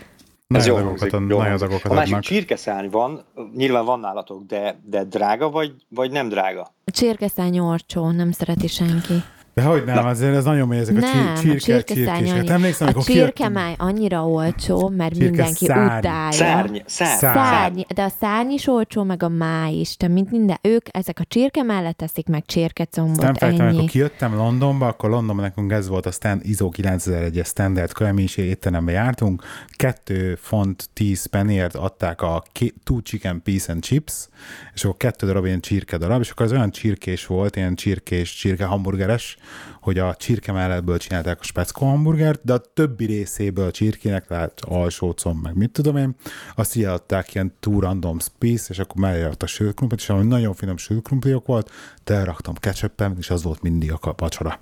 Ez 0.49 0.67
jó 0.67 0.77
hangzik, 0.77 1.13
jó 1.29 1.39
A 1.39 1.95
másik 1.95 2.19
csirkeszárny 2.19 2.89
van, 2.89 3.25
nyilván 3.55 3.85
van 3.85 4.01
nálatok, 4.01 4.47
de, 4.47 4.81
de 4.85 5.05
drága 5.05 5.51
vagy, 5.51 5.75
vagy 5.89 6.11
nem 6.11 6.29
drága? 6.29 6.75
A 6.85 6.91
csirkeszárny 6.91 7.59
orcsó, 7.59 8.11
nem 8.11 8.31
szereti 8.31 8.67
senki. 8.67 9.15
De 9.59 9.65
hogy 9.65 9.85
nem, 9.85 9.95
Na. 9.95 10.01
azért 10.01 10.35
ez 10.35 10.45
nagyon 10.45 10.69
mély, 10.69 10.79
ezek 10.79 10.95
nem, 10.95 11.33
a 11.35 11.39
csirke, 11.39 11.77
a 11.77 11.83
csirke 11.83 12.35
Hát 12.35 12.51
emlékszem, 12.51 12.89
a 12.95 13.03
csirkemáj 13.03 13.75
annyira 13.79 14.27
olcsó, 14.27 14.89
mert 14.89 15.15
csirke 15.15 15.29
mindenki 15.31 15.65
szárny. 15.65 15.99
utálja. 15.99 16.33
Szárny, 16.33 16.77
szárny. 16.87 17.19
szárny. 17.19 17.81
De 17.95 18.03
a 18.03 18.09
szárny 18.21 18.51
is 18.51 18.67
olcsó, 18.67 19.03
meg 19.03 19.23
a 19.23 19.29
máj 19.29 19.73
is. 19.75 19.97
De 19.97 20.09
mint 20.09 20.31
minden, 20.31 20.57
ők 20.63 20.87
ezek 20.91 21.19
a 21.21 21.25
csirke 21.29 21.63
mellett 21.63 21.97
teszik 21.97 22.27
meg 22.27 22.45
csirkecombot, 22.47 23.23
nem 23.23 23.35
feltem, 23.35 23.67
amikor 23.67 23.89
kijöttem 23.89 24.35
Londonba, 24.35 24.87
akkor 24.87 25.11
Londonban 25.11 25.45
nekünk 25.45 25.73
ez 25.73 25.89
volt 25.89 26.07
a 26.07 26.11
stand, 26.11 26.41
ISO 26.45 26.71
9001-es 26.77 27.47
standard 27.47 27.93
kremisi 27.93 28.43
étterembe 28.43 28.93
jártunk, 28.93 29.43
2 29.77 30.39
font 30.41 30.89
10 30.93 31.27
pennyért 31.27 31.75
adták 31.75 32.23
a 32.23 32.43
two 32.85 33.01
chicken 33.03 33.43
piece 33.43 33.73
and 33.73 33.83
chips, 33.83 34.29
és 34.75 34.85
akkor 34.85 34.97
kettő 34.97 35.27
darab 35.27 35.45
ilyen 35.45 35.61
csirke 35.61 35.97
darab, 35.97 36.21
és 36.21 36.31
akkor 36.31 36.47
az 36.47 36.53
olyan 36.53 36.71
csirkés 36.71 37.27
volt, 37.27 37.57
ilyen 37.57 37.75
csirkés, 37.75 38.35
csirke 38.35 38.65
hamburgeres, 38.65 39.37
hogy 39.81 39.99
a 39.99 40.15
csirke 40.15 40.53
mellettből 40.53 40.99
csinálták 40.99 41.41
a 41.41 41.43
speckó 41.43 41.87
hamburgert, 41.87 42.41
de 42.45 42.53
a 42.53 42.59
többi 42.59 43.05
részéből 43.05 43.67
a 43.67 43.71
csirkének, 43.71 44.27
tehát 44.27 44.61
alsócom, 44.61 45.39
meg 45.39 45.57
mit 45.57 45.71
tudom 45.71 45.97
én, 45.97 46.15
azt 46.57 46.77
így 46.77 46.85
adták 46.85 47.35
ilyen 47.35 47.55
two 47.61 47.81
random 47.81 48.17
piece, 48.39 48.67
és 48.69 48.79
akkor 48.79 48.97
mellé 48.97 49.29
a 49.39 49.47
sült 49.47 49.75
krumplit, 49.75 50.01
és 50.01 50.09
ami 50.09 50.27
nagyon 50.27 50.55
finom 50.55 50.77
sült 50.77 51.03
krumpliok 51.03 51.47
volt, 51.47 51.71
de 52.05 52.25
raktam 52.25 52.55
ketchupen, 52.55 53.17
és 53.19 53.31
az 53.31 53.43
volt 53.43 53.63
mindig 53.63 53.93
a 53.93 54.15
vacsora. 54.17 54.61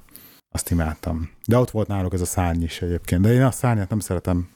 Azt 0.50 0.70
imádtam. 0.70 1.30
De 1.46 1.58
ott 1.58 1.70
volt 1.70 1.88
náluk 1.88 2.12
ez 2.12 2.20
a 2.20 2.24
szárny 2.24 2.62
is 2.62 2.82
egyébként, 2.82 3.20
de 3.20 3.32
én 3.32 3.42
a 3.42 3.50
szárnyat 3.50 3.88
nem 3.88 3.98
szeretem 3.98 4.48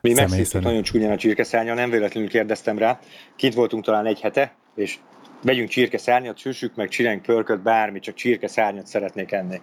mi 0.00 0.12
megszívtuk 0.12 0.62
nagyon 0.62 0.82
csúnyán 0.82 1.10
a 1.10 1.16
csirkeszárnya, 1.16 1.74
nem 1.74 1.90
véletlenül 1.90 2.28
kérdeztem 2.28 2.78
rá. 2.78 3.00
Kint 3.36 3.54
voltunk 3.54 3.84
talán 3.84 4.06
egy 4.06 4.20
hete, 4.20 4.54
és 4.74 4.98
vegyünk 5.42 5.68
csirkeszárnyat, 5.68 6.38
süssük 6.38 6.74
meg, 6.74 6.88
csináljunk 6.88 7.24
pörköt, 7.24 7.62
bármi, 7.62 8.00
csak 8.00 8.14
csirkeszárnyat 8.14 8.86
szeretnék 8.86 9.32
enni. 9.32 9.60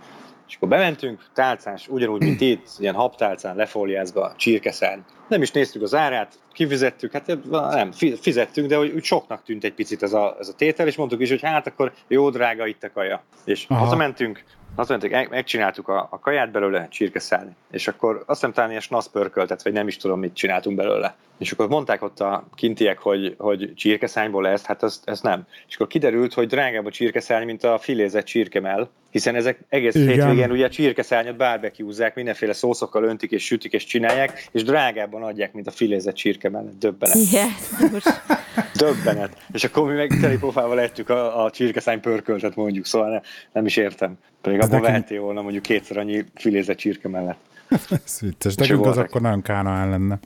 És 0.48 0.56
akkor 0.56 0.68
bementünk, 0.68 1.26
tálcás, 1.34 1.88
ugyanúgy, 1.88 2.22
mint 2.22 2.42
itt, 2.42 2.68
ilyen 2.78 2.94
habtálcán 2.94 3.56
lefóliázva, 3.56 4.34
csirkeszárny. 4.36 5.00
Nem 5.28 5.42
is 5.42 5.52
néztük 5.52 5.82
az 5.82 5.96
árát, 5.96 6.40
kifizettük, 6.54 7.12
hát 7.12 7.38
nem, 7.50 7.92
fizettünk, 8.22 8.68
de 8.68 8.80
úgy, 8.80 8.92
úgy 8.96 9.04
soknak 9.04 9.44
tűnt 9.44 9.64
egy 9.64 9.74
picit 9.74 10.04
ez 10.04 10.14
a, 10.14 10.36
ez 10.40 10.48
a 10.48 10.54
tétel, 10.54 10.88
és 10.88 10.96
mondtuk 10.96 11.22
is, 11.22 11.30
hogy 11.30 11.42
hát 11.42 11.68
akkor 11.68 11.94
jó 12.08 12.30
drága 12.30 12.68
itt 12.68 12.84
a 12.84 12.92
kaja. 12.92 13.24
És 13.46 13.66
Aha. 13.68 13.84
hazamentünk, 13.84 14.44
azt 14.80 14.90
mondtuk, 14.90 15.30
megcsináltuk 15.30 15.88
a, 15.88 16.08
a 16.12 16.20
kaját 16.20 16.52
belőle, 16.52 16.88
csirkeszárny, 16.88 17.50
és 17.72 17.88
akkor 17.88 18.16
azt 18.16 18.40
hiszem 18.40 18.52
talán 18.52 18.70
ilyen 18.70 18.82
snasz 18.82 19.08
pörköltet, 19.08 19.64
vagy 19.64 19.74
nem 19.74 19.88
is 19.88 19.98
tudom, 19.98 20.20
mit 20.20 20.34
csináltunk 20.34 20.76
belőle. 20.76 21.16
És 21.38 21.52
akkor 21.52 21.68
mondták 21.68 22.04
ott 22.04 22.20
a 22.20 22.48
kintiek, 22.56 23.00
hogy, 23.00 23.36
hogy 23.38 23.74
csirkeszányból 23.76 24.44
lesz, 24.44 24.64
hát 24.64 24.84
ez, 24.84 25.02
ez 25.06 25.22
nem. 25.22 25.48
És 25.68 25.76
akkor 25.76 25.88
kiderült, 25.88 26.34
hogy 26.34 26.48
drágább 26.48 26.86
a 26.86 26.92
csirkeszárny, 26.92 27.46
mint 27.46 27.64
a 27.64 27.78
filézett 27.78 28.26
csirkemel, 28.26 28.90
hiszen 29.10 29.36
ezek 29.36 29.60
egész 29.70 29.96
Igen. 29.96 30.08
hétvégén 30.08 30.52
ugye 30.52 30.66
a 30.66 30.70
csirkeszárnyat 30.70 31.36
barbecue 31.36 32.12
mindenféle 32.16 32.54
szószokkal 32.54 33.04
öntik 33.04 33.32
és 33.32 33.46
sütik 33.46 33.74
és 33.74 33.86
csinálják, 33.86 34.48
és 34.52 34.64
drágábban 34.64 35.24
adják, 35.24 35.54
mint 35.54 35.68
a 35.68 35.72
filézett 35.72 36.16
csirkemel. 36.16 36.70
Döbbenet. 36.80 37.18
Yes. 37.32 38.04
Döbbenet. 38.76 39.38
És 39.52 39.64
akkor 39.64 39.90
mi 39.90 39.96
meg 39.96 40.18
teli 40.22 40.38
pofával 40.38 40.80
ettük 40.80 41.10
a, 41.10 41.44
a 41.44 41.52
csirkeszány 41.52 42.00
pörköltet 42.00 42.56
mondjuk, 42.56 42.86
szóval 42.86 43.10
ne, 43.10 43.20
nem 43.52 43.66
is 43.66 43.78
értem. 43.78 44.18
Pedig 44.42 44.60
abban 44.60 44.70
nekem... 44.70 44.92
vehetél 44.92 45.22
volna 45.22 45.42
mondjuk 45.42 45.64
kétszer 45.64 45.98
annyi 45.98 46.26
filézett 46.36 46.78
csirke 46.78 47.08
mellett. 47.08 47.40
Ez 48.06 48.20
vicces. 48.20 48.56
Nekünk 48.56 48.86
az 48.86 48.98
akkor 48.98 49.22
nagyon 49.22 49.42
kánaán 49.42 49.90
lenne. 49.90 50.20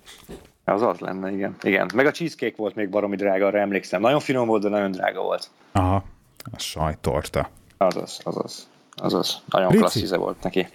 Az 0.64 0.82
az 0.82 1.00
lenne, 1.00 1.32
igen. 1.32 1.56
igen. 1.62 1.90
Meg 1.96 2.06
a 2.06 2.12
cheesecake 2.12 2.56
volt 2.58 2.76
még 2.76 2.90
baromi 2.90 3.16
drága, 3.16 3.46
arra 3.46 3.60
emlékszem. 3.60 4.02
Nagyon 4.02 4.20
finom 4.20 4.48
volt, 4.48 4.62
de 4.62 4.70
nagyon 4.70 4.92
drága 4.92 5.22
volt. 5.22 5.50
Aha, 5.72 6.04
a 6.52 6.60
sajtorta. 6.60 7.50
Azaz, 7.78 8.20
azaz. 8.24 8.68
Azaz. 8.96 9.42
Nagyon 9.48 9.68
Rici. 9.68 9.80
klassz 9.80 9.96
íze 9.96 10.18
volt 10.18 10.44
neki. 10.44 10.68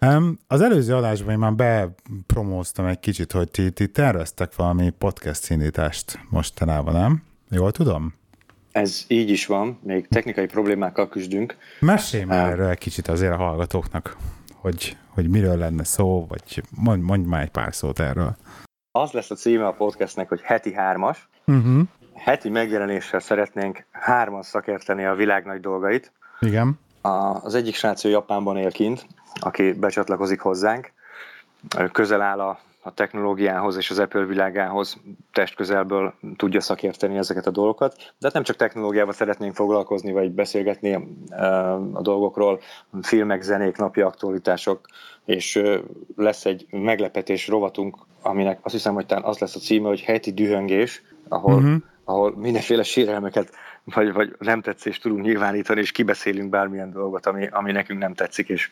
Um, 0.00 0.38
az 0.46 0.60
előző 0.60 0.94
adásban 0.94 1.32
én 1.32 1.38
már 1.38 1.54
bepromóztam 1.54 2.86
egy 2.86 3.00
kicsit, 3.00 3.32
hogy 3.32 3.50
ti, 3.50 3.70
ti 3.70 3.88
terveztek 3.88 4.56
valami 4.56 4.90
podcast 4.90 5.42
színítást 5.42 6.18
mostanában, 6.30 6.94
nem? 6.94 7.22
Jól 7.50 7.72
tudom? 7.72 8.14
Ez 8.72 9.04
így 9.08 9.30
is 9.30 9.46
van, 9.46 9.78
még 9.82 10.08
technikai 10.08 10.46
problémákkal 10.46 11.08
küzdünk. 11.08 11.56
Mesélj 11.80 12.24
már 12.24 12.44
uh, 12.44 12.50
erről 12.50 12.68
egy 12.68 12.78
kicsit 12.78 13.08
azért 13.08 13.32
a 13.32 13.36
hallgatóknak, 13.36 14.16
hogy, 14.54 14.96
hogy 15.08 15.28
miről 15.28 15.56
lenne 15.56 15.84
szó, 15.84 16.26
vagy 16.28 16.62
mondj, 16.70 17.04
mondj 17.04 17.28
már 17.28 17.42
egy 17.42 17.50
pár 17.50 17.74
szót 17.74 18.00
erről. 18.00 18.36
Az 18.92 19.10
lesz 19.10 19.30
a 19.30 19.34
címe 19.34 19.66
a 19.66 19.72
podcastnek, 19.72 20.28
hogy 20.28 20.40
heti 20.42 20.74
hármas. 20.74 21.28
Uh-huh. 21.46 21.82
Heti 22.14 22.48
megjelenéssel 22.48 23.20
szeretnénk 23.20 23.86
hárman 23.90 24.42
szakérteni 24.42 25.04
a 25.04 25.14
világ 25.14 25.44
nagy 25.44 25.60
dolgait. 25.60 26.12
Igen. 26.40 26.78
A, 27.00 27.08
az 27.44 27.54
egyik 27.54 27.74
srác 27.74 28.04
Japánban 28.04 28.56
él 28.56 28.70
kint, 28.70 29.06
aki 29.40 29.72
becsatlakozik 29.72 30.40
hozzánk. 30.40 30.92
Közel 31.92 32.20
áll 32.20 32.40
a 32.40 32.60
a 32.82 32.94
technológiához 32.94 33.76
és 33.76 33.90
az 33.90 33.98
Apple 33.98 34.24
világához 34.24 35.00
testközelből 35.32 36.14
tudja 36.36 36.60
szakérteni 36.60 37.16
ezeket 37.16 37.46
a 37.46 37.50
dolgokat. 37.50 37.96
De 37.96 38.02
hát 38.20 38.32
nem 38.32 38.42
csak 38.42 38.56
technológiával 38.56 39.12
szeretnénk 39.12 39.54
foglalkozni, 39.54 40.12
vagy 40.12 40.30
beszélgetni 40.30 40.94
a 41.92 42.02
dolgokról, 42.02 42.60
filmek, 43.02 43.42
zenék, 43.42 43.76
napi 43.76 44.00
aktualitások, 44.00 44.86
és 45.24 45.62
lesz 46.16 46.44
egy 46.44 46.66
meglepetés 46.70 47.48
rovatunk, 47.48 47.96
aminek 48.22 48.58
azt 48.62 48.74
hiszem, 48.74 48.94
hogy 48.94 49.06
talán 49.06 49.24
az 49.24 49.38
lesz 49.38 49.56
a 49.56 49.60
címe, 49.60 49.88
hogy 49.88 50.00
heti 50.00 50.32
dühöngés, 50.32 51.02
ahol, 51.28 51.54
uh-huh. 51.54 51.76
ahol 52.04 52.36
mindenféle 52.36 52.82
sérelmeket 52.82 53.52
vagy, 53.84 54.12
vagy 54.12 54.36
nem 54.38 54.60
tetszést 54.60 55.02
tudunk 55.02 55.24
nyilvánítani, 55.24 55.80
és 55.80 55.92
kibeszélünk 55.92 56.50
bármilyen 56.50 56.90
dolgot, 56.90 57.26
ami, 57.26 57.46
ami 57.50 57.72
nekünk 57.72 58.00
nem 58.00 58.14
tetszik, 58.14 58.48
és 58.48 58.70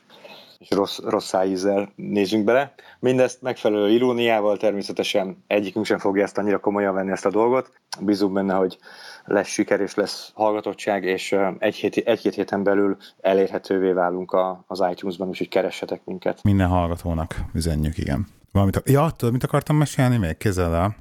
és 0.59 0.71
rossz, 0.71 0.99
rossz 0.99 1.35
ízzel 1.47 1.93
nézünk 1.97 2.45
bele. 2.45 2.75
Mindezt 2.99 3.43
megfelelő 3.43 3.91
iróniával 3.91 4.57
természetesen 4.57 5.45
egyikünk 5.47 5.85
sem 5.85 5.99
fogja 5.99 6.23
ezt 6.23 6.39
annyira 6.39 6.59
komolyan 6.59 6.95
venni 6.95 7.11
ezt 7.11 7.27
a 7.27 7.31
dolgot. 7.31 7.73
Bízunk 8.01 8.33
benne, 8.33 8.55
hogy 8.55 8.79
lesz 9.25 9.49
siker 9.49 9.81
és 9.81 9.95
lesz 9.95 10.31
hallgatottság, 10.35 11.05
és 11.05 11.37
egy 11.59 11.75
hét, 11.75 11.97
egy-két 11.97 12.35
héten 12.35 12.63
belül 12.63 12.97
elérhetővé 13.21 13.93
válunk 13.93 14.33
a, 14.33 14.65
az 14.67 14.85
iTunes-ban, 14.91 15.29
úgyhogy 15.29 15.49
keressetek 15.49 16.01
minket. 16.05 16.43
Minden 16.43 16.69
hallgatónak 16.69 17.37
üzenjük, 17.55 17.99
igen. 17.99 18.27
Valamit, 18.53 18.83
ja, 18.85 19.11
tudod, 19.17 19.33
mit 19.33 19.45
akartam 19.45 19.77
mesélni 19.77 20.17
még? 20.17 20.37
Kézzel 20.37 20.75
el, 20.75 20.97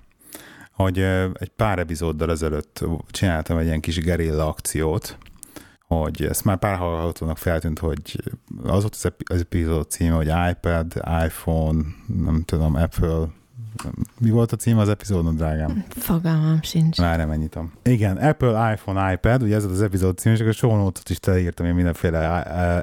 hogy 0.72 1.00
egy 1.34 1.52
pár 1.56 1.80
epizóddal 1.80 2.32
ezelőtt 2.32 2.84
csináltam 3.12 3.58
egy 3.58 3.66
ilyen 3.66 3.80
kis 3.80 4.00
gerilla 4.00 4.48
akciót, 4.48 5.18
hogy 5.88 6.24
ezt 6.24 6.44
már 6.44 6.58
pár 6.58 6.78
hallgatónak 6.78 7.38
feltűnt, 7.38 7.80
hogy 7.80 8.24
az 8.64 8.82
volt 8.82 8.96
az, 8.96 9.12
az 9.30 9.40
epizód 9.40 9.90
címe, 9.90 10.16
hogy 10.16 10.32
iPad, 10.52 10.94
iPhone, 11.26 11.82
nem 12.08 12.44
tudom, 12.46 12.76
Apple, 12.76 13.28
mi 14.20 14.30
volt 14.30 14.52
a 14.52 14.56
címe 14.56 14.82
az 14.82 14.90
epizódon, 14.90 15.36
drágám? 15.36 15.86
Fogalmam 15.90 16.62
sincs. 16.62 16.98
Már 16.98 17.18
nem 17.18 17.32
ennyit. 17.32 17.60
Igen, 17.84 18.18
Apple, 18.18 18.74
iPhone, 18.74 19.14
iPad, 19.14 19.44
ugye 19.44 19.56
ez 19.56 19.64
az 19.64 19.82
epizód 19.82 20.18
cím, 20.18 20.32
és 20.32 20.40
akkor 20.40 20.54
show 20.54 20.92
is 21.10 21.20
teleírtam 21.20 21.66
én 21.66 21.74
mindenféle 21.74 22.28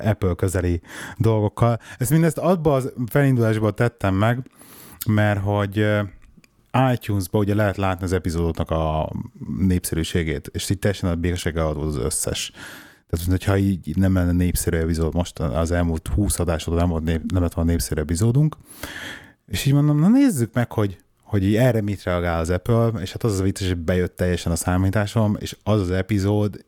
Apple 0.05 0.35
közeli 0.35 0.81
dolgokkal. 1.17 1.79
Ezt 1.99 2.11
mindezt 2.11 2.39
abba 2.39 2.75
az 2.75 2.93
felindulásból 3.07 3.75
tettem 3.75 4.15
meg, 4.15 4.51
mert 5.07 5.41
hogy 5.41 5.87
iTunes-ba 6.93 7.39
ugye 7.39 7.55
lehet 7.55 7.77
látni 7.77 8.05
az 8.05 8.13
epizódoknak 8.13 8.71
a 8.71 9.13
népszerűségét, 9.59 10.51
és 10.53 10.71
itt 10.71 10.81
teljesen 10.81 11.11
a 11.11 11.15
békességgel 11.15 11.67
az 11.67 11.97
összes 11.97 12.53
tehát, 13.17 13.31
hogyha 13.31 13.57
így 13.57 13.97
nem 13.97 14.15
lenne 14.15 14.33
népszerű 14.33 14.77
epizód, 14.77 15.15
most 15.15 15.39
az 15.39 15.71
elmúlt 15.71 16.09
20 16.09 16.39
adásod 16.39 16.75
nem, 16.75 17.03
nép, 17.05 17.33
nem 17.33 17.43
lett 17.43 17.55
volna 17.55 17.71
népszerű 17.71 18.01
epizódunk, 18.01 18.57
és 19.47 19.65
így 19.65 19.73
mondom, 19.73 20.01
na 20.01 20.09
nézzük 20.09 20.53
meg, 20.53 20.73
hogy, 20.73 20.99
hogy 21.23 21.45
így 21.45 21.57
erre 21.57 21.81
mit 21.81 22.03
reagál 22.03 22.41
az 22.41 22.51
Apple, 22.51 22.87
és 23.01 23.13
hát 23.13 23.25
az 23.25 23.33
az 23.33 23.41
a 23.41 23.43
vicces, 23.43 23.69
hogy 23.69 23.77
bejött 23.77 24.17
teljesen 24.17 24.53
a 24.53 24.57
számításom, 24.57 25.37
és 25.41 25.57
az 25.63 25.81
az 25.81 25.91
epizód 25.91 26.65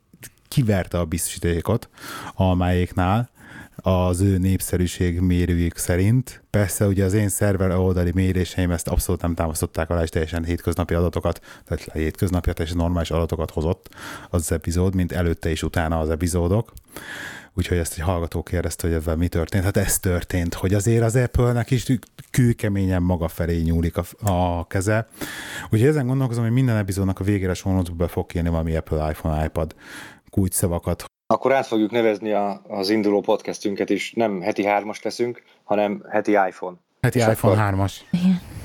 kiverte 0.49 0.99
a 0.99 1.05
biztosítékot 1.05 1.89
almáéknál, 2.35 3.31
az 3.77 4.21
ő 4.21 4.39
népszerűség 4.39 5.21
mérőjük 5.21 5.77
szerint. 5.77 6.43
Persze 6.51 6.87
ugye 6.87 7.05
az 7.05 7.13
én 7.13 7.29
szerver 7.29 7.71
oldali 7.71 8.11
méréseim 8.15 8.71
ezt 8.71 8.89
abszolút 8.89 9.23
nem 9.23 9.35
támasztották 9.35 9.91
alá, 9.91 10.03
és 10.03 10.09
teljesen 10.09 10.45
hétköznapi 10.45 10.95
adatokat, 10.95 11.41
tehát 11.65 11.93
hétköznapi, 11.93 12.53
teljesen 12.53 12.79
normális 12.79 13.11
adatokat 13.11 13.51
hozott 13.51 13.89
az, 14.31 14.53
epizód, 14.53 14.95
mint 14.95 15.13
előtte 15.13 15.51
és 15.51 15.63
utána 15.63 15.99
az 15.99 16.11
epizódok. 16.11 16.73
Úgyhogy 17.55 17.77
ezt 17.77 17.93
egy 17.93 18.05
hallgató 18.05 18.43
kérdezte, 18.43 18.87
hogy 18.87 18.97
ezzel 18.97 19.17
mi 19.17 19.29
történt. 19.29 19.65
Hát 19.65 19.77
ez 19.77 19.99
történt, 19.99 20.55
hogy 20.55 20.75
azért 20.75 21.03
az 21.03 21.17
Apple-nek 21.17 21.71
is 21.71 21.87
kőkeményen 22.31 23.03
maga 23.03 23.29
felé 23.29 23.61
nyúlik 23.61 23.97
a, 23.97 24.05
a 24.31 24.67
keze. 24.67 25.07
Úgyhogy 25.65 25.89
ezen 25.89 26.07
gondolkozom, 26.07 26.45
hogy 26.45 26.53
minden 26.53 26.77
epizódnak 26.77 27.21
a 27.21 27.25
végére 27.25 27.55
sonotba 27.55 27.95
be 27.95 28.09
fog 28.09 28.27
kérni 28.27 28.49
valami 28.49 28.77
Apple, 28.77 29.11
iPhone, 29.11 29.45
iPad 29.45 29.75
kulcsszavakat, 30.31 31.05
akkor 31.27 31.53
át 31.53 31.67
fogjuk 31.67 31.91
nevezni 31.91 32.33
a, 32.33 32.63
az 32.69 32.91
induló 32.91 33.21
podcastünket 33.21 33.91
is, 33.91 34.13
nem 34.13 34.41
heti 34.41 34.65
hármas 34.65 35.03
leszünk, 35.03 35.43
hanem 35.65 36.03
heti 36.09 36.31
iPhone. 36.31 36.77
Heti 37.01 37.19
és 37.19 37.27
iPhone 37.27 37.63
akkor, 37.63 37.75
3-as. 37.75 37.93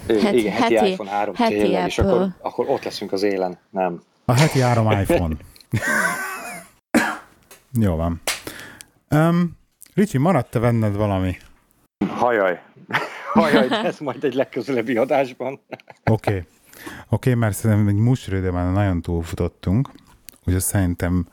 Igen, 0.07 0.33
igen 0.33 0.53
heti, 0.53 0.75
heti 0.75 0.89
iPhone 0.89 1.09
3 1.09 1.35
heti 1.35 1.53
tényleg, 1.53 1.85
és 1.85 1.99
akkor, 1.99 2.27
akkor 2.41 2.69
ott 2.69 2.83
leszünk 2.83 3.11
az 3.11 3.23
élen, 3.23 3.57
nem. 3.69 4.01
A 4.25 4.33
heti 4.33 4.59
3 4.59 4.91
iPhone. 4.91 5.35
Jó 7.85 7.95
van. 7.95 8.21
Um, 9.09 9.57
Ricsi, 9.93 10.17
maradt-e 10.17 10.59
benned 10.59 10.95
valami? 10.95 11.37
Hajaj. 12.07 12.61
Hajaj, 13.33 13.67
de 13.67 13.83
ez 13.83 13.99
majd 13.99 14.23
egy 14.23 14.33
legközelebbi 14.33 14.97
adásban. 14.97 15.53
Oké. 15.53 16.11
Oké, 16.11 16.31
okay. 16.31 16.43
okay, 17.09 17.33
mert 17.33 17.55
szerintem 17.55 17.87
egy 17.87 18.01
musrődőben 18.01 18.71
nagyon 18.71 19.01
túlfutottunk, 19.01 19.89
úgyhogy 20.45 20.61
szerintem 20.61 21.27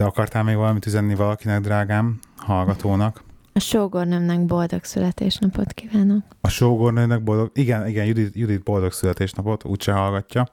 te 0.00 0.06
akartál 0.06 0.42
még 0.42 0.56
valamit 0.56 0.86
üzenni 0.86 1.14
valakinek, 1.14 1.60
drágám, 1.60 2.18
hallgatónak? 2.36 3.22
A 3.52 3.58
sógornőmnek 3.58 4.46
boldog 4.46 4.84
születésnapot 4.84 5.72
kívánok. 5.72 6.24
A 6.40 6.48
sógornőnek 6.48 7.22
boldog, 7.22 7.50
igen, 7.54 7.86
igen, 7.86 8.04
Judit, 8.04 8.34
Judit 8.34 8.62
boldog 8.62 8.92
születésnapot, 8.92 9.64
úgyse 9.64 9.92
hallgatja, 9.92 10.46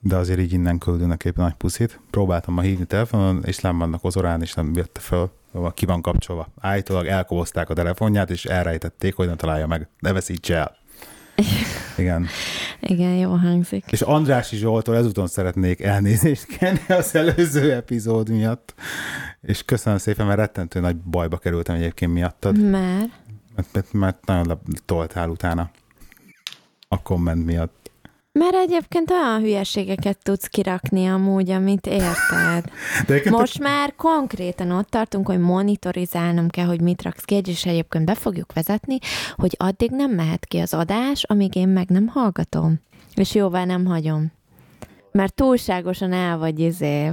de 0.00 0.16
azért 0.16 0.38
így 0.38 0.52
innen 0.52 0.78
küldünk 0.78 1.24
éppen 1.24 1.44
nagy 1.44 1.54
puszit. 1.54 2.00
Próbáltam 2.10 2.54
ma 2.54 2.60
hívni 2.60 2.84
telefonon, 2.84 3.42
és 3.44 3.58
nem 3.58 3.78
vannak 3.78 4.04
ozorán, 4.04 4.42
és 4.42 4.54
nem 4.54 4.72
jött 4.74 4.98
fel, 5.00 5.30
ki 5.74 5.86
van 5.86 6.02
kapcsolva. 6.02 6.48
Állítólag 6.60 7.06
elkobozták 7.06 7.70
a 7.70 7.74
telefonját, 7.74 8.30
és 8.30 8.44
elrejtették, 8.44 9.14
hogy 9.14 9.26
nem 9.26 9.36
találja 9.36 9.66
meg. 9.66 9.88
Ne 9.98 10.12
veszíts 10.12 10.50
el! 10.50 10.76
Igen. 11.96 12.26
Igen, 12.80 13.14
jó 13.14 13.30
hangzik. 13.30 13.84
És 13.90 14.00
Andrási 14.00 14.56
Zsoltól 14.56 14.96
ezúton 14.96 15.26
szeretnék 15.26 15.80
elnézést 15.80 16.46
kérni 16.46 16.94
az 16.94 17.14
előző 17.14 17.72
epizód 17.72 18.28
miatt. 18.28 18.74
És 19.42 19.62
köszönöm 19.62 19.98
szépen, 19.98 20.26
mert 20.26 20.38
rettentő 20.38 20.80
nagy 20.80 20.96
bajba 20.96 21.36
kerültem 21.36 21.76
egyébként 21.76 22.12
miattad. 22.12 22.60
Mert? 22.60 23.10
Mert, 23.56 23.72
mert, 23.72 23.92
mert 23.92 24.26
nagyon 24.26 24.60
toltál 24.84 25.28
utána 25.28 25.70
a 26.88 27.02
komment 27.02 27.44
miatt. 27.44 27.85
Mert 28.38 28.54
egyébként 28.54 29.10
olyan 29.10 29.40
hülyeségeket 29.40 30.18
tudsz 30.22 30.46
kirakni 30.46 31.06
amúgy, 31.06 31.50
amit 31.50 31.86
érted. 31.86 32.64
De 33.06 33.30
Most 33.30 33.58
már 33.58 33.94
konkrétan 33.94 34.70
ott 34.70 34.88
tartunk, 34.88 35.26
hogy 35.26 35.38
monitorizálnom 35.38 36.48
kell, 36.48 36.66
hogy 36.66 36.80
mit 36.80 37.02
raksz 37.02 37.24
ki, 37.24 37.40
és 37.44 37.64
egyébként 37.66 38.04
be 38.04 38.14
fogjuk 38.14 38.52
vezetni, 38.52 38.98
hogy 39.36 39.54
addig 39.58 39.90
nem 39.90 40.10
mehet 40.10 40.46
ki 40.46 40.58
az 40.58 40.74
adás, 40.74 41.22
amíg 41.22 41.54
én 41.54 41.68
meg 41.68 41.88
nem 41.88 42.06
hallgatom. 42.06 42.80
És 43.14 43.34
jóvá 43.34 43.64
nem 43.64 43.84
hagyom. 43.84 44.32
Mert 45.12 45.34
túlságosan 45.34 46.12
el 46.12 46.38
vagy 46.38 46.58
izé. 46.58 47.10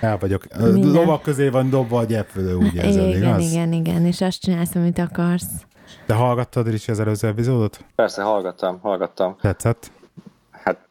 El 0.00 0.18
vagyok. 0.18 0.46
Minden. 0.58 0.90
Lovak 0.90 1.22
közé 1.22 1.48
van 1.48 1.70
dobva 1.70 1.98
a 1.98 2.04
gyepfölő, 2.04 2.56
ugye 2.56 2.82
ez 2.82 2.96
Igen, 2.96 3.08
igaz? 3.08 3.50
igen, 3.50 3.72
igen, 3.72 4.06
és 4.06 4.20
azt 4.20 4.40
csinálsz, 4.40 4.74
amit 4.74 4.98
akarsz. 4.98 5.64
De 6.06 6.14
hallgattad 6.14 6.72
is 6.72 6.88
az 6.88 7.00
előző 7.00 7.28
epizódot? 7.28 7.84
Persze, 7.94 8.22
hallgattam, 8.22 8.78
hallgattam. 8.82 9.36
Tetszett? 9.40 9.90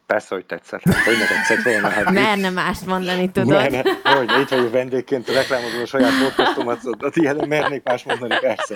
Persze, 0.06 0.34
hogy 0.34 0.46
tetszett. 0.46 0.80
Hát, 0.84 1.04
hogy 1.04 1.16
ne 1.18 1.26
tetszett 1.26 1.72
volna. 1.72 1.88
Hát 1.88 2.10
Merne 2.24 2.50
mást 2.50 2.86
mondani, 2.86 3.30
tudod. 3.30 3.48
Merne, 3.48 3.82
hogy 4.02 4.40
itt 4.40 4.48
vagyok 4.48 4.72
vendégként, 4.72 5.28
reklámozom 5.28 5.80
a 5.82 5.86
saját 5.86 6.12
podcastomat, 6.22 6.78
a 6.98 7.10
tiéden 7.10 7.48
mernék 7.48 7.82
más 7.82 8.04
mondani, 8.04 8.34
persze. 8.40 8.74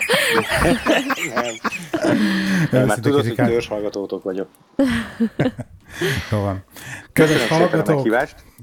Nem. 1.34 1.54
Nem, 2.70 2.86
mert 2.86 3.00
tudod, 3.00 3.26
hogy 3.26 3.34
törzs 3.34 3.68
hallgatótok 3.68 4.22
vagyok. 4.22 4.48
Jó 6.30 6.40
van. 6.40 6.64
Kedves 7.12 7.48
hallgatók, 7.48 8.08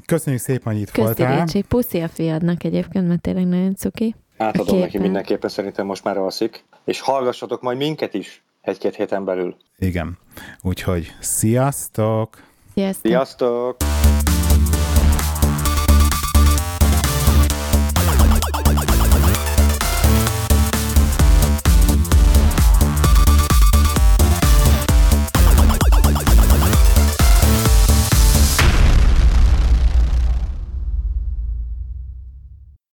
köszönjük 0.05 0.41
szépen, 0.41 0.73
hogy 0.73 0.81
itt 0.81 0.91
Közti 0.91 1.01
voltál. 1.01 1.45
Ricsi, 1.45 1.61
puszi 1.61 1.99
a 1.99 2.07
fiadnak 2.07 2.63
egyébként, 2.63 3.07
mert 3.07 3.21
tényleg 3.21 3.47
nagyon 3.47 3.75
cuki. 3.75 4.15
Átadom 4.38 4.79
neki 4.79 4.97
mindenképpen, 4.97 5.49
szerintem 5.49 5.85
most 5.85 6.03
már 6.03 6.17
alszik. 6.17 6.63
És 6.85 6.99
hallgassatok 6.99 7.61
majd 7.61 7.77
minket 7.77 8.13
is 8.13 8.43
egy-két 8.68 8.95
héten 8.95 9.26
belül. 9.26 9.55
Igen. 9.78 10.18
Úgyhogy 10.61 11.15
sziasztok! 11.20 12.43
Sziasztok! 12.74 13.05
Sziasztok! 13.05 13.76